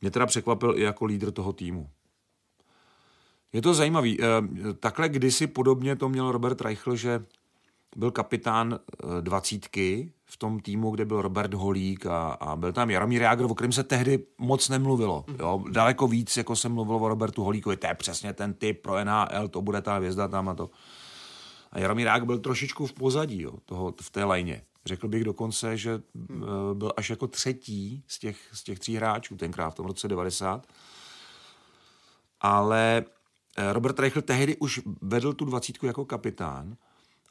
mě 0.00 0.10
teda 0.10 0.26
překvapil 0.26 0.78
i 0.78 0.82
jako 0.82 1.04
lídr 1.04 1.30
toho 1.30 1.52
týmu. 1.52 1.90
Je 3.52 3.62
to 3.62 3.74
zajímavý. 3.74 4.18
Eh, 4.20 4.26
takhle 4.74 5.08
kdysi 5.08 5.46
podobně 5.46 5.96
to 5.96 6.08
měl 6.08 6.32
Robert 6.32 6.60
Reichl, 6.60 6.96
že 6.96 7.24
byl 7.96 8.10
kapitán 8.10 8.78
eh, 8.78 9.06
dvacítky 9.20 10.12
v 10.24 10.36
tom 10.36 10.60
týmu, 10.60 10.90
kde 10.90 11.04
byl 11.04 11.22
Robert 11.22 11.54
Holík 11.54 12.06
a, 12.06 12.28
a 12.28 12.56
byl 12.56 12.72
tam 12.72 12.90
Jaromír 12.90 13.22
Jágr, 13.22 13.44
o 13.44 13.54
kterém 13.54 13.72
se 13.72 13.84
tehdy 13.84 14.26
moc 14.38 14.68
nemluvilo. 14.68 15.24
Jo? 15.38 15.64
Daleko 15.70 16.08
víc, 16.08 16.36
jako 16.36 16.56
se 16.56 16.68
mluvilo 16.68 16.98
o 16.98 17.08
Robertu 17.08 17.44
Holíkovi, 17.44 17.76
to 17.76 17.86
je 17.86 17.94
přesně 17.94 18.32
ten 18.32 18.54
typ 18.54 18.82
pro 18.82 19.04
NHL, 19.04 19.48
to 19.48 19.62
bude 19.62 19.80
ta 19.82 19.96
hvězda 19.96 20.28
tam 20.28 20.48
a 20.48 20.54
to. 20.54 20.70
A 21.72 21.78
Jaromír 21.78 22.06
Jágr 22.06 22.26
byl 22.26 22.38
trošičku 22.38 22.86
v 22.86 22.92
pozadí 22.92 23.42
jo, 23.42 23.52
toho, 23.66 23.94
v 24.00 24.10
té 24.10 24.24
lajně. 24.24 24.62
Řekl 24.86 25.08
bych 25.08 25.24
dokonce, 25.24 25.76
že 25.76 26.02
hmm. 26.30 26.44
byl 26.74 26.92
až 26.96 27.10
jako 27.10 27.26
třetí 27.26 28.04
z 28.06 28.18
těch, 28.18 28.36
z 28.52 28.62
těch 28.62 28.78
tří 28.78 28.96
hráčů 28.96 29.36
tenkrát 29.36 29.70
v 29.70 29.74
tom 29.74 29.86
roce 29.86 30.08
90. 30.08 30.66
Ale 32.40 33.04
eh, 33.56 33.72
Robert 33.72 33.98
Reichl 33.98 34.22
tehdy 34.22 34.56
už 34.56 34.80
vedl 35.02 35.32
tu 35.32 35.44
dvacítku 35.44 35.86
jako 35.86 36.04
kapitán 36.04 36.76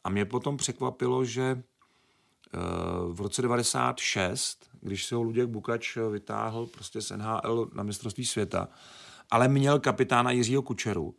a 0.04 0.10
mě 0.10 0.24
potom 0.24 0.56
překvapilo, 0.56 1.24
že 1.24 1.42
eh, 1.52 2.58
v 3.12 3.20
roce 3.20 3.42
96, 3.42 4.70
když 4.80 5.06
se 5.06 5.14
ho 5.14 5.22
Luděk 5.22 5.48
Bukač 5.48 5.96
vytáhl 6.10 6.66
prostě 6.66 7.02
z 7.02 7.10
NHL 7.10 7.70
na 7.74 7.82
mistrovství 7.82 8.26
světa, 8.26 8.68
ale 9.30 9.48
měl 9.48 9.80
kapitána 9.80 10.30
Jiřího 10.30 10.62
Kučeru, 10.62 11.14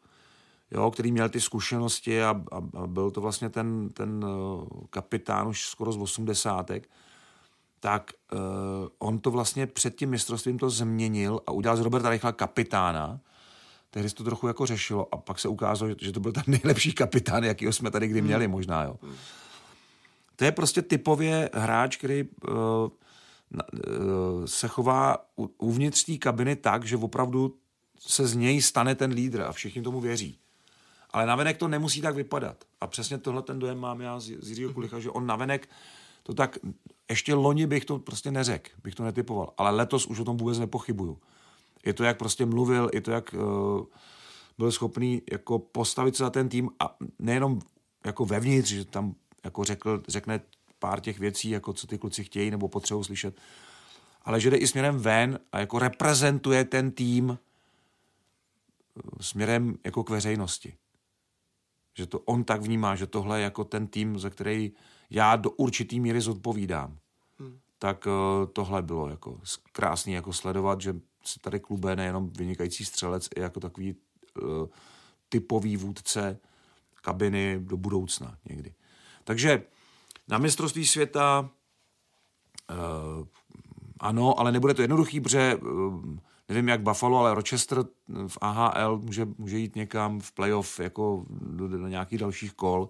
jo, 0.71 0.91
který 0.91 1.11
měl 1.11 1.29
ty 1.29 1.41
zkušenosti 1.41 2.23
a, 2.23 2.43
a, 2.51 2.81
a 2.81 2.87
byl 2.87 3.11
to 3.11 3.21
vlastně 3.21 3.49
ten, 3.49 3.89
ten 3.89 4.25
eh, 4.25 4.85
kapitán 4.89 5.47
už 5.47 5.65
skoro 5.65 5.91
z 5.91 5.97
osmdesátek, 5.97 6.89
tak 7.81 8.11
uh, 8.33 8.39
on 8.99 9.19
to 9.19 9.31
vlastně 9.31 9.67
před 9.67 9.95
tím 9.95 10.09
mistrovstvím 10.09 10.59
to 10.59 10.69
změnil 10.69 11.41
a 11.47 11.51
udělal 11.51 11.77
z 11.77 11.81
Roberta 11.81 12.09
Reichla 12.09 12.31
kapitána. 12.31 13.19
Tehdy 13.93 14.09
se 14.09 14.15
to 14.15 14.23
trochu 14.23 14.47
jako 14.47 14.65
řešilo 14.65 15.13
a 15.13 15.17
pak 15.17 15.39
se 15.39 15.47
ukázalo, 15.47 15.95
že 16.01 16.11
to 16.11 16.19
byl 16.19 16.31
ten 16.31 16.43
nejlepší 16.47 16.93
kapitán, 16.93 17.43
jaký 17.43 17.65
jsme 17.65 17.91
tady 17.91 18.07
kdy 18.07 18.19
hmm. 18.19 18.27
měli 18.27 18.47
možná. 18.47 18.83
Jo. 18.83 18.95
To 20.35 20.45
je 20.45 20.51
prostě 20.51 20.81
typově 20.81 21.49
hráč, 21.53 21.97
který 21.97 22.23
uh, 22.23 22.89
se 24.45 24.67
chová 24.67 25.17
uvnitř 25.57 26.03
té 26.03 26.17
kabiny 26.17 26.55
tak, 26.55 26.85
že 26.85 26.97
opravdu 26.97 27.55
se 27.99 28.27
z 28.27 28.35
něj 28.35 28.61
stane 28.61 28.95
ten 28.95 29.11
lídr 29.11 29.41
a 29.41 29.51
všichni 29.51 29.81
tomu 29.81 29.99
věří. 29.99 30.37
Ale 31.09 31.25
navenek 31.25 31.57
to 31.57 31.67
nemusí 31.67 32.01
tak 32.01 32.15
vypadat. 32.15 32.63
A 32.81 32.87
přesně 32.87 33.17
tohle 33.17 33.41
ten 33.41 33.59
dojem 33.59 33.77
mám 33.77 34.01
já 34.01 34.19
z, 34.19 34.29
Jiřího 34.29 34.67
mhm. 34.67 34.73
Kulicha, 34.73 34.99
že 34.99 35.09
on 35.09 35.25
navenek 35.27 35.69
to 36.23 36.33
tak, 36.33 36.57
ještě 37.09 37.33
loni 37.33 37.67
bych 37.67 37.85
to 37.85 37.99
prostě 37.99 38.31
neřekl, 38.31 38.69
bych 38.83 38.95
to 38.95 39.03
netypoval, 39.03 39.53
ale 39.57 39.71
letos 39.71 40.05
už 40.05 40.19
o 40.19 40.25
tom 40.25 40.37
vůbec 40.37 40.59
nepochybuju. 40.59 41.19
Je 41.85 41.93
to, 41.93 42.03
jak 42.03 42.17
prostě 42.17 42.45
mluvil, 42.45 42.89
je 42.93 43.01
to, 43.01 43.11
jak 43.11 43.33
uh, 43.33 43.85
byl 44.57 44.71
schopný 44.71 45.21
jako 45.31 45.59
postavit 45.59 46.15
se 46.15 46.23
za 46.23 46.29
ten 46.29 46.49
tým 46.49 46.69
a 46.79 46.95
nejenom 47.19 47.59
jako 48.05 48.25
vevnitř, 48.25 48.69
že 48.69 48.85
tam 48.85 49.15
jako 49.43 49.63
řekl, 49.63 50.03
řekne 50.07 50.41
pár 50.79 50.99
těch 50.99 51.19
věcí, 51.19 51.49
jako 51.49 51.73
co 51.73 51.87
ty 51.87 51.97
kluci 51.97 52.23
chtějí 52.23 52.51
nebo 52.51 52.67
potřebují 52.67 53.05
slyšet, 53.05 53.37
ale 54.21 54.39
že 54.39 54.49
jde 54.49 54.57
i 54.57 54.67
směrem 54.67 54.97
ven 54.97 55.39
a 55.51 55.59
jako 55.59 55.79
reprezentuje 55.79 56.65
ten 56.65 56.91
tým 56.91 57.37
eh, 58.97 59.23
směrem 59.23 59.77
jako 59.85 60.03
k 60.03 60.09
veřejnosti 60.09 60.73
že 61.93 62.07
to 62.07 62.19
on 62.19 62.43
tak 62.43 62.61
vnímá, 62.61 62.95
že 62.95 63.07
tohle 63.07 63.39
je 63.39 63.43
jako 63.43 63.63
ten 63.63 63.87
tým, 63.87 64.19
za 64.19 64.29
který 64.29 64.71
já 65.09 65.35
do 65.35 65.49
určitý 65.51 65.99
míry 65.99 66.21
zodpovídám. 66.21 66.97
Hmm. 67.39 67.59
Tak 67.79 68.05
uh, 68.05 68.47
tohle 68.53 68.81
bylo 68.81 69.09
jako 69.09 69.39
krásný 69.71 70.13
jako 70.13 70.33
sledovat, 70.33 70.81
že 70.81 70.95
tady 71.41 71.59
klube 71.59 71.95
nejenom 71.95 72.29
vynikající 72.29 72.85
střelec, 72.85 73.29
i 73.35 73.39
jako 73.39 73.59
takový 73.59 73.95
uh, 74.41 74.67
typový 75.29 75.77
vůdce 75.77 76.39
kabiny 77.01 77.59
do 77.59 77.77
budoucna 77.77 78.37
někdy. 78.49 78.73
Takže 79.23 79.63
na 80.27 80.37
mistrovství 80.37 80.87
světa 80.87 81.49
uh, 82.69 83.27
ano, 83.99 84.39
ale 84.39 84.51
nebude 84.51 84.73
to 84.73 84.81
jednoduchý, 84.81 85.21
protože 85.21 85.55
uh, 85.55 86.17
nevím 86.49 86.67
jak 86.67 86.81
Buffalo, 86.81 87.19
ale 87.19 87.35
Rochester 87.35 87.85
v 88.27 88.37
AHL 88.41 88.97
může, 88.97 89.27
může 89.37 89.57
jít 89.57 89.75
někam 89.75 90.19
v 90.19 90.31
playoff 90.31 90.79
jako 90.79 91.25
do, 91.29 91.67
do 91.67 91.87
nějakých 91.87 92.19
dalších 92.19 92.53
kol 92.53 92.89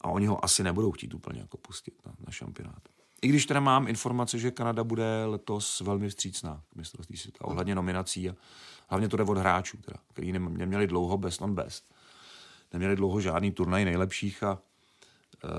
a 0.00 0.08
oni 0.08 0.26
ho 0.26 0.44
asi 0.44 0.62
nebudou 0.62 0.92
chtít 0.92 1.14
úplně 1.14 1.40
jako 1.40 1.56
pustit 1.56 1.94
na, 2.06 2.12
na 2.26 2.32
šampionát. 2.32 2.93
I 3.24 3.28
když 3.28 3.46
teda 3.46 3.60
mám 3.60 3.88
informace, 3.88 4.38
že 4.38 4.50
Kanada 4.50 4.84
bude 4.84 5.24
letos 5.24 5.80
velmi 5.80 6.08
vstřícná 6.08 6.62
k 6.72 6.76
mistrovství 6.76 7.16
světa 7.16 7.44
ohledně 7.44 7.74
nominací 7.74 8.30
a 8.30 8.34
hlavně 8.88 9.08
to 9.08 9.16
jde 9.16 9.24
od 9.24 9.38
hráčů, 9.38 9.76
teda, 9.76 9.96
který 10.12 10.32
neměli 10.32 10.86
dlouho 10.86 11.18
best 11.18 11.42
on 11.42 11.54
best. 11.54 11.94
Neměli 12.72 12.96
dlouho 12.96 13.20
žádný 13.20 13.52
turnaj 13.52 13.84
nejlepších 13.84 14.42
a 14.42 14.52
uh, 14.52 15.50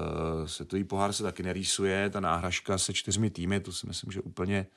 světový 0.46 0.84
pohár 0.84 1.14
se 1.14 1.24
taky 1.24 1.44
nerýsuje, 1.44 2.10
ta 2.10 2.20
náhražka 2.20 2.78
se 2.78 2.94
čtyřmi 2.94 3.30
týmy, 3.30 3.60
to 3.60 3.74
si 3.74 3.88
myslím, 3.88 4.12
že 4.12 4.22
úplně 4.22 4.68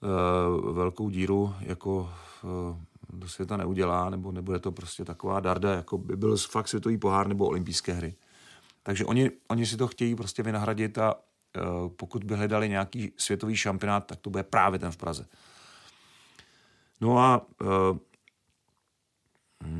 uh, 0.00 0.74
velkou 0.74 1.10
díru 1.10 1.54
jako 1.60 2.10
uh, 2.42 2.76
do 3.20 3.28
světa 3.28 3.56
neudělá, 3.56 4.10
nebo 4.10 4.32
nebude 4.32 4.58
to 4.58 4.72
prostě 4.72 5.04
taková 5.04 5.40
darda, 5.40 5.74
jako 5.74 5.98
by 5.98 6.16
byl 6.16 6.36
fakt 6.36 6.68
světový 6.68 6.98
pohár 6.98 7.28
nebo 7.28 7.46
olympijské 7.46 7.92
hry. 7.92 8.14
Takže 8.82 9.04
oni, 9.04 9.30
oni 9.48 9.66
si 9.66 9.76
to 9.76 9.86
chtějí 9.86 10.14
prostě 10.14 10.42
vynahradit 10.42 10.98
a 10.98 11.14
pokud 11.96 12.24
by 12.24 12.36
hledali 12.36 12.68
nějaký 12.68 13.12
světový 13.16 13.56
šampionát, 13.56 14.06
tak 14.06 14.20
to 14.20 14.30
bude 14.30 14.42
právě 14.42 14.78
ten 14.78 14.92
v 14.92 14.96
Praze. 14.96 15.26
No 17.00 17.18
a 17.18 17.46
uh, 17.60 17.98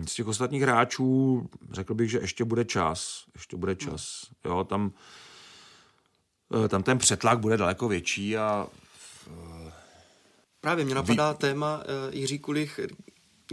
z 0.06 0.14
těch 0.14 0.26
ostatních 0.26 0.62
hráčů 0.62 1.48
řekl 1.70 1.94
bych, 1.94 2.10
že 2.10 2.18
ještě 2.18 2.44
bude 2.44 2.64
čas. 2.64 3.24
Ještě 3.34 3.56
bude 3.56 3.76
čas. 3.76 4.26
Jo, 4.44 4.64
tam, 4.64 4.92
tam 6.68 6.82
ten 6.82 6.98
přetlak 6.98 7.38
bude 7.38 7.56
daleko 7.56 7.88
větší 7.88 8.36
a 8.36 8.66
Právě 10.60 10.84
mě 10.84 10.94
napadá 10.94 11.32
Vy... 11.32 11.38
téma 11.38 11.78
uh, 11.78 12.14
Jiří 12.14 12.38
Kulich, 12.38 12.80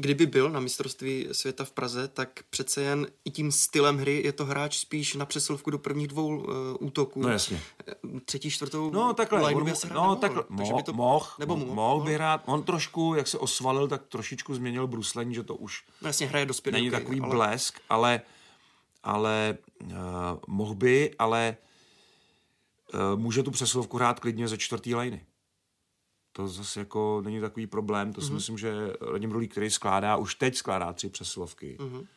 kdyby 0.01 0.25
byl 0.25 0.49
na 0.49 0.59
mistrovství 0.59 1.27
světa 1.31 1.65
v 1.65 1.71
Praze, 1.71 2.07
tak 2.07 2.29
přece 2.49 2.81
jen 2.81 3.07
i 3.25 3.31
tím 3.31 3.51
stylem 3.51 3.97
hry 3.97 4.21
je 4.25 4.31
to 4.31 4.45
hráč 4.45 4.77
spíš 4.77 5.15
na 5.15 5.25
přesilovku 5.25 5.69
do 5.69 5.79
prvních 5.79 6.07
dvou 6.07 6.37
uh, 6.37 6.45
útoků. 6.79 7.21
No 7.21 7.29
jasně. 7.29 7.61
Eh, 7.87 8.19
třetí, 8.25 8.51
čtvrtou 8.51 8.91
no, 8.91 9.13
takhle, 9.13 9.53
on, 9.53 9.65
by 9.65 9.73
no, 9.93 10.15
takhle, 10.15 10.43
mo, 10.49 10.77
by 10.77 10.83
to, 10.83 10.93
moh, 10.93 11.35
nebo 11.39 11.57
mohl, 11.57 11.73
mohl 11.73 12.05
by 12.05 12.13
hrát, 12.13 12.41
on 12.45 12.63
trošku, 12.63 13.13
jak 13.15 13.27
se 13.27 13.37
osvalil, 13.37 13.87
tak 13.87 14.07
trošičku 14.07 14.55
změnil 14.55 14.87
bruslení, 14.87 15.35
že 15.35 15.43
to 15.43 15.55
už 15.55 15.83
no, 16.01 16.09
jasně, 16.09 16.27
hraje 16.27 16.45
do 16.45 16.53
není 16.71 16.91
takový 16.91 17.21
ale... 17.21 17.35
blesk, 17.35 17.79
ale, 17.89 18.21
ale 19.03 19.57
uh, 19.83 19.91
mohl 20.47 20.75
by, 20.75 21.15
ale 21.19 21.57
uh, 22.93 23.19
může 23.19 23.43
tu 23.43 23.51
přesilovku 23.51 23.97
hrát 23.97 24.19
klidně 24.19 24.47
ze 24.47 24.57
čtvrtý 24.57 24.95
liny 24.95 25.21
to 26.39 26.47
zase 26.47 26.79
jako 26.79 27.21
není 27.25 27.41
takový 27.41 27.67
problém. 27.67 28.13
To 28.13 28.21
mm-hmm. 28.21 28.23
si 28.23 28.27
mhm. 28.27 28.35
myslím, 28.35 28.57
že 28.57 28.73
Radim 29.11 29.31
Rulík, 29.31 29.51
který 29.51 29.69
skládá, 29.69 30.15
už 30.15 30.35
teď 30.35 30.55
skládá 30.55 30.93
tři 30.93 31.09
přesilovky, 31.09 31.77
mm-hmm. 31.79 32.07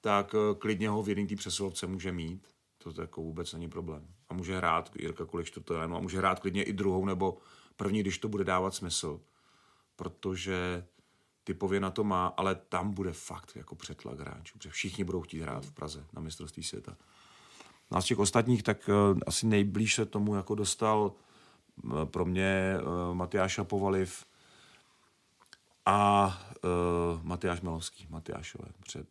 tak 0.00 0.34
uh, 0.34 0.58
klidně 0.58 0.88
ho 0.88 1.02
v 1.02 1.08
jedné 1.08 1.26
té 1.26 1.36
přesilovce 1.36 1.86
může 1.86 2.12
mít. 2.12 2.48
To 2.78 3.00
jako 3.00 3.22
vůbec 3.22 3.52
není 3.52 3.68
problém. 3.68 4.06
A 4.28 4.34
může 4.34 4.56
hrát 4.56 4.90
Jirka 4.98 5.24
Kulek 5.24 5.46
čtvrtou 5.46 5.74
a 5.76 5.86
může 5.86 6.18
hrát 6.18 6.40
klidně 6.40 6.62
i 6.62 6.72
druhou 6.72 7.04
nebo 7.04 7.38
první, 7.76 8.00
když 8.00 8.18
to 8.18 8.28
bude 8.28 8.44
dávat 8.44 8.74
smysl. 8.74 9.20
Protože 9.96 10.84
typově 11.44 11.80
na 11.80 11.90
to 11.90 12.04
má, 12.04 12.26
ale 12.26 12.54
tam 12.54 12.94
bude 12.94 13.12
fakt 13.12 13.56
jako 13.56 13.74
přetlak 13.74 14.20
hráčů, 14.20 14.58
protože 14.58 14.70
všichni 14.70 15.04
budou 15.04 15.20
chtít 15.20 15.40
hrát 15.40 15.66
v 15.66 15.72
Praze 15.72 16.04
na 16.12 16.22
mistrovství 16.22 16.62
světa. 16.62 16.96
No 17.90 17.98
a 17.98 18.00
z 18.00 18.04
těch 18.04 18.18
ostatních, 18.18 18.62
tak 18.62 18.88
uh, 18.88 19.18
asi 19.26 19.46
nejblíž 19.46 19.94
se 19.94 20.06
tomu 20.06 20.34
jako 20.34 20.54
dostal 20.54 21.12
pro 22.04 22.24
mě 22.24 22.76
uh, 22.82 23.14
Matyáš 23.14 23.60
Povaliv 23.62 24.24
a 25.86 26.26
uh, 26.64 27.22
Matyáš 27.22 27.60
Melovský, 27.60 28.06
Matyášové, 28.10 28.64
protože 28.80 29.04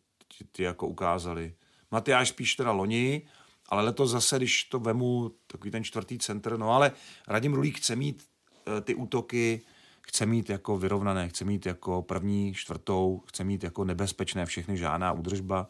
ty, 0.52 0.62
jako 0.62 0.86
ukázali. 0.86 1.54
Matyáš 1.90 2.28
spíš 2.28 2.56
teda 2.56 2.72
loni, 2.72 3.22
ale 3.68 3.82
letos 3.82 4.10
zase, 4.10 4.36
když 4.36 4.64
to 4.64 4.78
vemu, 4.80 5.32
takový 5.46 5.70
ten 5.70 5.84
čtvrtý 5.84 6.18
centr, 6.18 6.56
no 6.56 6.70
ale 6.70 6.92
Radim 7.28 7.54
Rulík 7.54 7.78
chce 7.78 7.96
mít 7.96 8.24
uh, 8.68 8.80
ty 8.80 8.94
útoky, 8.94 9.60
chce 10.00 10.26
mít 10.26 10.50
jako 10.50 10.78
vyrovnané, 10.78 11.28
chce 11.28 11.44
mít 11.44 11.66
jako 11.66 12.02
první, 12.02 12.54
čtvrtou, 12.54 13.22
chce 13.26 13.44
mít 13.44 13.64
jako 13.64 13.84
nebezpečné 13.84 14.46
všechny, 14.46 14.76
žádná 14.76 15.12
údržba. 15.12 15.68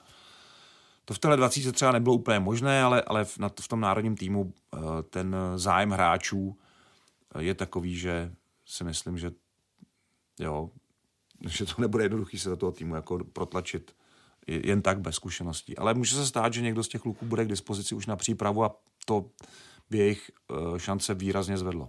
To 1.05 1.15
v 1.15 1.19
téhle 1.19 1.37
20 1.37 1.73
třeba 1.73 1.93
nebylo 1.93 2.15
úplně 2.15 2.41
možné, 2.41 2.83
ale, 2.83 3.03
ale 3.03 3.25
v, 3.25 3.39
na, 3.39 3.51
v 3.61 3.69
tom 3.69 3.81
národním 3.81 4.17
týmu 4.17 4.53
eh, 4.53 4.79
ten 5.11 5.37
zájem 5.57 5.91
hráčů 5.91 6.57
eh, 6.59 6.62
je 7.39 7.55
takový, 7.55 7.99
že 7.99 8.35
si 8.67 8.85
myslím, 8.85 9.19
že 9.19 9.33
jo, 10.41 10.71
že 11.49 11.67
to 11.67 11.75
nebude 11.79 12.05
jednoduchý 12.05 12.39
se 12.39 12.49
do 12.49 12.57
toho 12.57 12.73
týmu 12.73 12.95
jako 12.95 13.25
protlačit 13.25 13.97
jen 14.47 14.83
tak 14.83 15.01
bez 15.01 15.15
zkušeností. 15.15 15.79
Ale 15.79 15.95
může 15.95 16.17
se 16.17 16.27
stát, 16.27 16.53
že 16.53 16.63
někdo 16.63 16.85
z 16.85 16.89
těch 16.89 17.01
kluků 17.01 17.27
bude 17.27 17.45
k 17.45 17.49
dispozici 17.49 17.95
už 17.95 18.07
na 18.07 18.17
přípravu 18.17 18.65
a 18.65 18.77
to 19.07 19.31
by 19.91 19.99
jejich 19.99 20.31
eh, 20.31 20.79
šance 20.79 21.15
výrazně 21.15 21.59
zvedlo. 21.59 21.89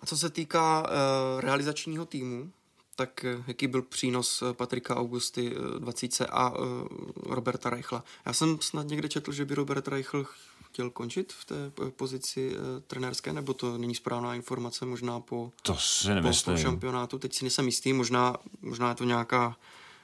A 0.00 0.06
co 0.06 0.18
se 0.18 0.30
týká 0.30 0.82
uh, 0.82 1.40
realizačního 1.40 2.06
týmu, 2.06 2.52
tak 2.96 3.24
jaký 3.46 3.66
byl 3.66 3.82
přínos 3.82 4.42
Patrika 4.52 4.96
Augusty 4.96 5.54
20 5.78 6.20
a 6.30 6.50
uh, 6.50 6.86
Roberta 7.26 7.70
Reichla? 7.70 8.04
Já 8.26 8.32
jsem 8.32 8.58
snad 8.60 8.86
někde 8.86 9.08
četl, 9.08 9.32
že 9.32 9.44
by 9.44 9.54
Robert 9.54 9.88
Reichl 9.88 10.26
chtěl 10.66 10.90
končit 10.90 11.32
v 11.32 11.44
té 11.44 11.70
pozici 11.96 12.56
trenérské, 12.86 13.32
nebo 13.32 13.54
to 13.54 13.78
není 13.78 13.94
správná 13.94 14.34
informace, 14.34 14.86
možná 14.86 15.20
po, 15.20 15.52
to 15.62 15.76
si 15.76 16.08
po, 16.22 16.50
po 16.50 16.56
šampionátu. 16.56 17.18
Teď 17.18 17.34
si 17.34 17.44
nejsem 17.44 17.66
jistý, 17.66 17.92
možná, 17.92 18.36
možná 18.62 18.88
je 18.88 18.94
to 18.94 19.04
nějaká 19.04 19.56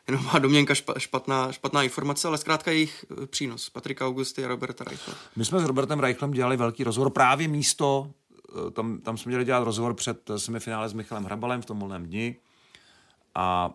jenom 0.08 0.24
má 0.24 0.38
domněnka 0.38 0.74
špatná, 0.98 1.52
špatná 1.52 1.82
informace, 1.82 2.28
ale 2.28 2.38
zkrátka 2.38 2.70
jejich 2.70 3.04
eh, 3.22 3.26
přínos. 3.26 3.70
Patrika 3.70 4.06
Augusty 4.06 4.44
a 4.44 4.48
Roberta 4.48 4.84
Reichla. 4.84 5.14
My 5.36 5.44
jsme 5.44 5.60
s 5.60 5.64
Robertem 5.64 6.00
Reichlem 6.00 6.30
dělali 6.30 6.56
velký 6.56 6.84
rozhovor 6.84 7.10
právě 7.10 7.48
místo, 7.48 8.10
eh, 8.68 8.70
tam, 8.70 8.98
tam 8.98 9.16
jsme 9.16 9.30
měli 9.30 9.44
dělat 9.44 9.64
rozhovor 9.64 9.94
před 9.94 10.30
semifinále 10.36 10.88
s 10.88 10.92
Michalem 10.92 11.24
Hrabalem 11.24 11.62
v 11.62 11.66
tom 11.66 11.78
volném 11.78 12.06
dni 12.06 12.36
a 13.38 13.74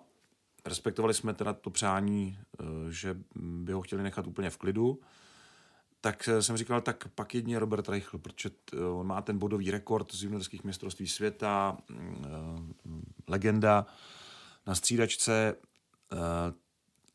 respektovali 0.65 1.13
jsme 1.13 1.33
teda 1.33 1.53
to 1.53 1.69
přání, 1.69 2.37
eh, 2.39 2.63
že 2.89 3.17
by 3.35 3.73
ho 3.73 3.81
chtěli 3.81 4.03
nechat 4.03 4.27
úplně 4.27 4.49
v 4.49 4.57
klidu, 4.57 4.99
tak 6.01 6.29
jsem 6.39 6.57
říkal, 6.57 6.81
tak 6.81 7.07
pak 7.15 7.35
jedně 7.35 7.59
Robert 7.59 7.89
Reichl, 7.89 8.17
protože 8.17 8.49
on 8.93 9.07
má 9.07 9.21
ten 9.21 9.37
bodový 9.37 9.71
rekord 9.71 10.13
z 10.13 10.23
juniorských 10.23 10.63
mistrovství 10.63 11.07
světa, 11.07 11.77
mm, 11.89 12.73
legenda 13.27 13.85
na 14.67 14.75
střídačce, 14.75 15.55
Eh, 16.13 16.53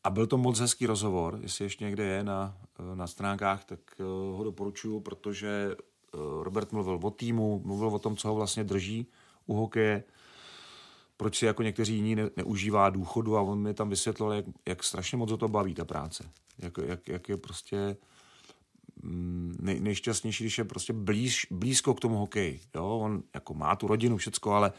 a 0.03 0.09
byl 0.09 0.27
to 0.27 0.37
moc 0.37 0.59
hezký 0.59 0.85
rozhovor, 0.85 1.39
jestli 1.41 1.65
ještě 1.65 1.85
někde 1.85 2.03
je 2.03 2.23
na, 2.23 2.57
eh, 2.79 2.95
na 2.95 3.07
stránkách, 3.07 3.65
tak 3.65 3.79
eh, 3.99 4.03
ho 4.37 4.43
doporučuju, 4.43 4.99
protože 4.99 5.75
Robert 6.41 6.71
mluvil 6.71 6.99
o 7.03 7.11
týmu, 7.11 7.61
mluvil 7.65 7.87
o 7.87 7.99
tom, 7.99 8.17
co 8.17 8.27
ho 8.27 8.35
vlastně 8.35 8.63
drží 8.63 9.07
u 9.45 9.53
hokeje, 9.53 10.03
proč 11.19 11.37
si 11.37 11.45
jako 11.45 11.63
někteří 11.63 11.95
jiní 11.95 12.15
ne, 12.15 12.29
neužívá 12.35 12.89
důchodu 12.89 13.37
a 13.37 13.41
on 13.41 13.59
mi 13.59 13.73
tam 13.73 13.89
vysvětlil, 13.89 14.31
jak, 14.31 14.45
jak 14.67 14.83
strašně 14.83 15.17
moc 15.17 15.31
o 15.31 15.37
to 15.37 15.47
baví 15.47 15.73
ta 15.73 15.85
práce. 15.85 16.23
Jak, 16.59 16.73
jak, 16.85 17.07
jak 17.07 17.29
je 17.29 17.37
prostě 17.37 17.97
mm, 19.03 19.57
nej, 19.59 19.79
nejšťastnější, 19.79 20.43
když 20.43 20.57
je 20.57 20.63
prostě 20.63 20.93
blíž, 20.93 21.47
blízko 21.51 21.93
k 21.93 21.99
tomu 21.99 22.17
hokeji. 22.17 22.59
Jo? 22.75 22.99
On 23.03 23.23
jako 23.33 23.53
má 23.53 23.75
tu 23.75 23.87
rodinu, 23.87 24.17
všecko, 24.17 24.51
ale, 24.51 24.71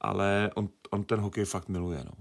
ale 0.00 0.50
on, 0.54 0.68
on 0.90 1.04
ten 1.04 1.20
hokej 1.20 1.44
fakt 1.44 1.68
miluje. 1.68 2.04
No. 2.04 2.12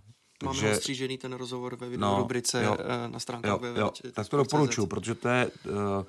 Máme 0.43 0.59
Takže, 0.59 0.75
střížený 0.75 1.17
ten 1.17 1.33
rozhovor 1.33 1.75
ve 1.75 1.89
video 1.89 2.09
no, 2.09 2.17
rubrice 2.17 2.63
jo, 2.63 2.77
eh, 2.79 3.07
na 3.07 3.19
stránkách 3.19 3.59
jo, 3.77 3.91
Tak 4.13 4.29
to 4.29 4.37
doporučuji, 4.37 4.87
protože 4.87 5.15
to 5.15 5.29
je... 5.29 5.51
Uh, 5.69 6.03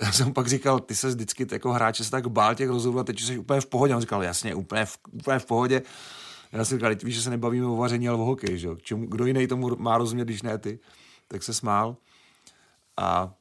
já 0.00 0.12
jsem 0.12 0.32
pak 0.32 0.46
říkal, 0.46 0.80
ty 0.80 0.94
se 0.94 1.08
vždycky 1.08 1.46
jako 1.52 1.72
hráče 1.72 2.04
se 2.04 2.10
tak 2.10 2.28
bál 2.28 2.54
těch 2.54 2.68
rozhovorů 2.68 3.00
a 3.00 3.04
teď 3.04 3.20
jsi 3.20 3.38
úplně 3.38 3.60
v 3.60 3.66
pohodě. 3.66 3.94
On 3.94 4.00
říkal, 4.00 4.22
jasně, 4.22 4.54
úplně 4.54 4.84
v, 4.84 4.98
úplně 5.12 5.38
v 5.38 5.46
pohodě. 5.46 5.82
Já 6.54 6.64
jsem 6.64 6.78
říkal, 6.78 6.94
víš, 7.04 7.14
že 7.14 7.22
se 7.22 7.30
nebavíme 7.30 7.66
o 7.66 7.76
vaření, 7.76 8.08
ale 8.08 8.18
o 8.18 8.24
hokeji, 8.24 8.58
že? 8.58 8.68
Čemu, 8.82 9.06
kdo 9.06 9.26
jiný 9.26 9.46
tomu 9.46 9.76
má 9.76 9.98
rozumět, 9.98 10.24
když 10.24 10.42
ne 10.42 10.58
ty? 10.58 10.78
Tak 11.28 11.42
se 11.42 11.54
smál. 11.54 11.96
A 12.96 13.34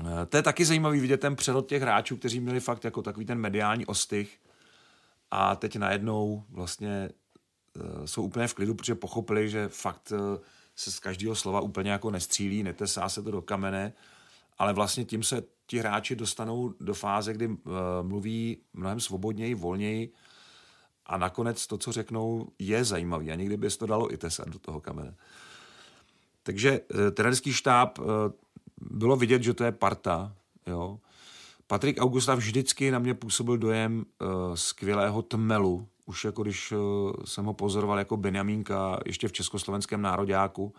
eh, 0.00 0.26
to 0.26 0.36
je 0.36 0.42
taky 0.42 0.64
zajímavý 0.64 1.00
vidět 1.00 1.20
ten 1.20 1.36
přerod 1.36 1.68
těch 1.68 1.82
hráčů, 1.82 2.16
kteří 2.16 2.40
měli 2.40 2.60
fakt 2.60 2.84
jako 2.84 3.02
takový 3.02 3.26
ten 3.26 3.38
mediální 3.38 3.86
ostych 3.86 4.40
a 5.30 5.56
teď 5.56 5.76
najednou 5.76 6.44
vlastně 6.50 7.10
Eh, 7.76 8.06
jsou 8.06 8.22
úplně 8.22 8.48
v 8.48 8.54
klidu, 8.54 8.74
protože 8.74 8.94
pochopili, 8.94 9.50
že 9.50 9.68
fakt 9.68 10.12
eh, 10.12 10.40
se 10.76 10.92
z 10.92 10.98
každého 10.98 11.34
slova 11.34 11.60
úplně 11.60 11.90
jako 11.90 12.10
nestřílí, 12.10 12.62
netesá 12.62 13.08
se 13.08 13.22
to 13.22 13.30
do 13.30 13.42
kamene, 13.42 13.92
ale 14.58 14.72
vlastně 14.72 15.04
tím 15.04 15.22
se 15.22 15.42
ti 15.66 15.78
hráči 15.78 16.16
dostanou 16.16 16.74
do 16.80 16.94
fáze, 16.94 17.32
kdy 17.32 17.56
mluví 18.02 18.58
mnohem 18.72 19.00
svobodněji, 19.00 19.54
volněji 19.54 20.12
a 21.10 21.16
nakonec 21.16 21.66
to, 21.66 21.78
co 21.78 21.92
řeknou, 21.92 22.48
je 22.58 22.84
zajímavý 22.84 23.30
a 23.30 23.34
někdy 23.34 23.56
by 23.56 23.70
se 23.70 23.78
to 23.78 23.86
dalo 23.86 24.12
i 24.12 24.16
tesat 24.16 24.48
do 24.48 24.58
toho 24.58 24.80
kamene. 24.80 25.14
Takže 26.42 26.80
uh, 26.80 27.10
trenerský 27.10 27.52
štáb 27.52 27.98
uh, 27.98 28.06
bylo 28.80 29.16
vidět, 29.16 29.42
že 29.42 29.54
to 29.54 29.64
je 29.64 29.72
parta, 29.72 30.32
jo. 30.66 30.98
Patrik 31.66 32.00
Augusta 32.00 32.34
vždycky 32.34 32.90
na 32.90 32.98
mě 32.98 33.14
působil 33.14 33.58
dojem 33.58 33.98
uh, 33.98 34.54
skvělého 34.54 35.22
tmelu, 35.22 35.88
už 36.06 36.24
jako 36.24 36.42
když 36.42 36.72
jsem 37.24 37.44
ho 37.44 37.54
pozoroval 37.54 37.98
jako 37.98 38.16
Benjamínka 38.16 39.00
ještě 39.06 39.28
v 39.28 39.32
československém 39.32 40.02
nároďáku, 40.02 40.74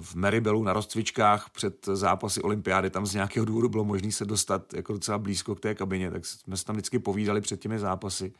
v 0.00 0.14
Meribelu 0.14 0.62
na 0.62 0.72
rozcvičkách 0.72 1.50
před 1.50 1.86
zápasy 1.86 2.42
olympiády, 2.42 2.90
tam 2.90 3.06
z 3.06 3.14
nějakého 3.14 3.46
důvodu 3.46 3.68
bylo 3.68 3.84
možné 3.84 4.12
se 4.12 4.24
dostat 4.24 4.74
jako 4.74 4.92
docela 4.92 5.18
blízko 5.18 5.54
k 5.54 5.60
té 5.60 5.74
kabině, 5.74 6.10
tak 6.10 6.26
jsme 6.26 6.56
se 6.56 6.64
tam 6.64 6.76
vždycky 6.76 6.98
povídali 6.98 7.40
před 7.40 7.60
těmi 7.60 7.78
zápasy. 7.78 8.32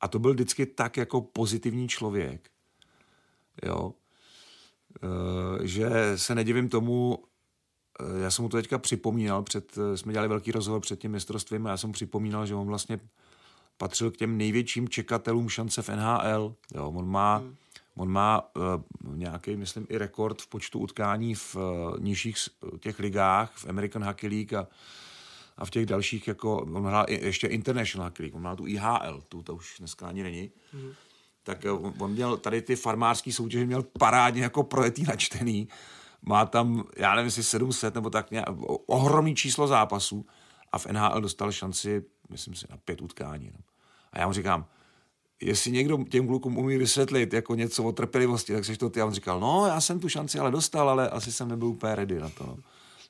A 0.00 0.08
to 0.08 0.18
byl 0.18 0.32
vždycky 0.32 0.66
tak 0.66 0.96
jako 0.96 1.20
pozitivní 1.20 1.88
člověk, 1.88 2.50
jo, 3.62 3.92
uh, 5.02 5.64
že 5.64 6.12
se 6.16 6.34
nedivím 6.34 6.68
tomu, 6.68 7.24
já 8.22 8.30
jsem 8.30 8.42
mu 8.42 8.48
to 8.48 8.56
teďka 8.56 8.78
připomínal, 8.78 9.42
před, 9.42 9.78
jsme 9.94 10.12
dělali 10.12 10.28
velký 10.28 10.52
rozhovor 10.52 10.80
před 10.80 11.00
tím 11.00 11.10
mistrovstvím 11.10 11.66
a 11.66 11.70
já 11.70 11.76
jsem 11.76 11.88
mu 11.88 11.94
připomínal, 11.94 12.46
že 12.46 12.54
on 12.54 12.66
vlastně 12.66 13.00
patřil 13.76 14.10
k 14.10 14.16
těm 14.16 14.36
největším 14.36 14.88
čekatelům 14.88 15.48
šance 15.48 15.82
v 15.82 15.88
NHL. 15.88 16.54
Jo, 16.74 16.88
on 16.90 17.10
má, 17.10 17.36
hmm. 17.36 17.56
On 17.98 18.10
má 18.10 18.42
uh, 18.56 19.16
nějaký, 19.16 19.56
myslím, 19.56 19.86
i 19.88 19.98
rekord 19.98 20.42
v 20.42 20.46
počtu 20.46 20.78
utkání 20.78 21.34
v 21.34 21.56
uh, 21.56 21.62
nižších 22.00 22.36
těch 22.80 22.98
ligách, 22.98 23.52
v 23.56 23.66
American 23.68 24.04
Hockey 24.04 24.30
League 24.30 24.54
a, 24.54 24.66
a 25.56 25.64
v 25.64 25.70
těch 25.70 25.86
dalších, 25.86 26.28
jako, 26.28 26.56
on 26.56 26.84
hrál 26.84 27.04
i, 27.08 27.26
ještě 27.26 27.46
International 27.46 28.08
Hockey 28.08 28.24
League, 28.24 28.36
on 28.36 28.42
má 28.42 28.56
tu 28.56 28.66
IHL, 28.66 29.22
tu 29.28 29.42
to 29.42 29.54
už 29.54 29.76
dneska 29.78 30.06
ani 30.06 30.22
není. 30.22 30.50
Hmm. 30.72 30.92
Tak 31.42 31.64
uh, 31.64 31.86
on, 31.86 31.94
on 31.98 32.10
měl 32.10 32.36
tady 32.36 32.62
ty 32.62 32.76
farmářské 32.76 33.32
soutěže, 33.32 33.66
měl 33.66 33.82
parádně 33.82 34.42
jako 34.42 34.62
projetý 34.62 35.02
načtený. 35.02 35.68
Má 36.22 36.46
tam, 36.46 36.84
já 36.96 37.14
nevím, 37.14 37.26
jestli 37.26 37.42
700 37.42 37.94
nebo 37.94 38.10
tak 38.10 38.30
nějak, 38.30 38.48
ohromný 38.86 39.34
číslo 39.34 39.66
zápasů 39.66 40.26
a 40.72 40.78
v 40.78 40.86
NHL 40.86 41.20
dostal 41.20 41.52
šanci, 41.52 42.04
myslím 42.30 42.54
si, 42.54 42.66
na 42.70 42.76
pět 42.76 43.02
utkání. 43.02 43.50
No. 43.54 43.60
A 44.12 44.18
já 44.18 44.26
mu 44.26 44.32
říkám, 44.32 44.66
jestli 45.42 45.70
někdo 45.70 46.04
těm 46.04 46.26
klukům 46.26 46.58
umí 46.58 46.76
vysvětlit 46.76 47.32
jako 47.32 47.54
něco 47.54 47.84
o 47.84 47.92
trpělivosti, 47.92 48.52
tak 48.52 48.64
seš 48.64 48.78
to 48.78 48.90
ty. 48.90 49.00
A 49.00 49.06
on 49.06 49.12
říkal, 49.12 49.40
no, 49.40 49.66
já 49.66 49.80
jsem 49.80 50.00
tu 50.00 50.08
šanci 50.08 50.38
ale 50.38 50.50
dostal, 50.50 50.88
ale 50.88 51.10
asi 51.10 51.32
jsem 51.32 51.48
nebyl 51.48 51.68
úplně 51.68 51.94
ready 51.94 52.20
na 52.20 52.28
to. 52.28 52.46
No. 52.46 52.56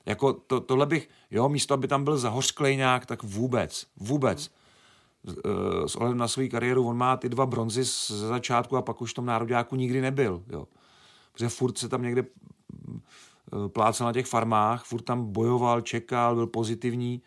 Jako 0.06 0.32
to, 0.32 0.60
tohle 0.60 0.86
bych, 0.86 1.08
jo, 1.30 1.48
místo, 1.48 1.74
aby 1.74 1.88
tam 1.88 2.04
byl 2.04 2.18
zahořklej 2.18 2.76
nějak, 2.76 3.06
tak 3.06 3.22
vůbec, 3.22 3.86
vůbec. 3.96 4.50
S 5.86 5.96
ohledem 5.96 6.18
na 6.18 6.28
svou 6.28 6.48
kariéru, 6.48 6.88
on 6.88 6.96
má 6.96 7.16
ty 7.16 7.28
dva 7.28 7.46
bronzy 7.46 7.84
ze 7.84 8.28
začátku 8.28 8.76
a 8.76 8.82
pak 8.82 9.02
už 9.02 9.10
v 9.10 9.14
tom 9.14 9.26
nároďáku 9.26 9.76
nikdy 9.76 10.00
nebyl, 10.00 10.42
jo. 10.48 10.66
Protože 11.32 11.48
furt 11.48 11.78
se 11.78 11.88
tam 11.88 12.02
někde 12.02 12.24
eh, 12.24 13.68
plácel 13.68 14.06
na 14.06 14.12
těch 14.12 14.26
farmách, 14.26 14.84
furt 14.84 15.02
tam 15.02 15.32
bojoval, 15.32 15.80
čekal, 15.80 16.34
byl 16.34 16.46
pozitivní 16.46 17.22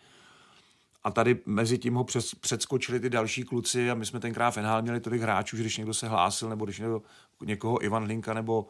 a 1.03 1.11
tady 1.11 1.39
mezi 1.45 1.77
tím 1.77 1.93
ho 1.93 2.03
přes, 2.03 2.35
předskočili 2.35 2.99
ty 2.99 3.09
další 3.09 3.43
kluci 3.43 3.91
a 3.91 3.93
my 3.93 4.05
jsme 4.05 4.19
tenkrát 4.19 4.51
v 4.51 4.57
NHL 4.57 4.81
měli 4.81 4.99
tolik 4.99 5.21
hráčů, 5.21 5.57
že 5.57 5.63
když 5.63 5.77
někdo 5.77 5.93
se 5.93 6.07
hlásil, 6.07 6.49
nebo 6.49 6.65
když 6.65 6.79
někdo, 6.79 7.01
někoho 7.45 7.83
Ivan 7.83 8.03
Hlinka 8.03 8.33
nebo, 8.33 8.67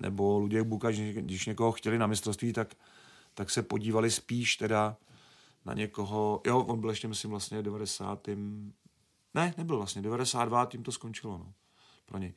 nebo 0.00 0.38
Luděk 0.38 0.64
Buka, 0.64 0.90
když 0.90 1.46
někoho 1.46 1.72
chtěli 1.72 1.98
na 1.98 2.06
mistrovství, 2.06 2.52
tak, 2.52 2.74
tak 3.34 3.50
se 3.50 3.62
podívali 3.62 4.10
spíš 4.10 4.56
teda 4.56 4.96
na 5.64 5.74
někoho, 5.74 6.42
jo, 6.46 6.60
on 6.60 6.80
byl 6.80 6.90
ještě, 6.90 7.08
myslím, 7.08 7.30
vlastně 7.30 7.62
90. 7.62 8.28
Ne, 9.34 9.54
nebyl 9.58 9.76
vlastně, 9.76 10.02
92. 10.02 10.66
tím 10.66 10.82
to 10.82 10.92
skončilo, 10.92 11.38
no, 11.38 11.52
pro 12.06 12.18
něj. 12.18 12.34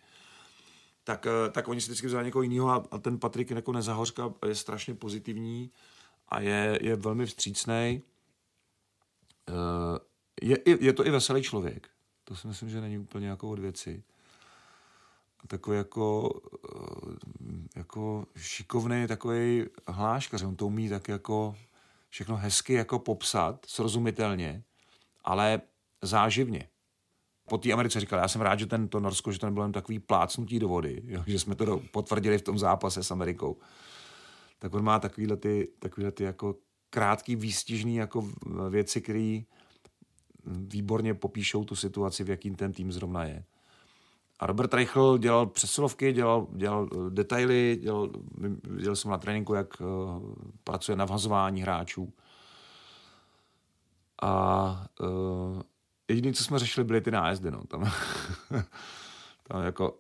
Tak, 1.04 1.28
eh, 1.28 1.50
tak 1.50 1.68
oni 1.68 1.82
si 1.82 1.86
vždycky 1.88 2.08
vzali 2.08 2.26
někoho 2.26 2.44
jiného 2.44 2.70
a, 2.70 2.84
a 2.92 2.98
ten 2.98 3.20
Patrik 3.20 3.52
jako 3.52 3.72
nezahořka 3.72 4.34
je 4.48 4.56
strašně 4.56 4.96
pozitivní 4.96 5.72
a 6.30 6.40
je, 6.40 6.80
je 6.82 6.96
velmi 6.96 7.26
vstřícný 7.26 8.02
je, 10.42 10.58
je 10.66 10.94
to 10.94 11.08
i 11.08 11.12
veselý 11.12 11.44
člověk. 11.44 11.90
To 12.24 12.36
si 12.36 12.48
myslím, 12.48 12.70
že 12.70 12.82
není 12.82 12.98
úplně 12.98 13.28
jako 13.28 13.50
od 13.50 13.60
věci. 13.60 14.04
Takový 15.48 15.78
jako, 15.78 16.30
eh, 16.76 17.80
jako 17.80 18.26
šikovný 18.36 19.08
takový 19.08 19.66
hláškař. 19.88 20.44
On 20.44 20.56
to 20.56 20.68
umí 20.68 20.90
tak 20.90 21.08
jako 21.08 21.56
všechno 22.10 22.38
hezky 22.38 22.74
jako 22.74 23.00
popsat, 23.00 23.66
srozumitelně, 23.66 24.64
ale 25.24 25.62
záživně. 26.02 26.68
po 27.50 27.58
té 27.58 27.72
Americe 27.72 28.00
říkal, 28.00 28.20
já 28.20 28.28
jsem 28.28 28.42
rád, 28.42 28.60
že 28.60 28.66
ten, 28.66 28.88
to 28.88 29.00
Norsko, 29.00 29.32
že 29.32 29.40
to 29.40 29.46
nebylo 29.46 29.66
jen 29.66 29.72
takový 29.72 30.00
plácnutí 30.00 30.60
do 30.60 30.68
vody, 30.68 31.02
jo, 31.06 31.24
že 31.28 31.40
jsme 31.40 31.56
to 31.56 31.82
potvrdili 31.92 32.38
v 32.38 32.42
tom 32.42 32.60
zápase 32.60 33.04
s 33.04 33.12
Amerikou. 33.12 33.58
Tak 34.60 34.74
on 34.74 34.84
má 34.84 35.00
takovýhle 35.00 35.38
ty, 35.38 35.68
takovýhle 35.80 36.12
ty 36.12 36.24
jako 36.24 36.56
krátký, 36.92 37.36
výstižný 37.36 37.96
jako 37.96 38.28
věci, 38.70 39.02
které 39.02 39.42
výborně 40.46 41.14
popíšou 41.14 41.64
tu 41.64 41.76
situaci, 41.76 42.24
v 42.24 42.30
jakým 42.30 42.56
ten 42.56 42.74
tým 42.74 42.92
zrovna 42.92 43.24
je. 43.24 43.44
A 44.40 44.46
Robert 44.46 44.74
Reichl 44.74 45.18
dělal 45.18 45.46
přesilovky, 45.46 46.14
dělal, 46.14 46.48
dělal 46.52 46.90
eh, 46.94 47.10
detaily, 47.10 47.80
dělal, 47.82 48.10
viděl 48.64 48.96
jsem 48.96 49.12
na 49.12 49.18
tréninku, 49.18 49.54
jak 49.54 49.82
uh, 49.82 49.88
pracuje 50.64 50.96
na 50.96 51.06
vhazování 51.06 51.62
hráčů. 51.62 52.14
A 54.22 54.86
uh, 55.02 55.62
jediné, 56.08 56.34
co 56.34 56.44
jsme 56.44 56.60
řešili, 56.60 56.84
byly 56.84 57.02
ty 57.02 57.12
nájezdy. 57.12 57.52
No. 57.52 57.64
Tam, 57.64 57.92
tam 59.48 59.64
jako 59.64 60.00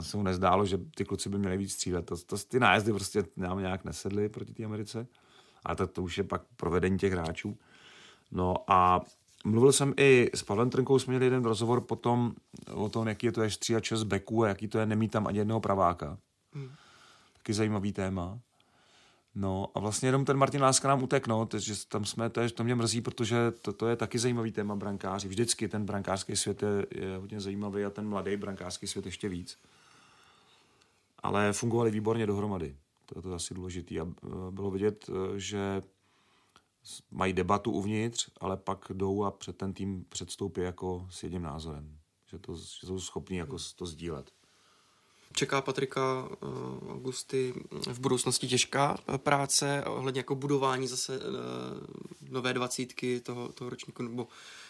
se 0.00 0.16
mu 0.16 0.22
nezdálo, 0.22 0.66
že 0.66 0.78
ty 0.94 1.04
kluci 1.04 1.28
by 1.28 1.38
měli 1.38 1.56
víc 1.56 1.72
střílet. 1.72 2.06
To, 2.06 2.16
to, 2.16 2.36
ty 2.38 2.60
nájezdy 2.60 2.92
prostě 2.92 3.24
nám 3.36 3.58
nějak 3.58 3.84
nesedly 3.84 4.28
proti 4.28 4.52
té 4.52 4.64
Americe. 4.64 5.06
A 5.64 5.74
to, 5.74 5.86
to 5.86 6.02
už 6.02 6.18
je 6.18 6.24
pak 6.24 6.42
provedení 6.56 6.98
těch 6.98 7.12
hráčů. 7.12 7.58
No 8.32 8.54
a 8.66 9.00
mluvil 9.44 9.72
jsem 9.72 9.94
i 9.96 10.30
s 10.34 10.42
Pavlem 10.42 10.70
Trnkou, 10.70 10.98
jsme 10.98 11.10
měli 11.10 11.26
jeden 11.26 11.44
rozhovor 11.44 11.80
potom 11.80 12.32
o 12.74 12.88
tom, 12.88 13.08
jaký 13.08 13.26
je 13.26 13.32
to 13.32 13.42
je 13.42 13.50
stříhat 13.50 13.84
čas 13.84 14.02
beků 14.02 14.44
a 14.44 14.48
jaký 14.48 14.68
to 14.68 14.78
je 14.78 14.86
nemít 14.86 15.12
tam 15.12 15.26
ani 15.26 15.38
jednoho 15.38 15.60
praváka. 15.60 16.18
Hmm. 16.52 16.70
Taky 17.36 17.54
zajímavý 17.54 17.92
téma. 17.92 18.38
No 19.34 19.68
a 19.74 19.80
vlastně 19.80 20.08
jenom 20.08 20.24
ten 20.24 20.36
Martin 20.36 20.62
Láska 20.62 20.88
nám 20.88 21.02
utek, 21.02 21.26
no, 21.26 21.46
takže 21.46 21.74
tam 21.88 22.04
jsme, 22.04 22.30
to, 22.30 22.40
je, 22.40 22.50
to 22.50 22.64
mě 22.64 22.74
mrzí, 22.74 23.00
protože 23.00 23.50
to, 23.50 23.72
to 23.72 23.88
je 23.88 23.96
taky 23.96 24.18
zajímavý 24.18 24.52
téma 24.52 24.76
brankáři. 24.76 25.28
Vždycky 25.28 25.68
ten 25.68 25.84
brankářský 25.84 26.36
svět 26.36 26.62
je, 26.62 26.86
je 26.90 27.16
hodně 27.16 27.40
zajímavý 27.40 27.84
a 27.84 27.90
ten 27.90 28.08
mladý 28.08 28.36
brankářský 28.36 28.86
svět 28.86 29.06
ještě 29.06 29.28
víc. 29.28 29.58
Ale 31.22 31.52
fungovali 31.52 31.90
výborně 31.90 32.26
dohromady. 32.26 32.76
To, 33.14 33.22
to 33.22 33.28
je 33.28 33.34
asi 33.34 33.54
důležité. 33.54 34.00
A 34.00 34.02
e, 34.02 34.50
bylo 34.50 34.70
vidět, 34.70 35.10
e, 35.10 35.40
že 35.40 35.82
mají 37.10 37.32
debatu 37.32 37.70
uvnitř, 37.70 38.30
ale 38.40 38.56
pak 38.56 38.92
jdou 38.94 39.24
a 39.24 39.30
před 39.30 39.56
ten 39.56 39.72
tým 39.72 40.04
předstoupí 40.08 40.60
jako 40.60 41.06
s 41.10 41.22
jedním 41.22 41.42
názorem. 41.42 41.98
Že, 42.30 42.38
to, 42.38 42.56
že 42.56 42.86
jsou 42.86 43.00
schopní 43.00 43.36
jako 43.36 43.56
to 43.76 43.86
sdílet. 43.86 44.30
Čeká 45.34 45.60
Patrika 45.60 46.28
uh, 46.40 46.92
Augusty 46.92 47.54
v 47.92 48.00
budoucnosti 48.00 48.48
těžká 48.48 48.96
práce 49.16 49.84
ohledně 49.86 50.18
jako 50.18 50.34
budování 50.34 50.88
zase 50.88 51.18
uh, 51.18 51.24
nové 52.28 52.54
dvacítky 52.54 53.20
toho, 53.20 53.52
toho 53.52 53.70
ročníku, 53.70 54.02
nebo 54.02 54.28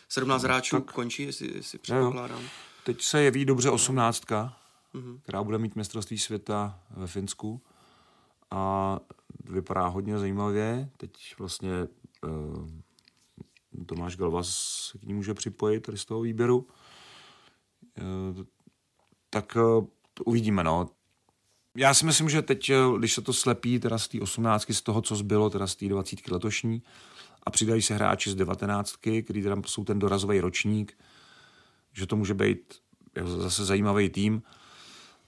17 0.09 0.43
no, 0.43 0.47
hráčů 0.47 0.81
tak, 0.81 0.93
končí, 0.93 1.23
jestli, 1.23 1.55
jestli 1.55 1.79
předpokládám. 1.79 2.43
Teď 2.85 3.03
se 3.03 3.23
jeví 3.23 3.45
dobře 3.45 3.71
osmnáctka, 3.71 4.57
mm-hmm. 4.95 5.21
která 5.23 5.43
bude 5.43 5.59
mít 5.59 5.77
mistrovství 5.77 6.19
světa 6.19 6.81
ve 6.91 7.07
Finsku 7.07 7.63
a 8.53 9.01
vypadá 9.45 9.87
hodně 9.87 10.19
zajímavě. 10.19 10.91
Teď 10.97 11.35
vlastně 11.39 11.71
uh, 12.25 12.69
Tomáš 13.87 14.17
Galvas 14.17 14.49
se 14.91 14.99
k 14.99 15.03
ní 15.03 15.15
může 15.15 15.35
připojit 15.35 15.81
tady 15.81 15.99
z 15.99 16.05
toho 16.05 16.21
výběru. 16.21 16.67
Uh, 18.01 18.45
tak 19.31 19.57
uh, 19.57 19.87
uvidíme, 20.27 20.65
no. 20.65 20.89
Já 21.77 21.95
si 21.95 22.07
myslím, 22.07 22.29
že 22.29 22.43
teď, 22.43 22.71
když 22.99 23.15
se 23.15 23.23
to 23.23 23.33
slepí 23.33 23.81
teda 23.81 23.99
z 23.99 24.09
té 24.09 24.21
osmnáctky, 24.21 24.75
z 24.75 24.83
toho, 24.83 25.03
co 25.03 25.17
zbylo, 25.17 25.51
teda 25.51 25.67
z 25.67 25.77
té 25.77 25.89
dvacítky 25.89 26.33
letošní, 26.33 26.83
a 27.43 27.51
přidají 27.51 27.83
se 27.83 27.95
hráči 27.95 28.31
z 28.31 28.35
devatenáctky, 28.35 29.23
který 29.23 29.43
teda 29.43 29.57
jsou 29.67 29.85
ten 29.85 29.99
dorazový 29.99 30.41
ročník, 30.41 30.99
že 31.93 32.07
to 32.07 32.17
může 32.17 32.35
být 32.35 32.75
zase 33.25 33.65
zajímavý 33.65 34.11
tým. 34.11 34.43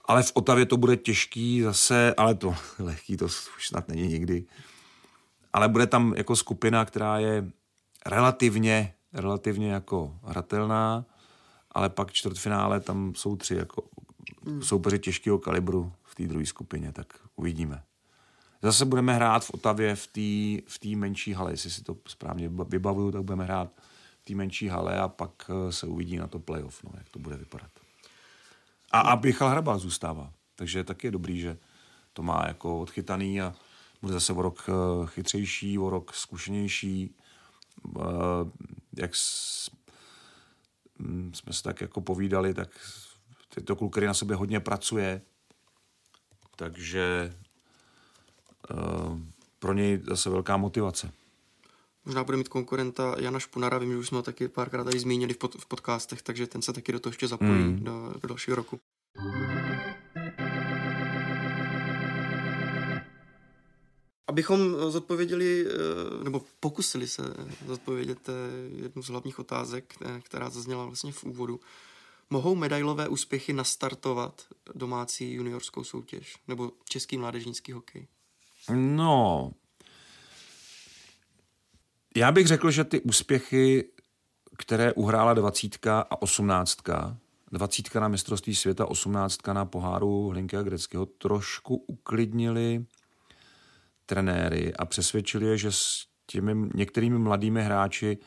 Ale 0.07 0.23
v 0.23 0.31
Otavě 0.33 0.65
to 0.65 0.77
bude 0.77 0.97
těžký 0.97 1.61
zase, 1.61 2.13
ale 2.17 2.35
to 2.35 2.55
lehký 2.79 3.17
to 3.17 3.25
už 3.25 3.67
snad 3.67 3.87
není 3.87 4.07
nikdy. 4.07 4.45
Ale 5.53 5.69
bude 5.69 5.87
tam 5.87 6.13
jako 6.17 6.35
skupina, 6.35 6.85
která 6.85 7.19
je 7.19 7.51
relativně, 8.05 8.93
relativně 9.13 9.71
jako 9.71 10.19
hratelná, 10.23 11.05
ale 11.71 11.89
pak 11.89 12.11
čtvrtfinále 12.11 12.79
tam 12.79 13.15
jsou 13.15 13.35
tři 13.35 13.55
jako 13.55 13.83
hmm. 14.45 14.61
soupeři 14.61 14.99
těžkého 14.99 15.39
kalibru 15.39 15.93
v 16.03 16.15
té 16.15 16.27
druhé 16.27 16.45
skupině, 16.45 16.91
tak 16.91 17.07
uvidíme. 17.35 17.83
Zase 18.61 18.85
budeme 18.85 19.13
hrát 19.13 19.45
v 19.45 19.49
Otavě 19.49 19.95
v 19.95 20.07
té 20.07 20.71
v 20.71 20.79
tý 20.79 20.95
menší 20.95 21.33
hale, 21.33 21.51
jestli 21.51 21.71
si 21.71 21.83
to 21.83 21.97
správně 22.07 22.49
vybavuju, 22.67 23.11
tak 23.11 23.23
budeme 23.23 23.43
hrát 23.43 23.71
v 24.21 24.25
té 24.25 24.35
menší 24.35 24.67
hale 24.67 24.99
a 24.99 25.07
pak 25.07 25.49
eh, 25.49 25.71
se 25.71 25.87
uvidí 25.87 26.17
na 26.17 26.27
to 26.27 26.39
playoff, 26.39 26.83
no, 26.83 26.91
jak 26.97 27.09
to 27.09 27.19
bude 27.19 27.37
vypadat. 27.37 27.71
A, 28.95 28.99
a 28.99 29.15
Michal 29.15 29.49
Hrabal 29.49 29.79
zůstává. 29.79 30.33
Takže 30.55 30.83
taky 30.83 31.07
je 31.07 31.11
dobrý, 31.11 31.39
že 31.39 31.57
to 32.13 32.23
má 32.23 32.43
jako 32.47 32.79
odchytaný 32.81 33.41
a 33.41 33.53
bude 34.01 34.13
zase 34.13 34.33
o 34.33 34.41
rok 34.41 34.69
eh, 34.69 35.07
chytřejší, 35.07 35.79
o 35.79 35.89
rok 35.89 36.13
zkušenější. 36.13 37.15
Eh, 37.99 38.01
jak 38.97 39.15
jsme 41.33 41.53
se 41.53 41.63
tak 41.63 41.81
jako 41.81 42.01
povídali, 42.01 42.53
tak 42.53 42.69
to 43.65 43.75
kluk, 43.75 43.93
který 43.93 44.05
na 44.07 44.13
sobě 44.13 44.35
hodně 44.35 44.59
pracuje, 44.59 45.21
takže 46.55 47.35
eh, 48.71 48.75
pro 49.59 49.73
něj 49.73 50.01
zase 50.07 50.29
velká 50.29 50.57
motivace. 50.57 51.11
Možná 52.05 52.23
bude 52.23 52.37
mít 52.37 52.47
konkurenta 52.47 53.15
Jana 53.19 53.39
Špunara, 53.39 53.77
vím, 53.77 53.91
že 53.91 53.97
už 53.97 54.07
jsme 54.07 54.17
ho 54.17 54.21
taky 54.21 54.47
párkrát 54.47 54.83
tady 54.83 54.99
zmínili 54.99 55.33
v, 55.33 55.37
pod, 55.37 55.55
v 55.55 55.65
podcastech, 55.65 56.21
takže 56.21 56.47
ten 56.47 56.61
se 56.61 56.73
taky 56.73 56.91
do 56.91 56.99
toho 56.99 57.11
ještě 57.11 57.27
zapojí 57.27 57.51
hmm. 57.51 57.83
do, 57.83 58.13
do 58.21 58.27
dalšího 58.27 58.55
roku. 58.55 58.79
Abychom 64.27 64.91
zodpověděli, 64.91 65.65
eh, 65.67 66.23
nebo 66.23 66.41
pokusili 66.59 67.07
se 67.07 67.23
zodpovědět 67.65 68.29
eh, 68.29 68.33
jednu 68.83 69.03
z 69.03 69.07
hlavních 69.07 69.39
otázek, 69.39 69.95
eh, 70.01 70.21
která 70.23 70.49
zazněla 70.49 70.85
vlastně 70.85 71.11
v 71.11 71.23
úvodu. 71.23 71.59
Mohou 72.29 72.55
medailové 72.55 73.07
úspěchy 73.07 73.53
nastartovat 73.53 74.47
domácí 74.75 75.33
juniorskou 75.33 75.83
soutěž 75.83 76.35
nebo 76.47 76.71
český 76.89 77.17
mládežnický 77.17 77.71
hokej? 77.71 78.07
No, 78.73 79.51
já 82.15 82.31
bych 82.31 82.47
řekl, 82.47 82.71
že 82.71 82.83
ty 82.83 83.01
úspěchy, 83.01 83.89
které 84.57 84.93
uhrála 84.93 85.33
dvacítka 85.33 85.99
a 85.99 86.21
osmnáctka, 86.21 87.17
dvacítka 87.51 87.99
na 87.99 88.07
mistrovství 88.07 88.55
světa, 88.55 88.85
osmnáctka 88.85 89.53
na 89.53 89.65
poháru 89.65 90.29
Hlinky 90.29 90.57
a 90.57 90.61
Greckého, 90.61 91.05
trošku 91.05 91.75
uklidnili 91.75 92.85
trenéry 94.05 94.73
a 94.73 94.85
přesvědčili 94.85 95.45
je, 95.45 95.57
že 95.57 95.71
s 95.71 96.05
těmi 96.25 96.69
některými 96.75 97.19
mladými 97.19 97.63
hráči 97.63 98.17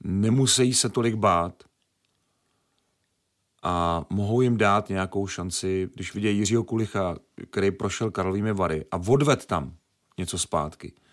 nemusí 0.00 0.74
se 0.74 0.88
tolik 0.88 1.14
bát 1.14 1.62
a 3.62 4.04
mohou 4.10 4.40
jim 4.40 4.56
dát 4.56 4.88
nějakou 4.88 5.26
šanci, 5.26 5.88
když 5.94 6.14
vidějí 6.14 6.38
Jiřího 6.38 6.64
Kulicha, 6.64 7.16
který 7.50 7.70
prošel 7.70 8.10
Karlovými 8.10 8.52
Vary 8.52 8.84
a 8.90 8.96
odved 8.96 9.46
tam 9.46 9.76
něco 10.18 10.38
zpátky– 10.38 10.92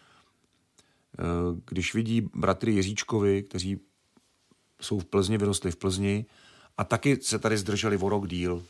když 1.66 1.94
vidí 1.94 2.22
bratry 2.22 2.72
Jiříčkovi, 2.72 3.44
kteří 3.44 3.80
jsou 4.82 5.00
v 5.00 5.06
Plzni, 5.06 5.38
vyrostli 5.38 5.72
v 5.72 5.76
Plzni 5.76 6.26
a 6.78 6.84
taky 6.84 7.18
se 7.22 7.40
tady 7.40 7.58
zdrželi 7.58 7.98
o 7.98 8.10
rok 8.10 8.28
díl. 8.28 8.66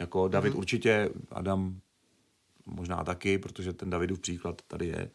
Jako 0.00 0.28
David 0.28 0.52
mm-hmm. 0.52 0.58
určitě, 0.58 1.10
Adam 1.30 1.80
možná 2.66 3.04
taky, 3.04 3.38
protože 3.38 3.72
ten 3.72 3.90
Davidův 3.90 4.20
příklad 4.20 4.62
tady 4.68 4.86
je, 4.86 5.10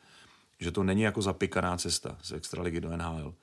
že 0.60 0.72
to 0.72 0.84
není 0.84 1.02
jako 1.02 1.22
zapikaná 1.22 1.78
cesta 1.78 2.18
z 2.22 2.32
extraligy 2.32 2.82
do 2.82 2.98
NHL. 2.98 3.36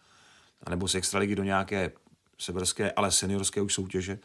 A 0.63 0.71
nebo 0.71 0.89
z 0.89 0.95
extraligy 0.95 1.35
do 1.35 1.45
nějaké 1.45 1.93
severské, 2.39 2.93
ale 2.93 3.13
seniorské 3.13 3.61
už 3.61 3.75
soutěže, 3.75 4.19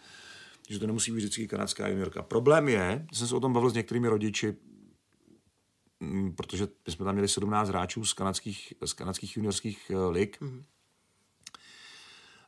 že 0.69 0.79
to 0.79 0.87
nemusí 0.87 1.11
být 1.11 1.17
vždycky 1.17 1.47
kanadská 1.47 1.87
juniorka. 1.87 2.21
Problém 2.21 2.69
je, 2.69 3.05
že 3.11 3.19
jsem 3.19 3.27
se 3.27 3.35
o 3.35 3.39
tom 3.39 3.53
bavil 3.53 3.69
s 3.69 3.73
některými 3.73 4.07
rodiči, 4.07 4.55
protože 6.35 6.67
my 6.87 6.93
jsme 6.93 7.05
tam 7.05 7.13
měli 7.13 7.27
17 7.27 7.69
hráčů 7.69 8.05
z 8.05 8.13
kanadských, 8.13 8.73
z 8.85 8.93
kanadských 8.93 9.37
juniorských 9.37 9.91
uh, 9.95 10.11
lig. 10.11 10.41
Mm-hmm. 10.41 10.63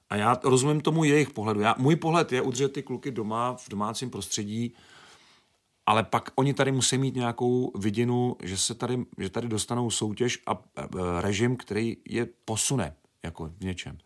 A 0.10 0.16
já 0.16 0.40
rozumím 0.44 0.82
tomu 0.82 1.04
jejich 1.04 1.30
pohledu. 1.30 1.60
Já, 1.60 1.76
můj 1.78 1.96
pohled 1.96 2.32
je 2.32 2.42
udržet 2.42 2.74
ty 2.74 2.84
kluky 2.84 3.12
doma, 3.12 3.54
v 3.54 3.70
domácím 3.70 4.10
prostředí, 4.10 4.74
ale 5.86 6.04
pak 6.04 6.30
oni 6.36 6.54
tady 6.54 6.72
musí 6.72 6.98
mít 6.98 7.16
nějakou 7.16 7.72
vidinu, 7.78 8.36
že 8.44 8.58
se 8.58 8.76
tady, 8.76 9.06
že 9.18 9.30
tady 9.30 9.48
dostanou 9.48 9.90
soutěž 9.90 10.40
a 10.48 10.64
e, 10.78 10.88
režim, 11.22 11.58
který 11.58 11.98
je 12.10 12.28
posune 12.46 12.96
jako 13.24 13.52
v 13.58 13.64
něčem. 13.64 13.98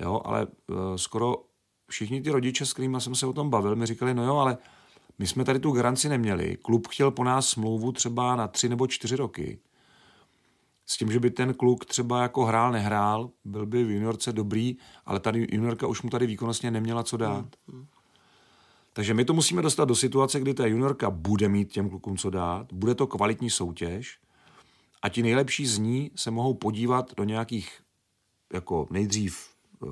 Jo, 0.00 0.20
ale 0.24 0.42
e, 0.42 0.98
skoro 0.98 1.44
všichni 1.90 2.22
ty 2.22 2.30
rodiče, 2.30 2.66
s 2.66 2.72
kterými 2.72 3.00
jsem 3.00 3.14
se 3.14 3.26
o 3.26 3.32
tom 3.32 3.50
bavil, 3.50 3.76
mi 3.76 3.86
říkali, 3.86 4.14
no 4.14 4.24
jo, 4.24 4.36
ale 4.36 4.58
my 5.20 5.26
jsme 5.26 5.44
tady 5.44 5.58
tu 5.58 5.70
garanci 5.70 6.08
neměli. 6.08 6.56
Klub 6.62 6.88
chtěl 6.88 7.10
po 7.10 7.24
nás 7.24 7.48
smlouvu 7.48 7.92
třeba 7.92 8.36
na 8.36 8.48
tři 8.48 8.68
nebo 8.68 8.86
čtyři 8.86 9.16
roky. 9.16 9.58
s 10.86 10.96
tím, 10.96 11.12
že 11.12 11.20
by 11.20 11.30
ten 11.30 11.54
kluk 11.54 11.84
třeba 11.84 12.22
jako 12.22 12.44
hrál, 12.44 12.72
nehrál, 12.72 13.30
byl 13.44 13.66
by 13.66 13.84
v 13.84 13.90
juniorce 13.90 14.32
dobrý, 14.32 14.76
ale 15.06 15.20
tady 15.20 15.46
juniorka 15.52 15.86
už 15.86 16.02
mu 16.02 16.10
tady 16.10 16.26
výkonnostně 16.26 16.70
neměla 16.70 17.02
co 17.02 17.16
dát. 17.16 17.46
Hmm. 17.68 17.86
Takže 18.92 19.14
my 19.14 19.24
to 19.24 19.32
musíme 19.32 19.62
dostat 19.62 19.84
do 19.84 19.94
situace, 19.94 20.40
kdy 20.40 20.54
ta 20.54 20.66
juniorka 20.66 21.10
bude 21.10 21.48
mít 21.48 21.72
těm 21.72 21.90
klukům 21.90 22.16
co 22.16 22.30
dát, 22.30 22.72
bude 22.72 22.94
to 22.94 23.06
kvalitní 23.06 23.50
soutěž 23.50 24.18
a 25.02 25.08
ti 25.08 25.22
nejlepší 25.22 25.66
z 25.66 25.78
ní 25.78 26.10
se 26.16 26.30
mohou 26.30 26.54
podívat 26.54 27.14
do 27.16 27.24
nějakých 27.24 27.80
jako 28.52 28.86
nejdřív 28.90 29.48
uh, 29.80 29.90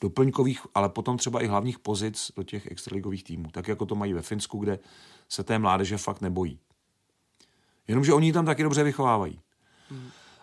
doplňkových, 0.00 0.60
ale 0.74 0.88
potom 0.88 1.16
třeba 1.16 1.42
i 1.42 1.46
hlavních 1.46 1.78
pozic 1.78 2.32
do 2.36 2.42
těch 2.42 2.66
extraligových 2.66 3.24
týmů, 3.24 3.50
tak 3.52 3.68
jako 3.68 3.86
to 3.86 3.94
mají 3.94 4.12
ve 4.12 4.22
Finsku, 4.22 4.58
kde 4.58 4.78
se 5.28 5.44
té 5.44 5.58
mládeže 5.58 5.98
fakt 5.98 6.20
nebojí. 6.20 6.58
Jenomže 7.88 8.12
oni 8.12 8.32
tam 8.32 8.46
taky 8.46 8.62
dobře 8.62 8.82
vychovávají. 8.82 9.40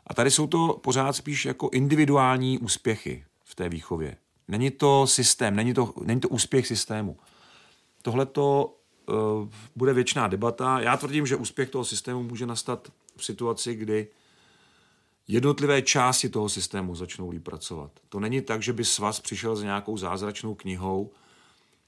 A 0.07 0.13
tady 0.13 0.31
jsou 0.31 0.47
to 0.47 0.79
pořád 0.83 1.13
spíš 1.13 1.45
jako 1.45 1.69
individuální 1.71 2.59
úspěchy 2.59 3.25
v 3.43 3.55
té 3.55 3.69
výchově. 3.69 4.17
Není 4.47 4.71
to 4.71 5.07
systém, 5.07 5.55
není 5.55 5.73
to, 5.73 5.93
není 6.03 6.21
to 6.21 6.29
úspěch 6.29 6.67
systému. 6.67 7.17
Tohle 8.01 8.25
to 8.25 8.75
uh, 9.09 9.15
bude 9.75 9.93
věčná 9.93 10.27
debata. 10.27 10.79
Já 10.79 10.97
tvrdím, 10.97 11.25
že 11.25 11.35
úspěch 11.35 11.69
toho 11.69 11.85
systému 11.85 12.23
může 12.23 12.45
nastat 12.45 12.91
v 13.17 13.25
situaci, 13.25 13.75
kdy 13.75 14.07
jednotlivé 15.27 15.81
části 15.81 16.29
toho 16.29 16.49
systému 16.49 16.95
začnou 16.95 17.29
líp 17.29 17.43
pracovat. 17.43 17.91
To 18.09 18.19
není 18.19 18.41
tak, 18.41 18.61
že 18.61 18.73
by 18.73 18.85
svaz 18.85 19.19
přišel 19.19 19.55
s 19.55 19.63
nějakou 19.63 19.97
zázračnou 19.97 20.55
knihou, 20.55 21.11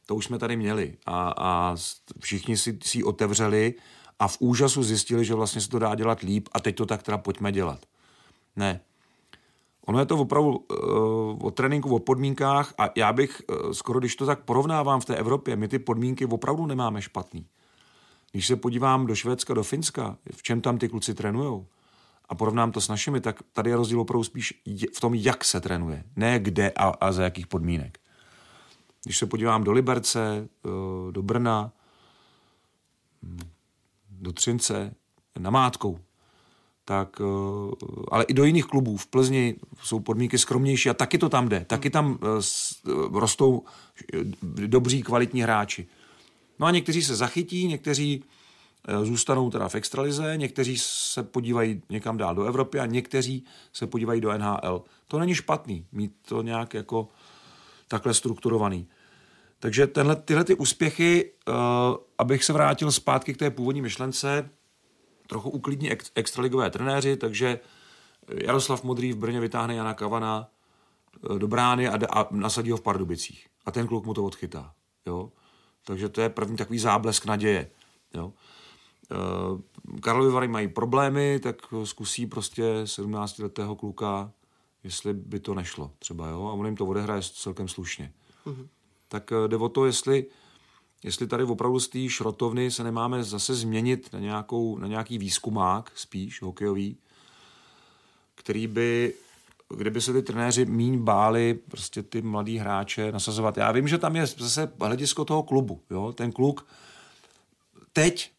to 0.05 0.15
už 0.15 0.25
jsme 0.25 0.39
tady 0.39 0.55
měli 0.55 0.97
a, 1.05 1.33
a 1.37 1.75
všichni 2.19 2.57
si, 2.57 2.79
si 2.83 2.97
ji 2.97 3.03
otevřeli 3.03 3.73
a 4.19 4.27
v 4.27 4.37
úžasu 4.39 4.83
zjistili, 4.83 5.25
že 5.25 5.33
vlastně 5.33 5.61
se 5.61 5.69
to 5.69 5.79
dá 5.79 5.95
dělat 5.95 6.19
líp 6.21 6.49
a 6.51 6.59
teď 6.59 6.75
to 6.75 6.85
tak 6.85 7.03
teda 7.03 7.17
pojďme 7.17 7.51
dělat. 7.51 7.85
Ne. 8.55 8.79
Ono 9.85 9.99
je 9.99 10.05
to 10.05 10.17
opravdu 10.17 10.49
uh, 10.49 11.45
o 11.45 11.51
tréninku, 11.51 11.95
o 11.95 11.99
podmínkách 11.99 12.73
a 12.77 12.89
já 12.95 13.13
bych 13.13 13.41
uh, 13.49 13.71
skoro, 13.71 13.99
když 13.99 14.15
to 14.15 14.25
tak 14.25 14.43
porovnávám 14.43 15.01
v 15.01 15.05
té 15.05 15.15
Evropě, 15.15 15.55
my 15.55 15.67
ty 15.67 15.79
podmínky 15.79 16.25
opravdu 16.25 16.65
nemáme 16.65 17.01
špatný. 17.01 17.47
Když 18.31 18.47
se 18.47 18.55
podívám 18.55 19.05
do 19.05 19.15
Švédska, 19.15 19.53
do 19.53 19.63
Finska, 19.63 20.17
v 20.31 20.43
čem 20.43 20.61
tam 20.61 20.77
ty 20.77 20.89
kluci 20.89 21.13
trénujou, 21.13 21.67
a 22.29 22.35
porovnám 22.35 22.71
to 22.71 22.81
s 22.81 22.87
našimi, 22.87 23.21
tak 23.21 23.43
tady 23.53 23.69
je 23.69 23.75
rozdíl 23.75 24.01
opravdu 24.01 24.23
spíš 24.23 24.61
v 24.95 24.99
tom, 24.99 25.13
jak 25.13 25.43
se 25.43 25.61
trénuje, 25.61 26.03
ne 26.15 26.39
kde 26.39 26.71
a, 26.71 26.87
a 26.87 27.11
za 27.11 27.23
jakých 27.23 27.47
podmínek. 27.47 27.99
Když 29.03 29.17
se 29.17 29.25
podívám 29.25 29.63
do 29.63 29.71
Liberce, 29.71 30.47
eh, 30.65 30.69
do 31.11 31.21
Brna, 31.21 31.71
hm, 33.23 33.39
do 34.09 34.33
Třince, 34.33 34.95
na 35.39 35.49
Mátkou, 35.49 35.99
tak, 36.85 37.21
eh, 37.21 37.87
ale 38.11 38.23
i 38.23 38.33
do 38.33 38.43
jiných 38.43 38.65
klubů. 38.65 38.97
V 38.97 39.07
Plzni 39.07 39.55
jsou 39.83 39.99
podmínky 39.99 40.37
skromnější 40.37 40.89
a 40.89 40.93
taky 40.93 41.17
to 41.17 41.29
tam 41.29 41.49
jde. 41.49 41.65
Taky 41.65 41.89
tam 41.89 42.19
eh, 42.21 42.89
rostou 43.11 43.63
dobří, 44.67 45.03
kvalitní 45.03 45.41
hráči. 45.41 45.87
No 46.59 46.65
a 46.65 46.71
někteří 46.71 47.03
se 47.03 47.15
zachytí, 47.15 47.67
někteří 47.67 48.23
zůstanou 49.03 49.49
teda 49.49 49.69
v 49.69 49.75
extralize, 49.75 50.37
někteří 50.37 50.77
se 50.77 51.23
podívají 51.23 51.81
někam 51.89 52.17
dál 52.17 52.35
do 52.35 52.43
Evropy 52.43 52.79
a 52.79 52.85
někteří 52.85 53.45
se 53.73 53.87
podívají 53.87 54.21
do 54.21 54.37
NHL. 54.37 54.83
To 55.07 55.19
není 55.19 55.35
špatný, 55.35 55.85
mít 55.91 56.15
to 56.27 56.41
nějak 56.41 56.73
jako 56.73 57.07
takhle 57.87 58.13
strukturovaný. 58.13 58.87
Takže 59.59 59.87
tenhle, 59.87 60.15
tyhle 60.15 60.43
ty 60.43 60.55
úspěchy, 60.55 61.31
uh, 61.47 61.53
abych 62.17 62.43
se 62.43 62.53
vrátil 62.53 62.91
zpátky 62.91 63.33
k 63.33 63.37
té 63.37 63.49
původní 63.49 63.81
myšlence, 63.81 64.49
trochu 65.27 65.49
uklidní 65.49 65.91
ex, 65.91 66.11
extraligové 66.15 66.69
trenéři, 66.69 67.17
takže 67.17 67.59
Jaroslav 68.27 68.83
Modrý 68.83 69.13
v 69.13 69.17
Brně 69.17 69.39
vytáhne 69.39 69.75
Jana 69.75 69.93
Kavana 69.93 70.47
uh, 71.29 71.39
do 71.39 71.47
brány 71.47 71.87
a, 71.87 71.99
a 72.19 72.27
nasadí 72.31 72.71
ho 72.71 72.77
v 72.77 72.81
Pardubicích. 72.81 73.47
A 73.65 73.71
ten 73.71 73.87
kluk 73.87 74.05
mu 74.05 74.13
to 74.13 74.23
odchytá. 74.23 74.73
Jo? 75.05 75.31
Takže 75.85 76.09
to 76.09 76.21
je 76.21 76.29
první 76.29 76.57
takový 76.57 76.79
záblesk 76.79 77.25
naděje. 77.25 77.69
Jo? 78.13 78.33
Eh, 79.11 79.99
Karlovy 80.01 80.31
Vary 80.31 80.47
mají 80.47 80.67
problémy, 80.67 81.39
tak 81.39 81.55
zkusí 81.83 82.25
prostě 82.25 82.63
17-letého 82.83 83.75
kluka, 83.75 84.31
jestli 84.83 85.13
by 85.13 85.39
to 85.39 85.53
nešlo 85.53 85.91
třeba, 85.99 86.27
jo, 86.29 86.47
a 86.47 86.53
on 86.53 86.65
jim 86.65 86.75
to 86.75 86.85
odehraje 86.85 87.21
celkem 87.21 87.67
slušně. 87.67 88.13
Mm-hmm. 88.45 88.67
Tak 89.07 89.31
eh, 89.31 89.47
jde 89.47 89.57
o 89.57 89.69
to, 89.69 89.85
jestli, 89.85 90.25
jestli 91.03 91.27
tady 91.27 91.43
opravdu 91.43 91.79
z 91.79 91.87
té 91.87 92.09
šrotovny 92.09 92.71
se 92.71 92.83
nemáme 92.83 93.23
zase 93.23 93.55
změnit 93.55 94.09
na, 94.13 94.19
nějakou, 94.19 94.77
na 94.77 94.87
nějaký 94.87 95.17
výzkumák 95.17 95.91
spíš 95.95 96.41
hokejový, 96.41 96.97
který 98.35 98.67
by 98.67 99.13
kdyby 99.77 100.01
se 100.01 100.13
ty 100.13 100.21
trenéři 100.21 100.65
míň 100.65 100.99
báli 100.99 101.53
prostě 101.53 102.03
ty 102.03 102.21
mladý 102.21 102.57
hráče 102.57 103.11
nasazovat. 103.11 103.57
Já 103.57 103.71
vím, 103.71 103.87
že 103.87 103.97
tam 103.97 104.15
je 104.15 104.25
zase 104.25 104.71
hledisko 104.79 105.25
toho 105.25 105.43
klubu. 105.43 105.81
Jo? 105.89 106.13
Ten 106.13 106.31
kluk 106.31 106.67
teď 107.93 108.31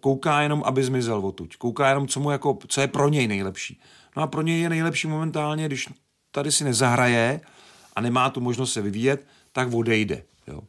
kouká 0.00 0.40
jenom, 0.40 0.62
aby 0.66 0.84
zmizel 0.84 1.26
odtuď. 1.26 1.56
Kouká 1.56 1.88
jenom, 1.88 2.08
co, 2.08 2.20
mu 2.20 2.30
jako, 2.30 2.58
co 2.68 2.80
je 2.80 2.88
pro 2.88 3.08
něj 3.08 3.28
nejlepší. 3.28 3.80
No 4.16 4.22
a 4.22 4.26
pro 4.26 4.42
něj 4.42 4.60
je 4.60 4.68
nejlepší 4.68 5.08
momentálně, 5.08 5.66
když 5.66 5.88
tady 6.30 6.52
si 6.52 6.64
nezahraje 6.64 7.40
a 7.96 8.00
nemá 8.00 8.30
tu 8.30 8.40
možnost 8.40 8.72
se 8.72 8.82
vyvíjet, 8.82 9.26
tak 9.52 9.72
odejde. 9.72 10.22
Jo. 10.46 10.60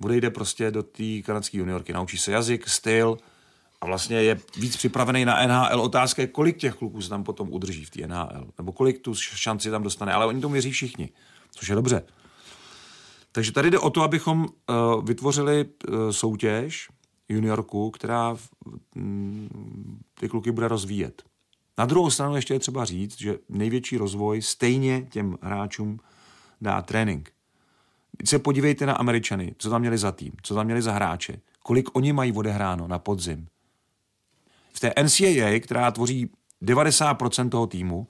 Odejde 0.00 0.30
prostě 0.30 0.70
do 0.70 0.82
té 0.82 1.22
kanadské 1.24 1.58
juniorky, 1.58 1.92
naučí 1.92 2.18
se 2.18 2.32
jazyk, 2.32 2.68
styl 2.68 3.18
a 3.80 3.86
vlastně 3.86 4.22
je 4.22 4.40
víc 4.56 4.76
připravený 4.76 5.24
na 5.24 5.46
NHL. 5.46 5.80
Otázka 5.80 6.22
je, 6.22 6.28
kolik 6.28 6.56
těch 6.56 6.74
kluků 6.74 7.02
se 7.02 7.08
tam 7.08 7.24
potom 7.24 7.52
udrží 7.52 7.84
v 7.84 7.90
té 7.90 8.06
NHL, 8.06 8.46
nebo 8.58 8.72
kolik 8.72 8.98
tu 8.98 9.14
šanci 9.14 9.70
tam 9.70 9.82
dostane, 9.82 10.12
ale 10.12 10.26
oni 10.26 10.40
to 10.40 10.48
měří 10.48 10.70
všichni, 10.70 11.10
což 11.50 11.68
je 11.68 11.74
dobře. 11.74 12.02
Takže 13.32 13.52
tady 13.52 13.70
jde 13.70 13.78
o 13.78 13.90
to, 13.90 14.02
abychom 14.02 14.44
uh, 14.44 15.04
vytvořili 15.04 15.64
uh, 15.64 16.10
soutěž, 16.10 16.88
juniorku, 17.28 17.90
která 17.90 18.36
mm, 18.94 20.00
ty 20.20 20.28
kluky 20.28 20.52
bude 20.52 20.68
rozvíjet. 20.68 21.22
Na 21.78 21.86
druhou 21.86 22.10
stranu 22.10 22.36
ještě 22.36 22.54
je 22.54 22.60
třeba 22.60 22.84
říct, 22.84 23.18
že 23.18 23.38
největší 23.48 23.96
rozvoj 23.96 24.42
stejně 24.42 25.02
těm 25.02 25.38
hráčům 25.42 26.00
dá 26.60 26.82
trénink. 26.82 27.32
Když 28.16 28.30
se 28.30 28.38
podívejte 28.38 28.86
na 28.86 28.92
Američany, 28.92 29.54
co 29.58 29.70
tam 29.70 29.80
měli 29.80 29.98
za 29.98 30.12
tým, 30.12 30.32
co 30.42 30.54
tam 30.54 30.64
měli 30.64 30.82
za 30.82 30.92
hráče, 30.92 31.40
kolik 31.62 31.96
oni 31.96 32.12
mají 32.12 32.32
odehráno 32.32 32.88
na 32.88 32.98
podzim. 32.98 33.46
V 34.72 34.80
té 34.80 34.92
NCAA, 35.02 35.60
která 35.60 35.90
tvoří 35.90 36.30
90% 36.62 37.48
toho 37.48 37.66
týmu, 37.66 38.08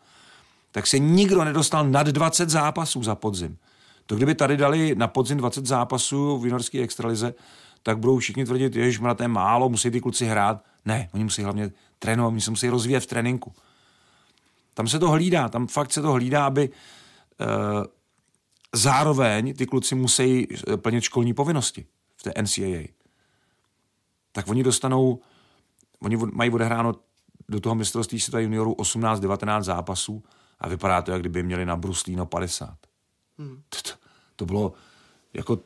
tak 0.72 0.86
se 0.86 0.98
nikdo 0.98 1.44
nedostal 1.44 1.88
nad 1.88 2.06
20 2.06 2.50
zápasů 2.50 3.02
za 3.02 3.14
podzim. 3.14 3.58
To 4.06 4.16
kdyby 4.16 4.34
tady 4.34 4.56
dali 4.56 4.94
na 4.94 5.08
podzim 5.08 5.38
20 5.38 5.66
zápasů 5.66 6.38
v 6.38 6.44
juniorské 6.44 6.80
extralize, 6.82 7.34
tak 7.87 7.99
budou 7.99 8.18
všichni 8.18 8.45
tvrdit, 8.45 8.74
že 8.74 8.99
to 9.16 9.22
je 9.22 9.28
málo, 9.28 9.68
musí 9.68 9.91
ty 9.91 10.01
kluci 10.01 10.26
hrát. 10.26 10.64
Ne, 10.84 11.09
oni 11.12 11.24
musí 11.24 11.43
hlavně 11.43 11.70
trénovat, 11.99 12.32
oni 12.32 12.41
se 12.41 12.51
musí 12.51 12.68
rozvíjet 12.68 13.01
v 13.01 13.07
tréninku. 13.07 13.53
Tam 14.74 14.89
se 14.89 14.99
to 14.99 15.11
hlídá, 15.11 15.49
tam 15.49 15.66
fakt 15.66 15.93
se 15.93 16.03
to 16.03 16.12
hlídá, 16.12 16.47
aby 16.47 16.64
e, 16.64 17.47
zároveň 18.74 19.55
ty 19.55 19.66
kluci 19.66 19.95
musí 19.95 20.49
eh, 20.51 20.76
plnit 20.76 21.01
školní 21.01 21.34
povinnosti 21.34 21.87
v 22.16 22.22
té 22.22 22.43
NCAA. 22.43 22.82
Tak 24.32 24.49
oni 24.49 24.62
dostanou, 24.62 25.20
oni 26.01 26.16
mají 26.16 26.51
odehráno 26.51 26.95
do 27.49 27.61
toho 27.61 27.74
mistrovství 27.74 28.20
světa 28.20 28.39
juniorů 28.39 28.72
18-19 28.72 29.62
zápasů 29.62 30.24
a 30.59 30.68
vypadá 30.68 31.03
to, 31.03 31.12
jak 31.12 31.20
kdyby 31.20 31.43
měli 31.43 31.66
na 31.66 31.76
Bruslíno 31.76 32.26
50. 32.26 32.76
Hmm. 33.39 33.62
To, 33.68 33.82
to, 33.82 33.99
to 34.37 34.47
bylo 34.47 34.72
jako 35.34 35.59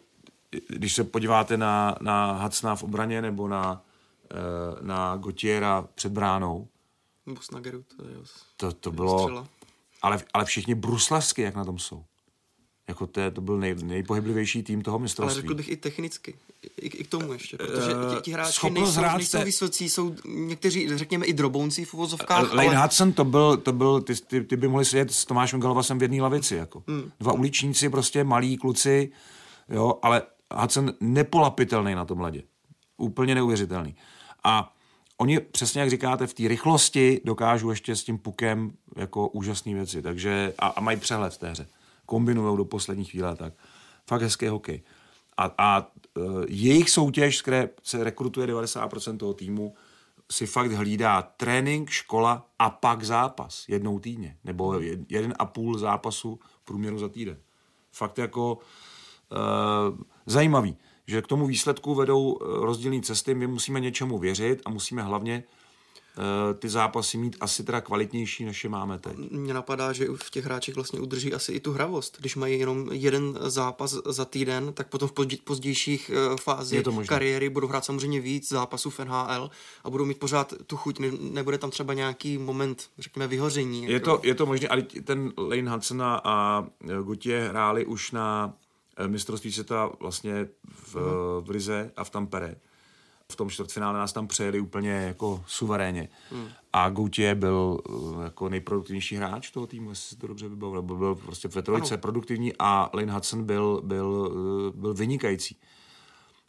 když 0.69 0.95
se 0.95 1.05
podíváte 1.05 1.57
na, 1.57 1.97
na 2.01 2.33
Hacna 2.33 2.77
v 2.77 2.83
obraně 2.83 3.23
nebo 3.23 3.49
na, 3.49 3.83
eh, 4.31 4.37
na 4.81 5.17
Gotiera 5.17 5.89
před 5.95 6.13
bránou, 6.13 6.69
nebo 7.27 7.43
Snageru, 7.43 7.85
to, 7.97 8.09
je, 8.09 8.17
to, 8.57 8.73
to 8.73 8.93
bylo, 8.93 9.47
ale, 10.03 10.21
ale 10.35 10.45
všichni 10.45 10.75
bruslavsky, 10.75 11.43
jak 11.43 11.55
na 11.55 11.65
tom 11.65 11.79
jsou. 11.79 12.05
Jako 12.89 13.07
to, 13.07 13.31
to 13.31 13.41
byl 13.41 13.59
nej, 13.59 13.75
nejpohyblivější 13.75 14.63
tým 14.63 14.83
toho 14.83 14.99
mistrovství. 14.99 15.35
Ale 15.39 15.43
řekl 15.43 15.55
bych 15.55 15.69
i 15.69 15.77
technicky, 15.77 16.35
i, 16.63 16.87
i 16.87 17.05
k 17.05 17.09
tomu 17.09 17.33
ještě, 17.33 17.57
protože 17.57 17.93
Eh, 17.93 18.15
ti, 18.15 18.21
ti 18.21 18.33
hráči 18.33 18.71
nejsou, 18.71 19.01
nejsou 19.01 19.39
se- 19.39 19.45
vysocí, 19.45 19.91
jsou 19.91 20.17
někteří, 20.25 20.99
řekněme, 20.99 21.27
i 21.27 21.33
drobouncí 21.33 21.85
v 21.85 21.95
uvozovkách, 21.95 22.53
Lane 22.53 22.69
ale 22.69 22.83
Hudson 22.83 23.13
to 23.13 23.25
byl, 23.25 23.57
to 23.57 23.73
byl 23.73 24.01
ty, 24.01 24.15
ty, 24.15 24.41
ty 24.41 24.57
by 24.57 24.69
mohli 24.69 24.85
sedět 24.85 25.13
s 25.13 25.25
Tomášem 25.25 25.61
Galovasem 25.61 25.99
v 25.99 26.03
jedné 26.03 26.23
lavici. 26.23 26.55
Jako. 26.55 26.83
Hmm. 26.89 27.11
Dva 27.21 27.33
uličníci, 27.33 27.89
prostě 27.89 28.25
malí 28.25 28.57
kluci, 28.57 29.13
jo, 29.69 29.99
ale 30.03 30.23
Hudson 30.55 30.93
nepolapitelný 31.01 31.95
na 31.95 32.05
tom 32.05 32.21
ledě. 32.21 32.43
Úplně 32.97 33.35
neuvěřitelný. 33.35 33.97
A 34.45 34.75
oni, 35.17 35.41
přesně 35.41 35.81
jak 35.81 35.91
říkáte, 35.91 36.27
v 36.27 36.35
té 36.35 36.49
rychlosti 36.49 37.21
dokážou 37.25 37.71
ještě 37.71 37.97
s 37.97 38.05
tím 38.05 38.19
pukem 38.19 38.73
jako 38.97 39.29
úžasné 39.29 39.75
věci. 39.75 40.03
Takže, 40.03 40.55
a, 40.59 40.67
a 40.67 40.81
mají 40.81 41.01
přehled 41.01 41.35
v 41.35 41.39
té 41.39 41.51
hře. 41.51 41.67
Kombinují 42.07 42.57
do 42.57 42.65
poslední 42.65 43.05
chvíle 43.05 43.37
tak. 43.37 43.55
Fakt 44.09 44.23
hezký 44.23 44.47
hokej. 44.47 44.83
A, 45.37 45.51
a 45.59 45.81
e, 45.81 46.21
jejich 46.49 46.91
soutěž, 46.91 47.39
z 47.39 47.43
které 47.43 47.69
se 47.83 48.05
rekrutuje 48.05 48.47
90% 48.47 49.17
toho 49.17 49.35
týmu, 49.35 49.75
si 50.31 50.47
fakt 50.47 50.73
hlídá 50.73 51.23
trénink, 51.23 51.91
škola 51.91 52.47
a 52.59 52.71
pak 52.71 53.05
zápas 53.05 53.65
jednou 53.69 53.99
týdně, 53.99 54.37
nebo 54.45 54.81
jeden 55.09 55.35
a 55.39 55.45
půl 55.45 55.79
zápasu 55.79 56.41
průměru 56.65 56.99
za 56.99 57.09
týden. 57.09 57.37
Fakt 57.93 58.19
jako 58.19 58.55
uh, 58.55 59.99
zajímavý, 60.27 60.77
že 61.07 61.23
k 61.23 61.27
tomu 61.27 61.47
výsledku 61.47 61.95
vedou 61.95 62.39
rozdílné 62.41 63.01
cesty, 63.01 63.35
my 63.35 63.47
musíme 63.47 63.81
něčemu 63.81 64.19
věřit 64.19 64.63
a 64.65 64.71
musíme 64.71 65.03
hlavně 65.03 65.45
Eh, 66.21 66.55
ty 66.55 66.69
zápasy 66.69 67.19
mít 67.19 67.37
asi 67.41 67.65
teda 67.65 67.81
kvalitnější, 67.81 68.45
než 68.45 68.65
je 68.65 68.71
máme 68.71 68.99
teď. 68.99 69.17
Mně 69.31 69.55
napadá, 69.55 69.93
že 69.93 70.07
v 70.17 70.31
těch 70.31 70.45
hráčích 70.45 70.75
vlastně 70.75 71.01
udrží 71.01 71.35
asi 71.35 71.53
i 71.53 71.61
tu 71.61 71.73
hravost. 71.73 72.17
Když 72.21 72.37
mají 72.37 72.61
jenom 72.61 72.89
jeden 72.93 73.39
zápas 73.43 73.97
za 74.07 74.25
týden, 74.25 74.73
tak 74.73 74.89
potom 74.89 75.09
v 75.09 75.13
pozdějších 75.45 76.11
eh, 76.15 76.37
fázích 76.37 76.83
kariéry 77.07 77.49
budou 77.49 77.67
hrát 77.67 77.85
samozřejmě 77.85 78.21
víc 78.21 78.49
zápasů 78.49 78.91
v 78.91 78.99
NHL 78.99 79.51
a 79.85 79.91
budou 79.91 80.05
mít 80.05 80.19
pořád 80.19 80.55
tu 80.67 80.77
chuť. 80.77 80.99
Nebude 81.21 81.59
tam 81.59 81.71
třeba 81.71 81.95
nějaký 81.95 82.39
moment, 82.39 82.89
řekněme, 82.99 83.27
vyhoření. 83.27 83.85
Je, 83.85 84.01
to, 84.01 84.21
je 84.23 84.35
to 84.35 84.47
možné, 84.47 84.69
ale 84.69 84.83
ten 84.83 85.33
Lane 85.39 85.71
Hudson 85.71 86.03
a 86.03 86.67
Gutě 87.03 87.49
hráli 87.49 87.87
už 87.87 88.13
na 88.13 88.55
eh, 88.55 88.70
mistrovství 89.07 89.53
světa 89.53 89.91
vlastně 90.01 90.49
v, 90.69 90.95
uh-huh. 90.95 91.41
v 91.45 91.51
Rize 91.51 91.91
a 91.97 92.05
v 92.05 92.11
Tampere 92.11 92.57
v 93.31 93.37
tom 93.37 93.51
čtvrtfinále 93.51 93.99
nás 93.99 94.13
tam 94.13 94.29
přejeli 94.29 94.61
úplně 94.61 94.91
jako 94.91 95.45
suverénně. 95.47 96.09
Hmm. 96.31 96.49
A 96.73 96.91
Gautier 96.91 97.37
byl 97.37 97.81
uh, 97.89 98.23
jako 98.23 98.49
nejproduktivnější 98.49 99.17
hráč 99.17 99.51
toho 99.51 99.67
týmu, 99.67 99.91
jestli 99.91 100.09
si 100.09 100.17
to 100.17 100.27
dobře 100.27 100.49
vybavil. 100.49 100.83
Byl, 100.83 100.97
byl 100.97 101.15
prostě 101.15 101.49
ve 101.49 101.63
trojce 101.63 101.95
ano. 101.95 102.01
produktivní 102.01 102.53
a 102.59 102.91
Lane 102.95 103.13
Hudson 103.13 103.45
byl, 103.45 103.81
byl, 103.85 104.07
uh, 104.07 104.81
byl 104.81 104.95
vynikající. 104.95 105.57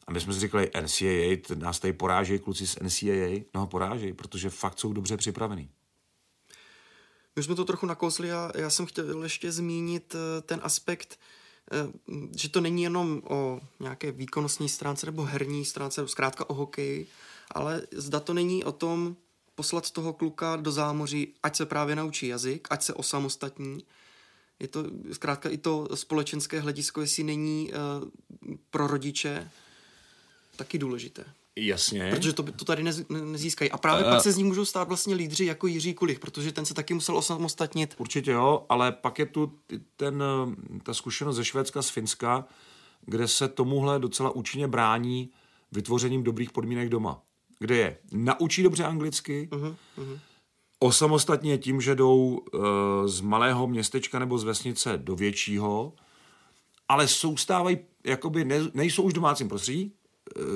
A 0.07 0.11
my 0.11 0.21
jsme 0.21 0.33
si 0.33 0.39
říkali, 0.39 0.71
NCAA, 0.81 1.55
nás 1.55 1.79
tady 1.79 1.93
porážejí 1.93 2.39
kluci 2.39 2.67
z 2.67 2.75
NCAA. 2.79 3.43
No 3.53 3.67
porážejí, 3.67 4.13
protože 4.13 4.49
fakt 4.49 4.79
jsou 4.79 4.93
dobře 4.93 5.17
připravení. 5.17 5.69
My 7.35 7.43
jsme 7.43 7.55
to 7.55 7.65
trochu 7.65 7.85
nakousli 7.85 8.31
a 8.31 8.51
já 8.55 8.69
jsem 8.69 8.85
chtěl 8.85 9.23
ještě 9.23 9.51
zmínit 9.51 10.15
ten 10.45 10.59
aspekt, 10.63 11.17
Eh, 11.17 11.40
že 12.37 12.49
to 12.49 12.61
není 12.61 12.83
jenom 12.83 13.21
o 13.29 13.59
nějaké 13.79 14.11
výkonnostní 14.11 14.69
stránce 14.69 15.05
nebo 15.05 15.23
herní 15.23 15.65
stránce, 15.65 16.01
nebo 16.01 16.07
zkrátka 16.07 16.49
o 16.49 16.53
hokeji, 16.53 17.07
ale 17.51 17.81
zda 17.91 18.19
to 18.19 18.33
není 18.33 18.63
o 18.63 18.71
tom 18.71 19.15
poslat 19.55 19.91
toho 19.91 20.13
kluka 20.13 20.55
do 20.55 20.71
zámoří, 20.71 21.33
ať 21.43 21.55
se 21.55 21.65
právě 21.65 21.95
naučí 21.95 22.27
jazyk, 22.27 22.67
ať 22.71 22.83
se 22.83 22.93
osamostatní. 22.93 23.85
Je 24.59 24.67
to 24.67 24.83
zkrátka 25.11 25.49
i 25.49 25.57
to 25.57 25.89
společenské 25.93 26.59
hledisko, 26.59 27.01
jestli 27.01 27.23
není 27.23 27.71
uh, 27.73 28.09
pro 28.69 28.87
rodiče 28.87 29.51
taky 30.55 30.77
důležité. 30.77 31.25
Jasně. 31.55 32.09
Protože 32.09 32.33
to, 32.33 32.43
to 32.43 32.65
tady 32.65 32.83
nez, 32.83 33.03
nezískají. 33.09 33.71
A 33.71 33.77
právě 33.77 34.05
uh, 34.05 34.11
pak 34.11 34.23
se 34.23 34.31
z 34.31 34.37
ní 34.37 34.43
můžou 34.43 34.65
stát 34.65 34.87
vlastně 34.87 35.15
lídři 35.15 35.45
jako 35.45 35.67
Jiří 35.67 35.93
Kulich, 35.93 36.19
protože 36.19 36.51
ten 36.51 36.65
se 36.65 36.73
taky 36.73 36.93
musel 36.93 37.17
osamostatnit. 37.17 37.95
Určitě 37.97 38.31
jo, 38.31 38.65
ale 38.69 38.91
pak 38.91 39.19
je 39.19 39.25
tu 39.25 39.51
ten, 39.95 40.23
ta 40.83 40.93
zkušenost 40.93 41.35
ze 41.35 41.45
Švédska, 41.45 41.81
z 41.81 41.89
Finska, 41.89 42.45
kde 43.05 43.27
se 43.27 43.47
tomuhle 43.47 43.99
docela 43.99 44.29
účinně 44.29 44.67
brání 44.67 45.29
vytvořením 45.71 46.23
dobrých 46.23 46.51
podmínek 46.51 46.89
doma. 46.89 47.21
Kde 47.59 47.77
je 47.77 47.97
naučí 48.11 48.63
dobře 48.63 48.83
anglicky, 48.83 49.49
uh-huh, 49.51 49.75
uh-huh. 49.97 50.19
osamostatně 50.79 51.57
tím, 51.57 51.81
že 51.81 51.95
jdou 51.95 52.39
uh, 52.53 52.61
z 53.05 53.21
malého 53.21 53.67
městečka 53.67 54.19
nebo 54.19 54.37
z 54.37 54.43
vesnice 54.43 54.97
do 54.97 55.15
většího, 55.15 55.93
ale 56.89 57.07
soustávají, 57.07 57.77
jakoby 58.05 58.45
ne, 58.45 58.59
nejsou 58.73 59.03
už 59.03 59.13
v 59.13 59.15
domácím 59.15 59.49
prostředí, 59.49 59.93
Eh, 59.93 60.00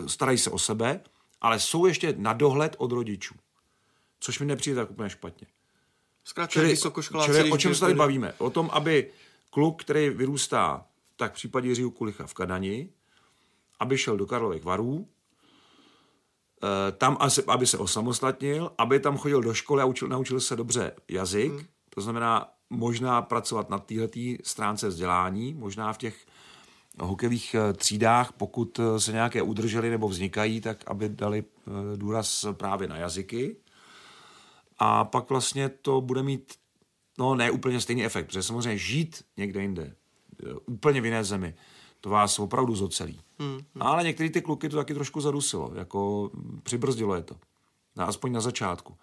starají 0.07 0.37
se 0.37 0.49
o 0.49 0.59
sebe, 0.59 1.01
ale 1.41 1.59
jsou 1.59 1.85
ještě 1.85 2.13
na 2.17 2.33
dohled 2.33 2.75
od 2.77 2.91
rodičů. 2.91 3.35
Což 4.19 4.39
mi 4.39 4.45
nepřijde 4.45 4.75
tak 4.75 4.91
úplně 4.91 5.09
špatně. 5.09 5.47
Zkrátka 6.23 6.53
čili, 6.53 6.77
čili 7.25 7.51
o 7.51 7.57
čem 7.57 7.75
se 7.75 7.81
tady 7.81 7.93
bavíme? 7.93 8.33
O 8.37 8.49
tom, 8.49 8.69
aby 8.73 9.11
kluk, 9.49 9.83
který 9.83 10.09
vyrůstá, 10.09 10.85
tak 11.15 11.31
v 11.31 11.35
případě 11.35 11.67
Jiřího 11.67 11.91
Kulicha 11.91 12.27
v 12.27 12.33
Kadani, 12.33 12.89
aby 13.79 13.97
šel 13.97 14.17
do 14.17 14.25
Karlových 14.25 14.63
varů, 14.63 15.07
eh, 16.63 16.91
tam, 16.91 17.17
aby 17.47 17.67
se 17.67 17.77
osamostatnil, 17.77 18.71
aby 18.77 18.99
tam 18.99 19.17
chodil 19.17 19.41
do 19.41 19.53
školy 19.53 19.81
a 19.81 19.85
učil, 19.85 20.07
naučil 20.07 20.39
se 20.39 20.55
dobře 20.55 20.91
jazyk, 21.07 21.51
hmm. 21.51 21.65
to 21.89 22.01
znamená 22.01 22.49
možná 22.69 23.21
pracovat 23.21 23.69
na 23.69 23.79
této 23.79 24.19
stránce 24.43 24.87
vzdělání, 24.87 25.53
možná 25.53 25.93
v 25.93 25.97
těch 25.97 26.25
hokejových 26.99 27.55
eh, 27.55 27.73
třídách, 27.73 28.31
pokud 28.31 28.79
eh, 28.79 28.99
se 28.99 29.11
nějaké 29.11 29.41
udržely 29.41 29.89
nebo 29.89 30.07
vznikají, 30.07 30.61
tak 30.61 30.83
aby 30.87 31.09
dali 31.09 31.43
eh, 31.43 31.97
důraz 31.97 32.45
právě 32.51 32.87
na 32.87 32.97
jazyky. 32.97 33.55
A 34.79 35.05
pak 35.05 35.29
vlastně 35.29 35.69
to 35.69 36.01
bude 36.01 36.23
mít, 36.23 36.53
no 37.17 37.35
ne 37.35 37.51
úplně 37.51 37.81
stejný 37.81 38.05
efekt, 38.05 38.25
protože 38.25 38.43
samozřejmě 38.43 38.77
žít 38.77 39.23
někde 39.37 39.61
jinde, 39.61 39.95
úplně 40.65 41.01
v 41.01 41.05
jiné 41.05 41.23
zemi, 41.23 41.55
to 42.01 42.09
vás 42.09 42.39
opravdu 42.39 42.75
zocelí. 42.75 43.21
Hmm, 43.39 43.51
hmm. 43.51 43.61
Ale 43.79 44.03
některé 44.03 44.29
ty 44.29 44.41
kluky 44.41 44.69
to 44.69 44.77
taky 44.77 44.93
trošku 44.93 45.21
zadusilo, 45.21 45.71
jako 45.75 46.31
přibrzdilo 46.63 47.15
je 47.15 47.21
to. 47.21 47.35
Aspoň 47.97 48.31
na 48.31 48.41
začátku. 48.41 48.97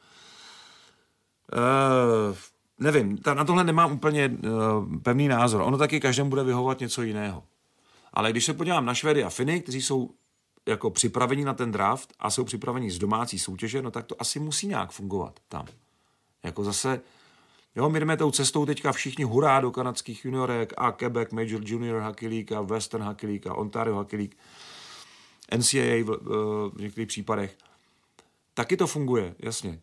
Uh, 1.53 2.36
nevím, 2.78 3.18
na 3.34 3.45
tohle 3.45 3.64
nemám 3.64 3.93
úplně 3.93 4.28
uh, 4.28 4.99
pevný 5.03 5.28
názor. 5.28 5.61
Ono 5.61 5.78
taky 5.78 6.01
každému 6.01 6.30
bude 6.30 6.45
vyhovovat 6.45 6.80
něco 6.80 7.03
jiného. 7.03 7.43
Ale 8.13 8.31
když 8.31 8.45
se 8.45 8.55
podívám 8.55 8.85
na 8.85 8.95
Švedy 8.95 9.25
a 9.25 9.31
Finy, 9.31 9.61
kteří 9.61 9.83
jsou 9.83 10.11
jako 10.67 10.91
připraveni 10.91 11.45
na 11.45 11.55
ten 11.55 11.73
draft 11.73 12.15
a 12.19 12.31
jsou 12.31 12.45
připraveni 12.45 12.91
z 12.91 12.99
domácí 12.99 13.39
soutěže, 13.39 13.83
no 13.83 13.91
tak 13.91 14.07
to 14.07 14.21
asi 14.21 14.39
musí 14.39 14.67
nějak 14.67 14.91
fungovat 14.91 15.41
tam. 15.49 15.67
Jako 16.43 16.65
zase, 16.65 17.01
jo, 17.77 17.91
my 17.91 18.01
jdeme 18.01 18.17
tou 18.17 18.31
cestou 18.31 18.67
teďka 18.67 18.93
všichni 18.93 19.25
hurá 19.25 19.61
do 19.61 19.71
kanadských 19.71 20.25
juniorek 20.25 20.73
a 20.77 20.93
Quebec 20.93 21.31
Major 21.31 21.61
Junior 21.65 22.03
Hockey 22.03 22.29
League 22.29 22.53
a 22.53 22.61
Western 22.61 23.03
Hockey 23.03 23.27
League 23.27 23.47
a 23.47 23.55
Ontario 23.55 23.95
Hockey 23.95 24.17
League, 24.17 24.35
NCAA 25.57 26.05
v, 26.05 26.19
v 26.75 26.81
některých 26.81 27.09
případech. 27.09 27.59
Taky 28.55 28.77
to 28.77 28.87
funguje, 28.87 29.35
jasně. 29.39 29.81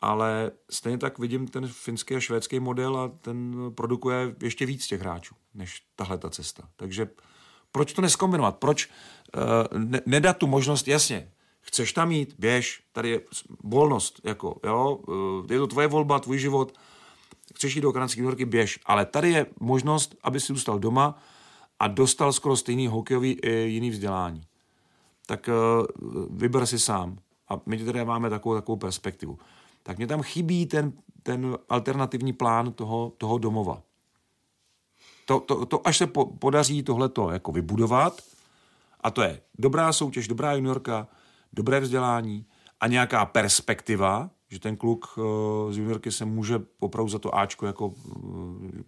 Ale 0.00 0.50
stejně 0.70 0.98
tak 0.98 1.18
vidím 1.18 1.48
ten 1.48 1.68
finský 1.68 2.14
a 2.14 2.20
švédský 2.20 2.60
model 2.60 2.96
a 2.96 3.08
ten 3.08 3.56
produkuje 3.74 4.34
ještě 4.42 4.66
víc 4.66 4.86
těch 4.86 5.00
hráčů, 5.00 5.34
než 5.54 5.82
tahle 5.96 6.18
ta 6.18 6.30
cesta. 6.30 6.68
Takže 6.76 7.08
proč 7.72 7.92
to 7.92 8.02
neskombinovat? 8.02 8.56
Proč 8.56 8.88
uh, 9.36 9.78
ne, 9.78 10.00
nedat 10.06 10.36
tu 10.36 10.46
možnost, 10.46 10.88
jasně, 10.88 11.32
chceš 11.60 11.92
tam 11.92 12.12
jít, 12.12 12.34
běž, 12.38 12.82
tady 12.92 13.10
je 13.10 13.20
volnost, 13.64 14.20
jako, 14.24 14.60
jo, 14.64 14.98
uh, 15.08 15.52
je 15.52 15.58
to 15.58 15.66
tvoje 15.66 15.86
volba, 15.86 16.18
tvůj 16.18 16.38
život, 16.38 16.78
chceš 17.54 17.74
jít 17.76 17.82
do 17.82 17.92
kanadské 17.92 18.20
juniorky, 18.20 18.44
běž, 18.44 18.78
ale 18.86 19.06
tady 19.06 19.30
je 19.30 19.46
možnost, 19.60 20.14
aby 20.22 20.40
si 20.40 20.46
zůstal 20.46 20.78
doma 20.78 21.18
a 21.78 21.88
dostal 21.88 22.32
skoro 22.32 22.56
stejný 22.56 22.86
hokejový 22.86 23.32
i 23.32 23.50
jiný 23.50 23.90
vzdělání. 23.90 24.42
Tak 25.26 25.50
vyber 26.30 26.66
si 26.66 26.78
sám. 26.78 27.18
A 27.48 27.60
my 27.66 27.84
tady 27.84 28.04
máme 28.04 28.30
takovou, 28.30 28.54
takovou 28.54 28.76
perspektivu. 28.76 29.38
Tak 29.82 29.96
mě 29.96 30.06
tam 30.06 30.22
chybí 30.22 30.66
ten, 30.66 30.92
ten 31.22 31.58
alternativní 31.68 32.32
plán 32.32 32.72
toho, 32.72 33.12
toho 33.18 33.38
domova 33.38 33.82
to, 35.28 35.40
to, 35.40 35.66
to 35.66 35.86
až 35.86 35.96
se 35.96 36.06
po, 36.06 36.24
podaří 36.24 36.82
tohleto 36.82 37.30
jako 37.30 37.52
vybudovat, 37.52 38.22
a 39.00 39.10
to 39.10 39.22
je 39.22 39.40
dobrá 39.58 39.92
soutěž, 39.92 40.28
dobrá 40.28 40.52
juniorka, 40.52 41.08
dobré 41.52 41.80
vzdělání 41.80 42.46
a 42.80 42.86
nějaká 42.86 43.26
perspektiva, 43.26 44.30
že 44.48 44.58
ten 44.58 44.76
kluk 44.76 45.18
uh, 45.18 45.24
z 45.72 45.78
juniorky 45.78 46.12
se 46.12 46.24
může 46.24 46.60
opravdu 46.78 47.08
za 47.08 47.18
to 47.18 47.38
Ačko, 47.38 47.66
jako, 47.66 47.86
uh, 47.86 47.94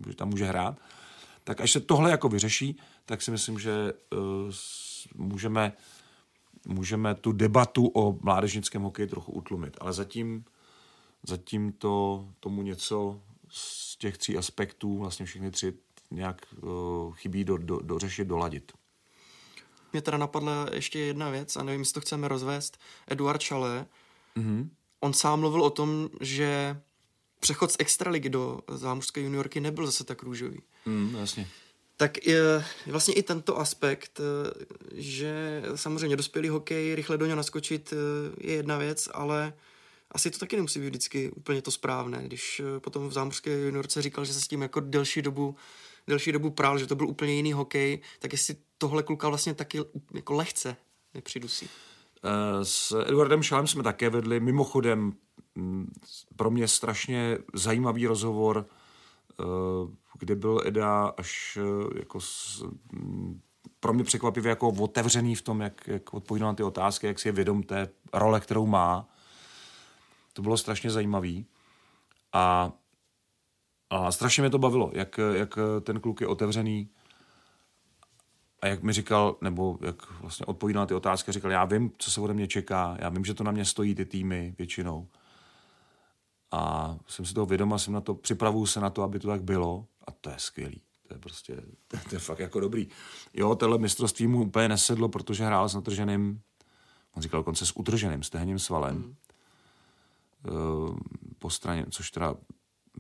že 0.08 0.16
tam 0.16 0.28
může 0.28 0.44
hrát, 0.44 0.78
tak 1.44 1.60
až 1.60 1.72
se 1.72 1.80
tohle 1.80 2.10
jako 2.10 2.28
vyřeší, 2.28 2.78
tak 3.06 3.22
si 3.22 3.30
myslím, 3.30 3.58
že 3.58 3.92
uh, 4.12 4.18
můžeme, 5.14 5.72
můžeme 6.66 7.14
tu 7.14 7.32
debatu 7.32 7.86
o 7.94 8.18
mládežnickém 8.22 8.82
hokeji 8.82 9.08
trochu 9.08 9.32
utlumit. 9.32 9.76
Ale 9.80 9.92
zatím, 9.92 10.44
zatím 11.26 11.72
to 11.72 12.24
tomu 12.40 12.62
něco 12.62 13.20
z 13.48 13.96
těch 13.96 14.18
tří 14.18 14.36
aspektů, 14.36 14.98
vlastně 14.98 15.26
všechny 15.26 15.50
tři 15.50 15.72
nějak 16.10 16.46
uh, 16.62 17.14
chybí 17.14 17.44
do, 17.44 17.56
do, 17.56 17.80
dořešit, 17.80 18.28
doladit. 18.28 18.72
Mě 19.92 20.02
teda 20.02 20.18
napadla 20.18 20.66
ještě 20.72 20.98
jedna 20.98 21.30
věc 21.30 21.56
a 21.56 21.62
nevím, 21.62 21.80
jestli 21.80 21.94
to 21.94 22.00
chceme 22.00 22.28
rozvést. 22.28 22.78
Eduard 23.06 23.44
Chalet, 23.44 23.88
mm-hmm. 24.36 24.68
on 25.00 25.12
sám 25.12 25.40
mluvil 25.40 25.62
o 25.62 25.70
tom, 25.70 26.08
že 26.20 26.80
přechod 27.40 27.72
z 27.72 27.76
extraligy 27.78 28.28
do 28.28 28.60
zámořské 28.68 29.20
juniorky 29.20 29.60
nebyl 29.60 29.86
zase 29.86 30.04
tak 30.04 30.22
růžový. 30.22 30.62
Mm, 30.86 31.14
jasně. 31.14 31.48
Tak 31.96 32.26
je, 32.26 32.64
vlastně 32.86 33.14
i 33.14 33.22
tento 33.22 33.58
aspekt, 33.58 34.20
eh, 34.20 34.64
že 34.94 35.62
samozřejmě 35.74 36.16
dospělý 36.16 36.48
hokej, 36.48 36.94
rychle 36.94 37.18
do 37.18 37.26
něj 37.26 37.36
naskočit 37.36 37.92
eh, 37.92 37.96
je 38.48 38.54
jedna 38.54 38.78
věc, 38.78 39.08
ale 39.12 39.52
asi 40.12 40.30
to 40.30 40.38
taky 40.38 40.56
nemusí 40.56 40.80
být 40.80 40.86
vždycky 40.86 41.30
úplně 41.30 41.62
to 41.62 41.70
správné. 41.70 42.22
Když 42.22 42.62
potom 42.78 43.08
v 43.08 43.12
zámořské 43.12 43.60
juniorce 43.60 44.02
říkal, 44.02 44.24
že 44.24 44.32
se 44.32 44.40
s 44.40 44.48
tím 44.48 44.62
jako 44.62 44.80
delší 44.80 45.22
dobu 45.22 45.56
delší 46.06 46.32
dobu 46.32 46.50
prál, 46.50 46.78
že 46.78 46.86
to 46.86 46.96
byl 46.96 47.08
úplně 47.08 47.32
jiný 47.32 47.52
hokej, 47.52 48.00
tak 48.18 48.32
jestli 48.32 48.56
tohle 48.78 49.02
kluka 49.02 49.28
vlastně 49.28 49.54
taky 49.54 49.78
jako 50.14 50.34
lehce 50.34 50.76
nepřidusí. 51.14 51.68
Eh, 52.24 52.64
s 52.64 53.04
Eduardem 53.06 53.42
Šalem 53.42 53.66
jsme 53.66 53.82
také 53.82 54.10
vedli. 54.10 54.40
Mimochodem, 54.40 55.12
mm, 55.54 55.92
pro 56.36 56.50
mě 56.50 56.68
strašně 56.68 57.38
zajímavý 57.54 58.06
rozhovor, 58.06 58.66
eh, 59.40 59.44
kde 60.18 60.34
byl 60.34 60.62
Eda 60.64 61.06
až 61.06 61.58
eh, 61.60 61.98
jako 61.98 62.20
s, 62.20 62.64
mm, 62.92 63.40
pro 63.80 63.92
mě 63.92 64.04
překvapivě 64.04 64.50
jako 64.50 64.68
otevřený 64.68 65.34
v 65.34 65.42
tom, 65.42 65.60
jak, 65.60 65.88
jak 65.88 66.14
odpovídá 66.14 66.46
na 66.46 66.54
ty 66.54 66.62
otázky, 66.62 67.06
jak 67.06 67.18
si 67.18 67.28
je 67.28 67.32
vědom 67.32 67.62
té 67.62 67.88
role, 68.12 68.40
kterou 68.40 68.66
má. 68.66 69.08
To 70.32 70.42
bylo 70.42 70.56
strašně 70.56 70.90
zajímavý. 70.90 71.46
A, 72.32 72.72
a 73.90 74.12
strašně 74.12 74.42
mě 74.42 74.50
to 74.50 74.58
bavilo, 74.58 74.90
jak, 74.94 75.20
jak 75.32 75.58
ten 75.82 76.00
kluk 76.00 76.20
je 76.20 76.26
otevřený, 76.26 76.88
a 78.62 78.66
jak 78.66 78.82
mi 78.82 78.92
říkal, 78.92 79.36
nebo 79.40 79.78
jak 79.80 80.20
vlastně 80.20 80.46
odpovídal 80.46 80.82
na 80.82 80.86
ty 80.86 80.94
otázky, 80.94 81.32
říkal, 81.32 81.50
já 81.50 81.64
vím, 81.64 81.92
co 81.98 82.10
se 82.10 82.20
ode 82.20 82.34
mě 82.34 82.46
čeká, 82.46 82.96
já 83.00 83.08
vím, 83.08 83.24
že 83.24 83.34
to 83.34 83.44
na 83.44 83.52
mě 83.52 83.64
stojí 83.64 83.94
ty 83.94 84.04
týmy 84.04 84.54
většinou. 84.58 85.08
A 86.52 86.96
jsem 87.06 87.24
si 87.24 87.34
toho 87.34 87.46
vědoma, 87.46 87.78
jsem 87.78 87.94
na 87.94 88.00
to, 88.00 88.14
připravuju 88.14 88.66
se 88.66 88.80
na 88.80 88.90
to, 88.90 89.02
aby 89.02 89.18
to 89.18 89.28
tak 89.28 89.42
bylo 89.42 89.86
a 90.06 90.10
to 90.12 90.30
je 90.30 90.36
skvělý. 90.38 90.82
To 91.08 91.14
je 91.14 91.18
prostě, 91.18 91.62
to, 91.88 91.96
to 92.08 92.14
je 92.14 92.18
fakt 92.18 92.38
jako 92.38 92.60
dobrý. 92.60 92.88
Jo, 93.34 93.54
tohle 93.54 93.78
mistrovství 93.78 94.26
mu 94.26 94.42
úplně 94.42 94.68
nesedlo, 94.68 95.08
protože 95.08 95.44
hrál 95.44 95.68
s 95.68 95.74
natrženým, 95.74 96.40
on 97.16 97.22
říkal 97.22 97.42
konce 97.42 97.66
s 97.66 97.76
utrženým 97.76 98.22
stehenním 98.22 98.58
svalem. 98.58 98.96
Mm. 98.96 99.14
Po 101.38 101.50
straně, 101.50 101.86
což 101.90 102.10
teda 102.10 102.34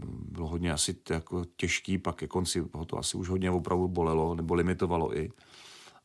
bylo 0.06 0.48
hodně 0.48 0.72
asi 0.72 0.96
jako 1.10 1.44
těžký, 1.56 1.98
pak 1.98 2.16
ke 2.16 2.26
konci 2.26 2.64
ho 2.72 2.84
to 2.84 2.98
asi 2.98 3.16
už 3.16 3.28
hodně 3.28 3.50
opravdu 3.50 3.88
bolelo, 3.88 4.34
nebo 4.34 4.54
limitovalo 4.54 5.18
i. 5.18 5.30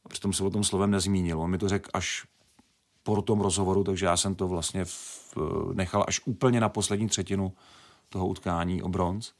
A 0.06 0.10
přitom 0.10 0.34
se 0.34 0.44
o 0.44 0.50
tom 0.50 0.64
slovem 0.64 0.92
nezmínil. 0.92 1.42
On 1.42 1.52
mi 1.52 1.58
to 1.58 1.70
řekl 1.70 1.90
až 1.94 2.28
po 3.04 3.22
tom 3.22 3.42
rozhovoru, 3.42 3.84
takže 3.84 4.06
já 4.06 4.18
jsem 4.18 4.36
to 4.36 4.48
vlastně 4.48 4.86
v, 4.86 5.38
nechal 5.74 6.06
až 6.08 6.22
úplně 6.26 6.60
na 6.60 6.70
poslední 6.70 7.08
třetinu 7.08 7.54
toho 8.10 8.28
utkání 8.28 8.82
o 8.82 8.90
bronz. 8.90 9.34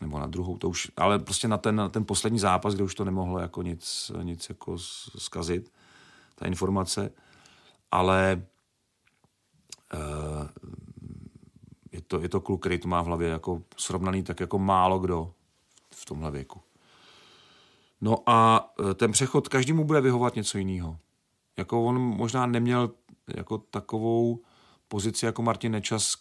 Nebo 0.00 0.18
na 0.18 0.26
druhou, 0.26 0.58
to 0.58 0.68
už, 0.68 0.90
ale 0.96 1.18
prostě 1.18 1.48
na 1.48 1.58
ten, 1.58 1.76
na 1.76 1.88
ten 1.88 2.04
poslední 2.04 2.38
zápas, 2.38 2.74
kde 2.74 2.84
už 2.84 2.94
to 2.94 3.04
nemohlo 3.04 3.38
jako 3.38 3.62
nic, 3.62 4.12
nic 4.22 4.48
jako 4.48 4.78
zkazit, 5.18 5.72
ta 6.34 6.46
informace. 6.46 7.10
Ale 7.90 8.42
uh, 9.94 10.48
je 11.92 12.00
to, 12.00 12.20
je 12.20 12.28
to 12.28 12.40
kluk, 12.40 12.60
který 12.60 12.78
to 12.78 12.88
má 12.88 13.02
v 13.02 13.06
hlavě 13.06 13.28
jako 13.28 13.62
srovnaný 13.76 14.22
tak 14.22 14.40
jako 14.40 14.58
málo 14.58 14.98
kdo 14.98 15.32
v 15.94 16.04
tomhle 16.04 16.30
věku. 16.30 16.60
No 18.00 18.18
a 18.26 18.70
e, 18.90 18.94
ten 18.94 19.12
přechod 19.12 19.48
každému 19.48 19.84
bude 19.84 20.00
vyhovat 20.00 20.36
něco 20.36 20.58
jiného. 20.58 20.98
Jako 21.56 21.84
on 21.84 21.98
možná 21.98 22.46
neměl 22.46 22.90
jako 23.36 23.58
takovou 23.58 24.40
pozici 24.88 25.26
jako 25.26 25.42
Martin 25.42 25.72
Nečas, 25.72 26.14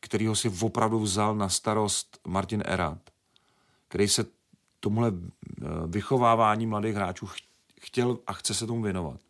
kterýho 0.00 0.36
si 0.36 0.52
opravdu 0.60 0.98
vzal 0.98 1.36
na 1.36 1.48
starost 1.48 2.18
Martin 2.26 2.62
Erat, 2.66 2.98
který 3.88 4.08
se 4.08 4.26
tomuhle 4.80 5.08
e, 5.08 5.12
vychovávání 5.86 6.66
mladých 6.66 6.94
hráčů 6.94 7.28
chtěl 7.80 8.18
a 8.26 8.32
chce 8.32 8.54
se 8.54 8.66
tomu 8.66 8.82
věnovat. 8.82 9.20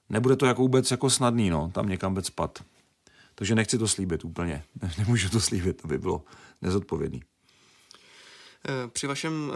nebude 0.09 0.35
to 0.35 0.45
jako 0.45 0.61
vůbec 0.61 0.91
jako 0.91 1.09
snadný, 1.09 1.49
no, 1.49 1.71
tam 1.73 1.89
někam 1.89 2.11
vůbec 2.11 2.25
spad. 2.25 2.63
Takže 3.35 3.55
nechci 3.55 3.77
to 3.77 3.87
slíbit 3.87 4.25
úplně. 4.25 4.63
Nemůžu 4.97 5.29
to 5.29 5.41
slíbit, 5.41 5.81
to 5.81 5.87
by 5.87 5.97
bylo 5.97 6.23
nezodpovědný. 6.61 7.23
Eh, 8.67 8.87
při 8.87 9.07
vašem 9.07 9.49
uh, 9.49 9.55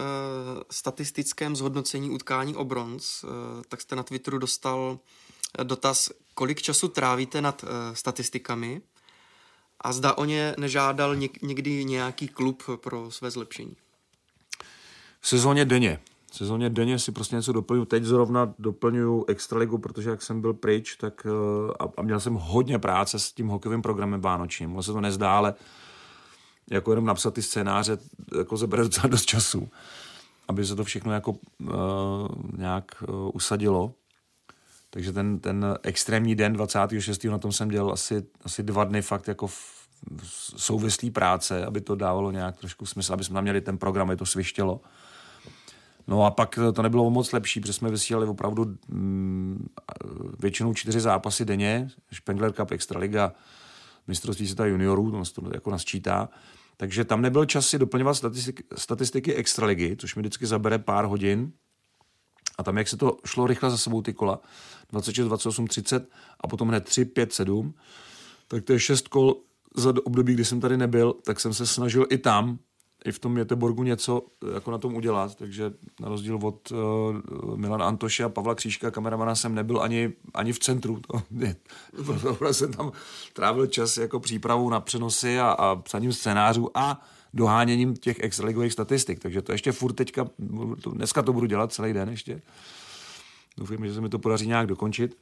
statistickém 0.72 1.56
zhodnocení 1.56 2.10
utkání 2.10 2.56
o 2.56 2.66
bronz, 2.66 3.24
uh, 3.24 3.30
tak 3.70 3.82
jste 3.82 3.96
na 3.96 4.04
Twitteru 4.04 4.38
dostal 4.38 5.00
dotaz, 5.64 6.12
kolik 6.34 6.62
času 6.62 6.88
trávíte 6.88 7.42
nad 7.42 7.64
uh, 7.64 7.70
statistikami 7.94 8.82
a 9.82 9.94
zda 9.94 10.14
o 10.14 10.26
ně 10.26 10.56
nežádal 10.58 11.16
něk- 11.16 11.40
někdy 11.42 11.86
nějaký 11.86 12.28
klub 12.28 12.64
pro 12.76 13.12
své 13.12 13.32
zlepšení. 13.32 13.76
V 15.20 15.28
sezóně 15.28 15.66
denně. 15.66 16.00
Sezóně 16.32 16.70
denně 16.70 17.00
si 17.00 17.12
prostě 17.12 17.36
něco 17.36 17.54
doplňuji. 17.54 17.86
Teď 17.86 18.04
zrovna 18.04 18.54
doplňuju 18.60 19.26
extraligu, 19.28 19.78
protože 19.78 20.10
jak 20.10 20.22
jsem 20.22 20.42
byl 20.42 20.54
pryč, 20.54 20.96
tak 20.96 21.26
uh, 21.26 21.72
a, 21.80 21.84
a 21.98 22.02
měl 22.02 22.20
jsem 22.20 22.34
hodně 22.34 22.80
práce 22.80 23.20
s 23.20 23.32
tím 23.32 23.48
hokejovým 23.48 23.82
programem 23.82 24.22
vánočním. 24.22 24.72
Ono 24.74 24.84
se 24.84 24.94
to 24.94 25.02
nezdá, 25.02 25.38
ale 25.38 25.54
jako 26.72 26.92
jenom 26.92 27.06
napsat 27.06 27.34
ty 27.34 27.42
scénáře 27.42 27.98
jako 28.38 28.58
zabere 28.58 28.84
docela 28.84 29.08
dost 29.08 29.26
času, 29.26 29.70
aby 30.48 30.66
se 30.66 30.76
to 30.76 30.84
všechno 30.84 31.14
jako 31.14 31.32
uh, 31.32 31.38
nějak 32.58 33.04
uh, 33.08 33.30
usadilo. 33.34 33.94
Takže 34.90 35.14
ten, 35.14 35.40
ten 35.40 35.66
extrémní 35.84 36.36
den 36.36 36.54
26. 36.54 37.24
na 37.24 37.38
tom 37.38 37.52
jsem 37.52 37.70
dělal 37.70 37.92
asi, 37.92 38.24
asi 38.44 38.64
dva 38.64 38.84
dny 38.84 39.02
fakt 39.02 39.28
jako 39.28 39.48
v, 39.48 39.88
v 40.18 40.54
souvislý 40.58 41.12
práce, 41.12 41.66
aby 41.66 41.82
to 41.82 41.96
dávalo 41.96 42.32
nějak 42.32 42.58
trošku 42.58 42.86
smysl, 42.86 43.14
aby 43.14 43.24
jsme 43.24 43.34
tam 43.34 43.44
měli 43.44 43.62
ten 43.62 43.78
program, 43.78 44.08
aby 44.08 44.18
to 44.18 44.26
svištělo. 44.26 44.82
No 46.10 46.26
a 46.26 46.32
pak 46.32 46.60
to 46.74 46.82
nebylo 46.82 47.10
moc 47.10 47.32
lepší, 47.32 47.60
protože 47.60 47.74
jsme 47.74 47.90
vysílali 47.90 48.28
opravdu 48.28 48.66
mm, 48.88 49.68
většinou 50.40 50.74
čtyři 50.74 51.00
zápasy 51.00 51.46
denně, 51.46 51.90
Spengler 52.14 52.54
Cup, 52.54 52.72
Extraliga, 52.72 53.34
mistrovství 54.08 54.48
světa 54.48 54.66
juniorů, 54.66 55.12
to 55.12 55.18
nás 55.18 55.32
to 55.32 55.42
jako 55.54 55.72
nás 55.72 55.86
čítá. 55.86 56.30
Takže 56.78 57.06
tam 57.06 57.22
nebyl 57.22 57.46
čas 57.46 57.68
si 57.68 57.80
doplňovat 57.80 58.14
statistiky, 58.14 58.64
statistiky 58.76 59.34
extraligy, 59.34 59.96
což 60.00 60.16
mi 60.16 60.22
vždycky 60.22 60.46
zabere 60.46 60.80
pár 60.80 61.06
hodin. 61.06 61.52
A 62.58 62.64
tam, 62.64 62.78
jak 62.78 62.88
se 62.88 62.98
to 62.98 63.18
šlo 63.26 63.48
rychle 63.48 63.72
za 63.72 63.78
sebou 63.78 64.02
ty 64.02 64.14
kola, 64.14 64.42
26, 64.92 65.28
28, 65.28 65.68
30 65.68 66.10
a 66.40 66.48
potom 66.48 66.68
hned 66.68 66.86
3, 66.86 67.06
5, 67.06 67.34
7, 67.34 67.74
tak 68.48 68.64
to 68.64 68.74
je 68.74 68.80
6 68.80 69.08
kol 69.08 69.36
za 69.76 69.94
období, 70.04 70.34
kdy 70.34 70.46
jsem 70.46 70.60
tady 70.60 70.78
nebyl, 70.78 71.14
tak 71.14 71.40
jsem 71.40 71.54
se 71.54 71.68
snažil 71.68 72.06
i 72.10 72.18
tam, 72.18 72.60
i 73.06 73.12
v 73.12 73.20
tom 73.20 73.38
Jeteborgu 73.38 73.84
něco 73.84 74.22
jako 74.54 74.72
na 74.72 74.78
tom 74.78 74.96
udělat, 74.96 75.36
takže 75.36 75.74
na 76.00 76.10
rozdíl 76.10 76.40
od 76.44 76.72
uh, 76.72 77.58
Milana 77.58 77.86
Antoše 77.86 78.24
a 78.24 78.30
Pavla 78.30 78.56
Křížka, 78.56 78.92
kameramana, 78.92 79.36
jsem 79.36 79.56
nebyl 79.56 79.82
ani, 79.82 80.14
ani 80.34 80.54
v 80.54 80.60
centru. 80.60 81.02
To, 82.06 82.36
to, 82.36 82.54
jsem 82.54 82.74
tam 82.74 82.92
trávil 83.34 83.68
čas 83.68 83.98
jako 83.98 84.20
přípravou 84.20 84.70
na 84.70 84.80
přenosy 84.80 85.40
a, 85.40 85.52
a 85.52 85.76
psaním 85.76 86.14
scénářů 86.14 86.78
a 86.78 87.02
doháněním 87.34 87.96
těch 87.96 88.20
extraligových 88.20 88.74
statistik. 88.74 89.20
Takže 89.20 89.42
to 89.42 89.52
ještě 89.52 89.72
furt 89.72 89.94
teďka, 89.94 90.28
dneska 90.94 91.22
to 91.22 91.34
budu 91.34 91.46
dělat 91.46 91.74
celý 91.74 91.94
den 91.94 92.10
ještě. 92.10 92.42
Doufám, 93.58 93.86
že 93.86 93.94
se 93.94 94.02
mi 94.02 94.10
to 94.10 94.20
podaří 94.20 94.48
nějak 94.48 94.68
dokončit. 94.68 95.18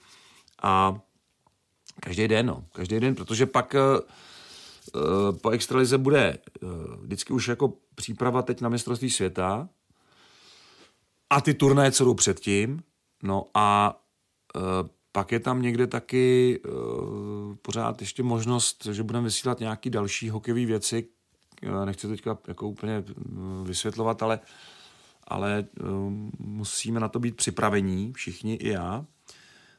A 0.61 0.99
každý 1.99 2.27
den, 2.27 2.45
no. 2.45 2.63
Každý 2.73 2.99
den, 2.99 3.15
protože 3.15 3.45
pak 3.45 3.75
uh, 3.75 4.01
po 5.41 5.49
extralize 5.49 5.97
bude 5.97 6.37
uh, 6.61 6.69
vždycky 7.01 7.33
už 7.33 7.47
jako 7.47 7.73
příprava 7.95 8.41
teď 8.41 8.61
na 8.61 8.69
mistrovství 8.69 9.09
světa 9.09 9.69
a 11.29 11.41
ty 11.41 11.53
turnaje, 11.53 11.91
co 11.91 12.05
jdou 12.05 12.13
předtím. 12.13 12.83
No 13.23 13.45
a 13.53 13.99
uh, 14.55 14.61
pak 15.11 15.31
je 15.31 15.39
tam 15.39 15.61
někde 15.61 15.87
taky 15.87 16.59
pořád 17.61 18.01
ještě 18.01 18.23
možnost, 18.23 18.85
že 18.91 19.03
budeme 19.03 19.25
vysílat 19.25 19.59
nějaký 19.59 19.89
další 19.89 20.29
hokejové 20.29 20.65
věci, 20.65 21.07
nechci 21.85 22.07
teďka 22.07 22.37
jako 22.47 22.67
úplně 22.67 23.03
vysvětlovat, 23.63 24.23
ale, 24.23 24.39
ale 25.27 25.65
musíme 26.39 26.99
na 26.99 27.07
to 27.07 27.19
být 27.19 27.35
připravení, 27.35 28.13
všichni 28.13 28.53
i 28.53 28.69
já. 28.69 29.05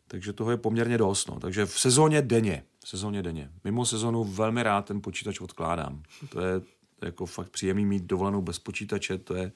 Takže 0.08 0.32
toho 0.32 0.50
je 0.50 0.56
poměrně 0.56 0.98
dost. 0.98 1.28
No. 1.28 1.40
Takže 1.40 1.66
v 1.66 1.80
sezóně 1.80 2.22
denně. 2.22 2.64
V 2.84 2.88
sezóně 2.88 3.22
denně. 3.22 3.50
Mimo 3.64 3.86
sezónu 3.86 4.24
velmi 4.24 4.62
rád 4.62 4.84
ten 4.84 5.02
počítač 5.02 5.40
odkládám. 5.40 6.02
To 6.28 6.40
je 6.40 6.60
jako 7.02 7.26
fakt 7.26 7.50
příjemný 7.50 7.86
mít 7.86 8.02
dovolenou 8.02 8.42
bez 8.42 8.58
počítače. 8.58 9.18
To 9.18 9.34
je, 9.34 9.52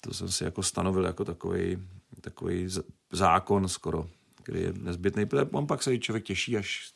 to 0.00 0.14
jsem 0.14 0.28
si 0.28 0.44
jako 0.44 0.62
stanovil 0.62 1.04
jako 1.04 1.24
takový, 1.24 1.78
takový 2.20 2.68
zákon 3.12 3.68
skoro, 3.68 4.08
který 4.42 4.62
je 4.62 4.72
nezbytný, 4.72 5.26
on 5.52 5.66
pak 5.66 5.82
se 5.82 5.98
člověk 5.98 6.24
těší, 6.24 6.56
až 6.56 6.92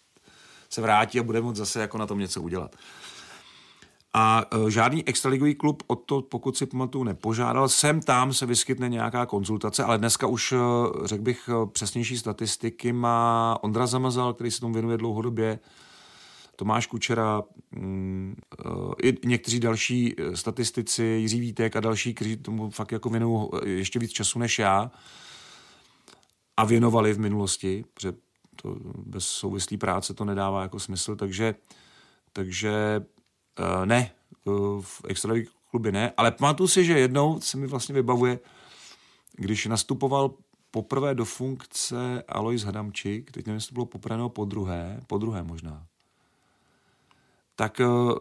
se 0.70 0.80
vrátí 0.80 1.20
a 1.20 1.22
bude 1.22 1.40
moct 1.40 1.56
zase 1.56 1.80
jako 1.80 1.98
na 1.98 2.06
tom 2.06 2.18
něco 2.18 2.42
udělat. 2.42 2.76
A 4.14 4.44
e, 4.66 4.70
žádný 4.70 5.08
extraligový 5.08 5.54
klub 5.54 5.82
o 5.86 5.96
to, 5.96 6.22
pokud 6.22 6.56
si 6.56 6.66
pamatuju, 6.66 7.04
nepožádal. 7.04 7.68
Sem 7.68 8.00
tam 8.00 8.32
se 8.32 8.46
vyskytne 8.46 8.88
nějaká 8.88 9.26
konzultace, 9.26 9.84
ale 9.84 9.98
dneska 9.98 10.26
už, 10.26 10.52
e, 10.52 10.56
řekl 11.04 11.22
bych, 11.22 11.48
e, 11.48 11.66
přesnější 11.66 12.18
statistiky 12.18 12.92
má 12.92 13.58
Ondra 13.62 13.86
Zamazal, 13.86 14.34
který 14.34 14.50
se 14.50 14.60
tomu 14.60 14.74
věnuje 14.74 14.98
dlouhodobě, 14.98 15.58
Tomáš 16.56 16.86
Kučera, 16.86 17.42
mm, 17.70 18.36
i 19.02 19.14
někteří 19.24 19.60
další 19.60 20.14
statistici, 20.34 21.02
Jiří 21.02 21.40
Vítek 21.40 21.76
a 21.76 21.80
další, 21.80 22.14
kteří 22.14 22.36
tomu 22.36 22.70
fakt 22.70 22.92
jako 22.92 23.08
věnují 23.08 23.48
ještě 23.64 23.98
víc 23.98 24.10
času 24.10 24.38
než 24.38 24.58
já 24.58 24.90
a 26.56 26.64
věnovali 26.64 27.12
v 27.12 27.18
minulosti, 27.18 27.84
protože 27.94 28.12
to 28.56 28.76
bez 29.06 29.24
souvislý 29.24 29.76
práce 29.76 30.14
to 30.14 30.24
nedává 30.24 30.62
jako 30.62 30.80
smysl, 30.80 31.16
takže, 31.16 31.54
takže 32.32 33.02
Uh, 33.58 33.86
ne, 33.86 34.10
uh, 34.44 34.80
v 34.82 35.02
extraligový 35.08 35.50
kluby 35.70 35.92
ne, 35.92 36.12
ale 36.16 36.30
pamatuju 36.30 36.68
si, 36.68 36.84
že 36.84 36.98
jednou 36.98 37.40
se 37.40 37.56
mi 37.56 37.66
vlastně 37.66 37.94
vybavuje, 37.94 38.38
když 39.36 39.66
nastupoval 39.66 40.34
poprvé 40.70 41.14
do 41.14 41.24
funkce 41.24 42.22
Alois 42.28 42.62
Hadamčík, 42.62 43.32
teď 43.32 43.46
nevím, 43.46 43.56
jestli 43.56 43.68
to 43.68 43.74
bylo 43.74 43.86
poprvé 43.86 44.16
nebo 44.16 44.28
po 44.28 44.44
druhé, 44.44 45.00
po 45.06 45.18
druhé 45.18 45.42
možná, 45.42 45.86
tak 47.56 47.80
uh, 47.80 48.18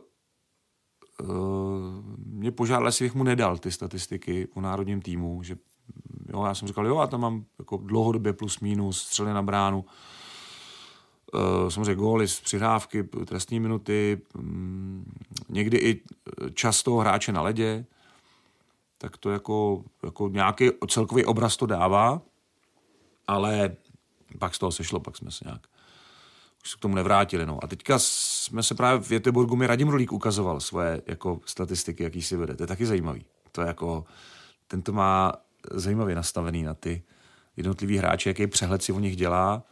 mě 2.25 2.51
požádal, 2.51 2.85
jestli 2.85 3.05
bych 3.05 3.15
mu 3.15 3.23
nedal 3.23 3.57
ty 3.57 3.71
statistiky 3.71 4.47
o 4.53 4.61
národním 4.61 5.01
týmu, 5.01 5.43
že 5.43 5.57
jo, 6.33 6.45
já 6.45 6.55
jsem 6.55 6.67
říkal, 6.67 6.87
jo, 6.87 6.99
já 6.99 7.07
tam 7.07 7.21
mám 7.21 7.45
jako 7.59 7.77
dlouhodobě 7.77 8.33
plus 8.33 8.59
minus, 8.59 9.03
střely 9.03 9.33
na 9.33 9.41
bránu, 9.41 9.85
samozřejmě 11.69 11.95
góly 11.95 12.27
z 12.27 12.41
přihrávky, 12.41 13.03
trestní 13.03 13.59
minuty, 13.59 14.21
mm, 14.33 15.13
někdy 15.49 15.77
i 15.77 16.01
čas 16.53 16.83
toho 16.83 16.97
hráče 16.97 17.31
na 17.31 17.41
ledě, 17.41 17.85
tak 18.97 19.17
to 19.17 19.29
jako, 19.29 19.83
jako 20.03 20.29
nějaký 20.29 20.69
celkový 20.87 21.25
obraz 21.25 21.57
to 21.57 21.65
dává, 21.65 22.21
ale 23.27 23.75
pak 24.39 24.55
z 24.55 24.59
toho 24.59 24.71
sešlo, 24.71 24.99
pak 24.99 25.17
jsme 25.17 25.31
se 25.31 25.45
nějak 25.45 25.61
už 26.63 26.69
se 26.69 26.77
k 26.77 26.79
tomu 26.79 26.95
nevrátili. 26.95 27.45
No. 27.45 27.63
A 27.63 27.67
teďka 27.67 27.99
jsme 27.99 28.63
se 28.63 28.75
právě 28.75 29.03
v 29.03 29.11
Jeteborgu, 29.11 29.55
mi 29.55 29.67
Radim 29.67 29.89
Rolík 29.89 30.11
ukazoval 30.11 30.59
svoje 30.59 31.01
jako 31.07 31.39
statistiky, 31.45 32.03
jaký 32.03 32.21
si 32.21 32.37
vede. 32.37 32.55
To 32.55 32.63
je 32.63 32.67
taky 32.67 32.85
zajímavý. 32.85 33.25
To 33.51 33.61
je 33.61 33.67
jako, 33.67 34.05
ten 34.67 34.81
to 34.81 34.91
má 34.91 35.33
zajímavě 35.71 36.15
nastavený 36.15 36.63
na 36.63 36.73
ty 36.73 37.03
jednotlivý 37.57 37.97
hráče, 37.97 38.29
jaký 38.29 38.47
přehled 38.47 38.83
si 38.83 38.91
o 38.91 38.99
nich 38.99 39.15
dělá 39.15 39.63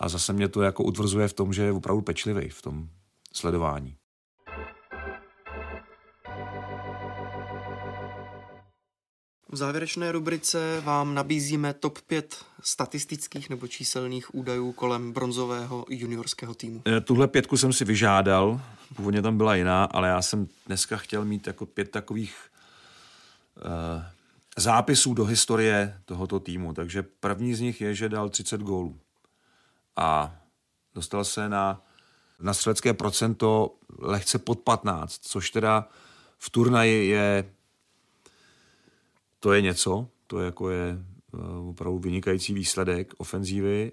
a 0.00 0.08
zase 0.08 0.32
mě 0.32 0.48
to 0.48 0.62
jako 0.62 0.84
utvrzuje 0.84 1.28
v 1.28 1.32
tom, 1.32 1.52
že 1.52 1.62
je 1.62 1.72
opravdu 1.72 2.02
pečlivý 2.02 2.48
v 2.48 2.62
tom 2.62 2.88
sledování. 3.32 3.96
V 9.52 9.56
závěrečné 9.56 10.12
rubrice 10.12 10.80
vám 10.84 11.14
nabízíme 11.14 11.74
top 11.74 11.98
5 12.00 12.44
statistických 12.62 13.50
nebo 13.50 13.66
číselných 13.66 14.34
údajů 14.34 14.72
kolem 14.72 15.12
bronzového 15.12 15.84
juniorského 15.88 16.54
týmu. 16.54 16.82
Eh, 16.86 17.00
tuhle 17.00 17.28
pětku 17.28 17.56
jsem 17.56 17.72
si 17.72 17.84
vyžádal, 17.84 18.60
původně 18.96 19.22
tam 19.22 19.36
byla 19.36 19.54
jiná, 19.54 19.84
ale 19.84 20.08
já 20.08 20.22
jsem 20.22 20.48
dneska 20.66 20.96
chtěl 20.96 21.24
mít 21.24 21.46
jako 21.46 21.66
pět 21.66 21.90
takových 21.90 22.36
uh, 23.56 24.02
zápisů 24.56 25.14
do 25.14 25.24
historie 25.24 26.00
tohoto 26.04 26.40
týmu. 26.40 26.74
Takže 26.74 27.02
první 27.02 27.54
z 27.54 27.60
nich 27.60 27.80
je, 27.80 27.94
že 27.94 28.08
dal 28.08 28.28
30 28.28 28.60
gólů 28.60 29.00
a 29.96 30.36
dostal 30.94 31.24
se 31.24 31.48
na, 31.48 31.82
na 32.40 32.54
střelecké 32.54 32.94
procento 32.94 33.74
lehce 33.98 34.38
pod 34.38 34.60
15, 34.60 35.18
což 35.20 35.50
teda 35.50 35.88
v 36.38 36.50
turnaji 36.50 37.08
je 37.08 37.54
to 39.40 39.52
je 39.52 39.62
něco, 39.62 40.08
to 40.26 40.40
je 40.40 40.46
jako 40.46 40.70
je 40.70 40.98
uh, 41.32 41.68
opravdu 41.68 41.98
vynikající 41.98 42.54
výsledek 42.54 43.14
ofenzívy. 43.18 43.92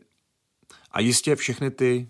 A 0.91 0.99
jistě 0.99 1.35
všechny 1.35 1.71
ty 1.71 2.09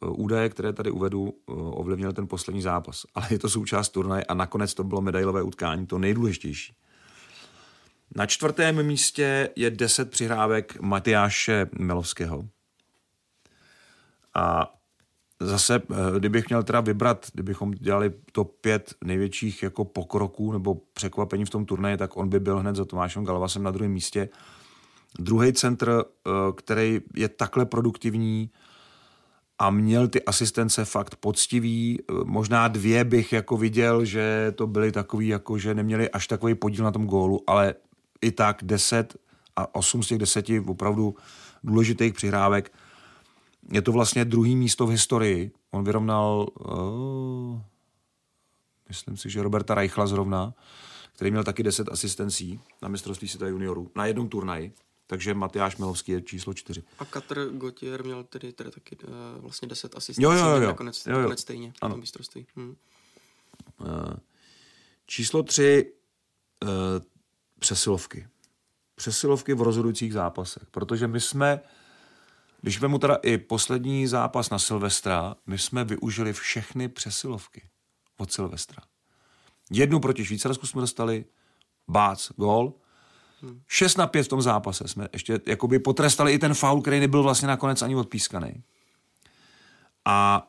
uh, 0.00 0.20
údaje, 0.20 0.48
které 0.48 0.72
tady 0.72 0.90
uvedu, 0.90 1.22
uh, 1.22 1.80
ovlivnil 1.80 2.12
ten 2.12 2.26
poslední 2.26 2.62
zápas. 2.62 3.06
Ale 3.14 3.26
je 3.30 3.38
to 3.38 3.48
součást 3.48 3.88
turnaje 3.88 4.24
a 4.24 4.34
nakonec 4.34 4.74
to 4.74 4.84
bylo 4.84 5.00
medailové 5.00 5.42
utkání, 5.42 5.86
to 5.86 5.98
nejdůležitější. 5.98 6.74
Na 8.16 8.26
čtvrtém 8.26 8.82
místě 8.82 9.50
je 9.56 9.70
10 9.70 10.10
přihrávek 10.10 10.80
Matyáše 10.80 11.66
Melovského, 11.78 12.48
a 14.34 14.74
zase, 15.40 15.82
eh, 15.90 16.18
kdybych 16.18 16.48
měl 16.48 16.62
teda 16.62 16.80
vybrat, 16.80 17.26
kdybychom 17.34 17.70
dělali 17.70 18.12
to 18.32 18.44
pět 18.44 18.94
největších 19.04 19.62
jako 19.62 19.84
pokroků 19.84 20.52
nebo 20.52 20.74
překvapení 20.92 21.44
v 21.44 21.50
tom 21.50 21.66
turnaji, 21.66 21.96
tak 21.96 22.16
on 22.16 22.28
by 22.28 22.40
byl 22.40 22.58
hned 22.58 22.76
za 22.76 22.84
Tomášem 22.84 23.24
Galvasem 23.24 23.62
na 23.62 23.70
druhém 23.70 23.92
místě. 23.92 24.28
Druhý 25.18 25.52
centr, 25.52 26.04
eh, 26.04 26.30
který 26.56 27.00
je 27.16 27.28
takhle 27.28 27.66
produktivní 27.66 28.50
a 29.58 29.70
měl 29.70 30.08
ty 30.08 30.24
asistence 30.24 30.84
fakt 30.84 31.16
poctivý, 31.16 31.98
eh, 32.00 32.12
možná 32.24 32.68
dvě 32.68 33.04
bych 33.04 33.32
jako 33.32 33.56
viděl, 33.56 34.04
že 34.04 34.52
to 34.56 34.66
byly 34.66 34.92
takový, 34.92 35.28
jako 35.28 35.58
že 35.58 35.74
neměli 35.74 36.10
až 36.10 36.26
takový 36.26 36.54
podíl 36.54 36.84
na 36.84 36.90
tom 36.90 37.06
gólu, 37.06 37.44
ale 37.46 37.74
i 38.20 38.32
tak 38.32 38.58
deset 38.62 39.16
a 39.56 39.74
osm 39.74 40.02
z 40.02 40.06
těch 40.08 40.18
deseti 40.18 40.60
opravdu 40.60 41.14
důležitých 41.64 42.14
přihrávek– 42.14 42.72
je 43.70 43.82
to 43.82 43.92
vlastně 43.92 44.24
druhý 44.24 44.56
místo 44.56 44.86
v 44.86 44.90
historii. 44.90 45.52
On 45.70 45.84
vyrovnal, 45.84 46.46
uh, 46.60 47.60
myslím 48.88 49.16
si, 49.16 49.30
že 49.30 49.42
Roberta 49.42 49.74
Reichla 49.74 50.06
zrovna, 50.06 50.54
který 51.12 51.30
měl 51.30 51.44
taky 51.44 51.62
10 51.62 51.88
asistencí 51.88 52.60
na 52.82 52.88
mistrovství 52.88 53.28
světa 53.28 53.46
juniorů 53.46 53.90
na 53.96 54.06
jednom 54.06 54.28
turnaji. 54.28 54.72
Takže 55.06 55.34
Matyáš 55.34 55.76
Milovský 55.76 56.12
je 56.12 56.22
číslo 56.22 56.54
čtyři. 56.54 56.82
A 56.98 57.04
Katr 57.04 57.46
Gotier 57.50 58.04
měl 58.04 58.24
tedy, 58.24 58.52
tedy 58.52 58.70
taky 58.70 58.96
uh, 58.96 59.12
vlastně 59.38 59.68
10 59.68 59.96
asistencí. 59.96 60.22
Jo, 60.22 60.32
jo, 60.32 60.56
jo. 60.56 60.66
Nakonec, 60.66 61.06
jo, 61.06 61.12
jo. 61.12 61.18
nakonec 61.18 61.40
stejně 61.40 61.72
ano. 61.80 61.94
na 61.94 62.00
mistrovství. 62.00 62.46
Hmm. 62.56 62.76
Uh, 63.80 63.86
číslo 65.06 65.42
tři 65.42 65.92
uh, 66.62 66.68
přesilovky. 67.58 68.28
Přesilovky 68.94 69.54
v 69.54 69.62
rozhodujících 69.62 70.12
zápasech. 70.12 70.62
Protože 70.70 71.08
my 71.08 71.20
jsme 71.20 71.60
když 72.60 72.80
vemu 72.80 72.98
teda 72.98 73.14
i 73.14 73.38
poslední 73.38 74.06
zápas 74.06 74.50
na 74.50 74.58
Silvestra, 74.58 75.34
my 75.46 75.58
jsme 75.58 75.84
využili 75.84 76.32
všechny 76.32 76.88
přesilovky 76.88 77.62
od 78.18 78.32
Silvestra. 78.32 78.82
Jednu 79.70 80.00
proti 80.00 80.24
Švýcarsku 80.24 80.66
jsme 80.66 80.80
dostali, 80.80 81.24
bác, 81.88 82.32
gol. 82.36 82.72
6 83.68 83.96
na 83.96 84.06
5 84.06 84.22
v 84.22 84.28
tom 84.28 84.42
zápase 84.42 84.88
jsme 84.88 85.08
ještě 85.12 85.40
jakoby 85.46 85.78
potrestali 85.78 86.32
i 86.32 86.38
ten 86.38 86.54
faul, 86.54 86.80
který 86.80 87.00
nebyl 87.00 87.22
vlastně 87.22 87.48
nakonec 87.48 87.82
ani 87.82 87.96
odpískaný. 87.96 88.62
A 90.04 90.46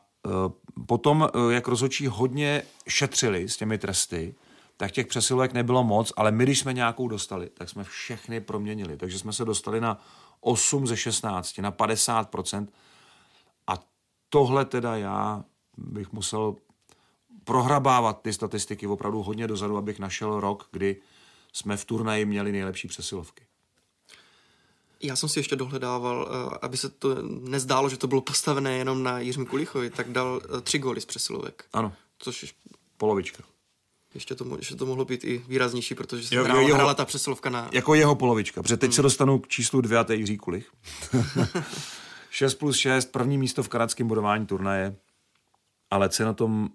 potom, 0.86 1.28
eh, 1.34 1.54
jak 1.54 1.68
rozhodčí 1.68 2.06
hodně 2.06 2.62
šetřili 2.88 3.48
s 3.48 3.56
těmi 3.56 3.78
tresty, 3.78 4.34
tak 4.76 4.92
těch 4.92 5.06
přesilovek 5.06 5.52
nebylo 5.52 5.84
moc, 5.84 6.12
ale 6.16 6.30
my, 6.30 6.44
když 6.44 6.58
jsme 6.58 6.72
nějakou 6.72 7.08
dostali, 7.08 7.50
tak 7.54 7.68
jsme 7.68 7.84
všechny 7.84 8.40
proměnili. 8.40 8.96
Takže 8.96 9.18
jsme 9.18 9.32
se 9.32 9.44
dostali 9.44 9.80
na 9.80 10.00
8 10.40 10.86
ze 10.86 10.96
16, 10.96 11.58
na 11.58 11.72
50%. 11.72 12.68
A 13.66 13.78
tohle 14.28 14.64
teda 14.64 14.96
já 14.96 15.44
bych 15.76 16.12
musel 16.12 16.56
prohrabávat 17.44 18.22
ty 18.22 18.32
statistiky 18.32 18.86
opravdu 18.86 19.22
hodně 19.22 19.46
dozadu, 19.46 19.76
abych 19.76 19.98
našel 19.98 20.40
rok, 20.40 20.68
kdy 20.72 20.96
jsme 21.52 21.76
v 21.76 21.84
turnaji 21.84 22.24
měli 22.24 22.52
nejlepší 22.52 22.88
přesilovky. 22.88 23.46
Já 25.02 25.16
jsem 25.16 25.28
si 25.28 25.38
ještě 25.38 25.56
dohledával, 25.56 26.28
eh, 26.30 26.58
aby 26.62 26.76
se 26.76 26.88
to 26.88 27.22
nezdálo, 27.22 27.88
že 27.88 27.96
to 27.96 28.06
bylo 28.06 28.20
postavené 28.20 28.76
jenom 28.76 29.02
na 29.02 29.18
Jiřím 29.18 29.46
Kulichovi, 29.46 29.90
tak 29.90 30.12
dal 30.12 30.40
eh, 30.44 30.60
tři 30.60 30.78
góly 30.78 31.00
z 31.00 31.06
přesilovek. 31.06 31.64
Ano. 31.72 31.92
Což 32.18 32.54
Polovička. 32.96 33.42
Ještě 34.14 34.34
to, 34.34 34.56
ještě 34.56 34.76
to 34.76 34.86
mohlo 34.86 35.04
být 35.04 35.24
i 35.24 35.44
výraznější, 35.48 35.94
protože 35.94 36.28
se 36.28 36.34
Jo, 36.34 36.44
hrála, 36.44 36.60
jeho- 36.60 36.74
hrála 36.74 36.94
ta 36.94 37.04
přesilovka 37.04 37.50
na... 37.50 37.68
Jako 37.72 37.94
jeho 37.94 38.14
polovička, 38.14 38.62
protože 38.62 38.76
teď 38.76 38.88
hmm. 38.88 38.94
se 38.94 39.02
dostanu 39.02 39.38
k 39.38 39.48
číslu 39.48 39.80
dvě 39.80 39.98
a 39.98 40.04
to 40.04 40.12
je 40.12 40.18
Jiří 40.18 40.38
Kulich. 40.38 40.72
6 42.30 42.54
plus 42.54 42.76
6, 42.76 43.12
první 43.12 43.38
místo 43.38 43.62
v 43.62 43.68
kanadském 43.68 44.08
bodování 44.08 44.46
turnaje, 44.46 44.96
ale 45.90 46.08
co 46.08 46.22
je 46.22 46.26
na 46.26 46.32
tom 46.32 46.70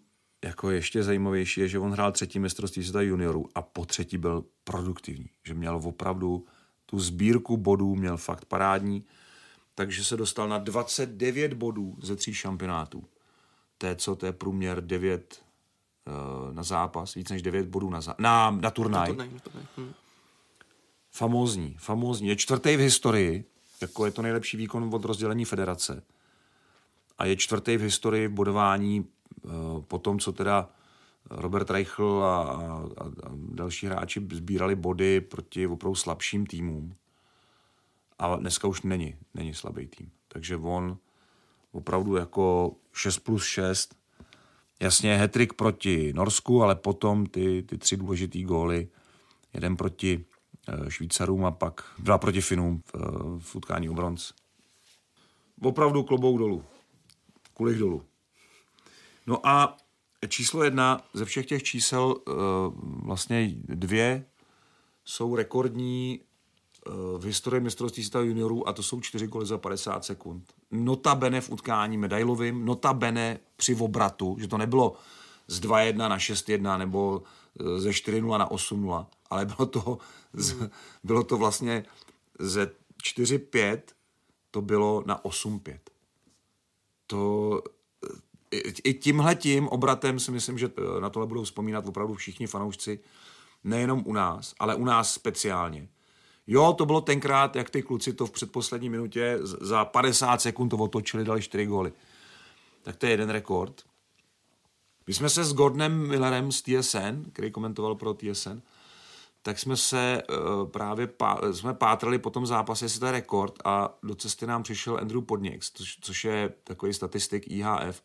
jako 0.45 0.71
ještě 0.71 1.03
zajímavější 1.03 1.61
je, 1.61 1.67
že 1.67 1.79
on 1.79 1.91
hrál 1.91 2.11
třetí 2.11 2.39
mistrovství 2.39 2.83
světa 2.83 3.01
juniorů 3.01 3.49
a 3.55 3.61
po 3.61 3.85
třetí 3.85 4.17
byl 4.17 4.43
produktivní, 4.63 5.29
že 5.43 5.53
měl 5.53 5.81
opravdu 5.83 6.45
tu 6.85 6.99
sbírku 6.99 7.57
bodů, 7.57 7.95
měl 7.95 8.17
fakt 8.17 8.45
parádní, 8.45 9.05
takže 9.75 10.03
se 10.03 10.17
dostal 10.17 10.49
na 10.49 10.57
29 10.57 11.53
bodů 11.53 11.97
ze 12.01 12.15
tří 12.15 12.33
šampionátů. 12.33 13.03
To 13.77 13.87
je 13.87 13.95
co, 13.95 14.15
to 14.15 14.25
je 14.25 14.31
průměr 14.31 14.85
9 14.85 15.41
eh, 15.41 15.46
na 16.51 16.63
zápas, 16.63 17.13
víc 17.13 17.29
než 17.29 17.41
9 17.41 17.67
bodů 17.67 17.89
na, 17.89 17.99
zá- 17.99 18.15
na, 18.19 18.51
na 18.51 18.71
turnaj. 18.71 19.07
turnaj, 19.07 19.29
na 19.33 19.39
turnaj. 19.39 19.63
Hm. 19.77 19.93
Famózní, 21.11 21.75
famózní. 21.79 22.27
Je 22.27 22.35
čtvrtý 22.35 22.75
v 22.75 22.79
historii, 22.79 23.45
jako 23.81 24.05
je 24.05 24.11
to 24.11 24.21
nejlepší 24.21 24.57
výkon 24.57 24.89
od 24.93 25.05
rozdělení 25.05 25.45
federace. 25.45 26.03
A 27.17 27.25
je 27.25 27.35
čtvrtý 27.35 27.77
v 27.77 27.81
historii 27.81 28.27
v 28.27 28.31
bodování 28.31 29.05
eh, 29.05 29.49
po 29.87 29.97
tom, 29.97 30.19
co 30.19 30.31
teda 30.31 30.69
Robert 31.29 31.69
Reichl 31.69 32.23
a, 32.23 32.43
a, 32.43 32.53
a 32.97 33.03
a 33.03 33.31
další 33.51 33.85
hráči 33.85 34.27
sbírali 34.31 34.75
body 34.75 35.21
proti 35.21 35.67
opravdu 35.67 35.95
slabším 35.95 36.45
týmům. 36.45 36.95
A 38.19 38.35
dneska 38.35 38.67
už 38.67 38.81
není, 38.81 39.15
není 39.33 39.53
slabý 39.53 39.87
tým. 39.87 40.11
Takže 40.27 40.57
on 40.57 40.97
opravdu 41.71 42.15
jako 42.15 42.75
6 42.93 43.19
plus 43.19 43.45
6, 43.45 43.95
jasně 44.79 45.17
hetrik 45.17 45.53
proti 45.53 46.13
Norsku, 46.13 46.63
ale 46.63 46.75
potom 46.75 47.25
ty, 47.25 47.63
ty 47.63 47.77
tři 47.77 47.97
důležitý 47.97 48.43
góly, 48.43 48.87
jeden 49.53 49.77
proti 49.77 50.25
eh, 50.67 50.91
Švýcarům 50.91 51.45
a 51.45 51.51
pak 51.51 51.93
dva 51.99 52.17
proti 52.17 52.41
Finům 52.41 52.81
v, 52.85 52.95
eh, 52.95 52.99
v 53.39 53.55
utkání 53.55 53.89
o 53.89 53.93
bronz. 53.93 54.33
Opravdu 55.61 56.03
klobouk 56.03 56.39
dolů. 56.39 56.63
Kulich 57.53 57.79
dolů. 57.79 58.03
No 59.27 59.47
a 59.47 59.77
číslo 60.27 60.63
jedna 60.63 61.01
ze 61.13 61.25
všech 61.25 61.45
těch 61.45 61.63
čísel 61.63 62.15
eh, 62.17 62.31
vlastně 63.03 63.53
dvě 63.63 64.25
jsou 65.05 65.35
rekordní 65.35 66.19
v 67.17 67.23
historii 67.25 67.61
mistrovství 67.61 68.03
světa 68.03 68.19
juniorů 68.19 68.67
a 68.67 68.73
to 68.73 68.83
jsou 68.83 69.01
čtyři 69.01 69.27
goly 69.27 69.45
za 69.45 69.57
50 69.57 70.05
sekund. 70.05 70.53
Notabene 70.71 71.41
v 71.41 71.49
utkání 71.49 71.97
medailovým, 71.97 72.65
notabene 72.65 73.39
při 73.55 73.75
obratu, 73.75 74.35
že 74.39 74.47
to 74.47 74.57
nebylo 74.57 74.93
z 75.47 75.61
2-1 75.61 75.97
na 75.97 76.17
6-1 76.17 76.77
nebo 76.77 77.23
eh, 77.59 77.79
ze 77.79 77.89
4-0 77.89 78.37
na 78.37 78.49
8-0, 78.49 79.05
ale 79.29 79.45
bylo 79.45 79.65
to, 79.65 79.97
z, 80.33 80.69
bylo 81.03 81.23
to 81.23 81.37
vlastně 81.37 81.85
ze 82.39 82.71
4-5 83.03 83.79
to 84.51 84.61
bylo 84.61 85.03
na 85.05 85.23
8-5. 85.23 85.79
To 87.07 87.61
i, 88.51 88.89
i 88.89 88.93
tímhletím 88.93 89.67
obratem 89.67 90.19
si 90.19 90.31
myslím, 90.31 90.57
že 90.57 90.71
eh, 90.77 91.01
na 91.01 91.09
tohle 91.09 91.27
budou 91.27 91.43
vzpomínat 91.43 91.87
opravdu 91.87 92.13
všichni 92.13 92.47
fanoušci, 92.47 92.99
nejenom 93.63 94.03
u 94.05 94.13
nás, 94.13 94.55
ale 94.59 94.75
u 94.75 94.85
nás 94.85 95.13
speciálně. 95.13 95.87
Jo, 96.47 96.73
to 96.77 96.85
bylo 96.85 97.01
tenkrát, 97.01 97.55
jak 97.55 97.69
ty 97.69 97.81
kluci 97.81 98.13
to 98.13 98.25
v 98.25 98.31
předposlední 98.31 98.89
minutě 98.89 99.39
za 99.41 99.85
50 99.85 100.41
sekund 100.41 100.69
to 100.69 100.77
otočili, 100.77 101.23
dali 101.23 101.41
4 101.41 101.65
góly. 101.65 101.93
Tak 102.83 102.95
to 102.95 103.05
je 103.05 103.11
jeden 103.11 103.29
rekord. 103.29 103.81
My 105.07 105.13
jsme 105.13 105.29
se 105.29 105.43
s 105.43 105.53
Gordonem 105.53 106.07
Millerem 106.07 106.51
z 106.51 106.61
TSN, 106.61 107.29
který 107.33 107.51
komentoval 107.51 107.95
pro 107.95 108.13
TSN, 108.13 108.59
tak 109.41 109.59
jsme 109.59 109.77
se 109.77 110.23
uh, 110.29 110.69
právě 110.69 111.07
pá, 111.07 111.41
jsme 111.51 111.73
pátrali 111.73 112.19
po 112.19 112.29
tom 112.29 112.45
zápase, 112.45 112.85
jestli 112.85 112.99
to 112.99 113.05
je 113.05 113.11
rekord 113.11 113.53
a 113.65 113.97
do 114.03 114.15
cesty 114.15 114.47
nám 114.47 114.63
přišel 114.63 114.97
Andrew 114.97 115.21
Podněks, 115.21 115.71
což, 115.73 115.97
což 116.01 116.25
je 116.25 116.53
takový 116.63 116.93
statistik 116.93 117.43
IHF 117.47 118.01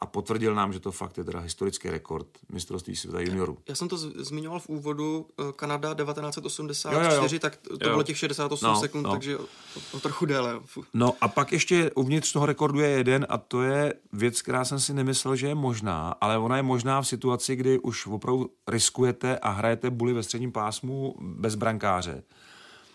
a 0.00 0.06
potvrdil 0.06 0.54
nám, 0.54 0.72
že 0.72 0.80
to 0.80 0.92
fakt 0.92 1.18
je 1.18 1.24
teda 1.24 1.40
historický 1.40 1.90
rekord 1.90 2.26
mistrovství 2.52 2.96
světa 2.96 3.20
juniorů. 3.20 3.58
Já 3.68 3.74
jsem 3.74 3.88
to 3.88 3.98
z- 3.98 4.12
zmiňoval 4.16 4.60
v 4.60 4.68
úvodu, 4.68 5.26
eh, 5.40 5.52
Kanada 5.56 5.94
1984, 5.94 6.94
Jo, 6.94 7.22
jo, 7.22 7.28
jo. 7.32 7.38
tak 7.38 7.56
to 7.56 7.72
Jo. 7.72 7.78
bylo 7.90 8.02
těch 8.02 8.18
68 8.18 8.64
No, 8.68 8.80
sekund, 8.80 9.02
no. 9.02 9.10
takže 9.10 9.38
o, 9.38 9.44
o 9.92 10.00
trochu 10.00 10.26
déle. 10.26 10.52
jo. 10.52 10.60
Fu. 10.64 10.84
No 10.94 11.12
a 11.20 11.28
pak 11.28 11.52
ještě 11.52 11.90
uvnitř 11.94 12.32
toho 12.32 12.46
rekordu 12.46 12.80
je 12.80 12.88
jeden 12.88 13.26
a 13.28 13.38
to 13.38 13.62
je 13.62 13.94
věc, 14.12 14.42
která 14.42 14.64
jsem 14.64 14.80
si 14.80 14.94
nemyslel, 14.94 15.36
že 15.36 15.46
je 15.48 15.54
možná, 15.54 16.14
ale 16.20 16.38
ona 16.38 16.56
je 16.56 16.62
možná 16.62 17.02
v 17.02 17.06
situaci, 17.08 17.56
kdy 17.56 17.78
už 17.78 18.06
opravdu 18.06 18.50
riskujete 18.68 19.38
a 19.38 19.50
hrajete 19.50 19.90
buly 19.90 20.12
ve 20.12 20.22
středním 20.22 20.52
pásmu 20.52 21.14
bez 21.20 21.54
brankáře. 21.54 22.22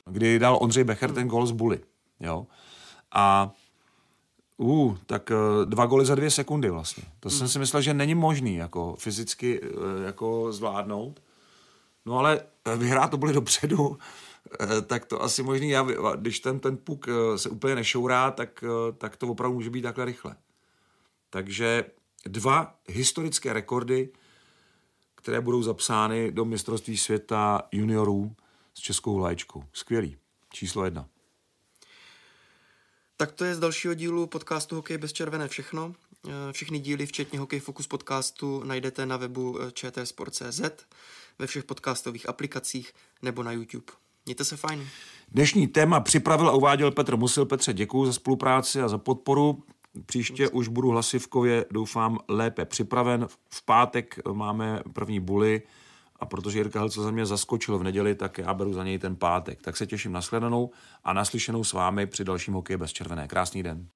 Kdy 0.06 0.40
dal 0.40 0.58
Ondřej 0.62 0.84
Becher 0.84 1.12
ten 1.12 1.28
gol 1.28 1.46
z 1.48 1.52
buly. 1.52 1.80
Jo? 2.20 2.48
A 3.12 3.52
Uh, 4.58 4.98
tak 5.06 5.32
eh, 5.32 5.66
dva 5.66 5.86
goly 5.86 6.06
za 6.06 6.16
dvě 6.16 6.32
sekundy 6.32 6.70
vlastně. 6.70 7.04
To 7.20 7.30
jsem 7.30 7.48
si 7.48 7.60
myslel, 7.60 7.82
že 7.82 7.94
není 7.94 8.16
možný 8.16 8.56
jako 8.56 8.96
fyzicky 9.00 9.62
eh, 9.64 10.06
jako 10.06 10.52
zvládnout. 10.52 11.24
No 12.06 12.18
ale 12.18 12.42
eh, 12.66 12.78
vyhrát 12.78 13.12
to 13.12 13.18
byli 13.18 13.34
dopředu, 13.34 13.98
tak 14.88 15.06
to 15.06 15.24
asi 15.24 15.44
možný. 15.44 15.70
Já, 15.70 15.88
když 16.16 16.40
ten, 16.40 16.60
ten 16.60 16.78
puk 16.78 17.08
se 17.36 17.50
úplně 17.50 17.76
nešourá, 17.76 18.32
tak, 18.32 18.64
tak 18.98 19.16
to 19.16 19.28
opravdu 19.28 19.56
může 19.56 19.70
být 19.70 19.82
takhle 19.82 20.06
rychle. 20.06 20.36
Takže 21.30 21.86
dva 22.26 22.76
historické 22.88 23.54
rekordy, 23.54 24.10
které 25.16 25.42
budou 25.42 25.64
zapsány 25.64 26.32
do 26.32 26.46
mistrovství 26.46 26.98
světa 26.98 27.62
juniorů 27.72 28.36
s 28.74 28.80
českou 28.80 29.16
vlaječkou. 29.16 29.64
Skvělý. 29.74 30.18
Číslo 30.54 30.86
jedna. 30.86 31.08
Tak 33.18 33.32
to 33.32 33.46
je 33.46 33.56
z 33.56 33.60
dalšího 33.60 33.94
dílu 33.94 34.28
podcastu 34.28 34.76
Hokej 34.76 34.98
bez 34.98 35.14
červené 35.14 35.48
všechno. 35.48 35.94
Eh, 36.28 36.32
Všechny 36.52 36.80
díly, 36.80 37.06
včetně 37.06 37.40
Hokej 37.40 37.60
Focus 37.60 37.88
podcastu, 37.88 38.64
najdete 38.64 39.06
na 39.06 39.18
webu 39.18 39.60
eh, 39.62 39.72
čtsport.cz, 39.72 40.62
ve 41.40 41.48
všech 41.48 41.64
podcastových 41.64 42.30
aplikacích 42.30 42.94
nebo 43.22 43.44
na 43.44 43.52
YouTube. 43.52 43.86
Mějte 44.26 44.46
se 44.46 44.58
fajn. 44.58 44.88
Dnešní 45.32 45.68
téma 45.68 46.00
připravil 46.00 46.50
a 46.50 46.52
uváděl 46.52 46.92
Petr 46.92 47.18
Musil. 47.18 47.46
Petře, 47.46 47.74
děkuji 47.74 48.06
za 48.06 48.14
spolupráci 48.14 48.82
a 48.82 48.88
za 48.88 48.98
podporu. 48.98 49.64
Příště 50.06 50.50
už 50.50 50.68
budu 50.68 50.90
hlasivkově, 50.90 51.66
doufám, 51.72 52.20
lépe 52.28 52.66
připraven. 52.66 53.28
V 53.50 53.66
pátek 53.66 54.20
máme 54.34 54.82
první 54.94 55.20
buly 55.20 55.62
a 56.26 56.28
protože 56.28 56.60
Jirka 56.60 56.80
Helco 56.80 57.04
za 57.04 57.12
mě 57.12 57.26
zaskočil 57.26 57.78
v 57.78 57.84
neděli, 57.84 58.16
tak 58.16 58.38
já 58.38 58.54
beru 58.54 58.74
za 58.74 58.84
něj 58.84 59.00
ten 59.00 59.16
pátek. 59.16 59.62
Tak 59.62 59.78
se 59.78 59.88
těším 59.88 60.12
na 60.12 60.22
shledanou 60.22 60.72
a 61.04 61.14
naslyšenou 61.14 61.64
s 61.64 61.74
vámi 61.74 62.08
při 62.08 62.24
dalším 62.24 62.54
hokeji 62.54 62.78
bez 62.78 62.94
červené. 62.94 63.28
Krásný 63.28 63.64
den. 63.64 63.88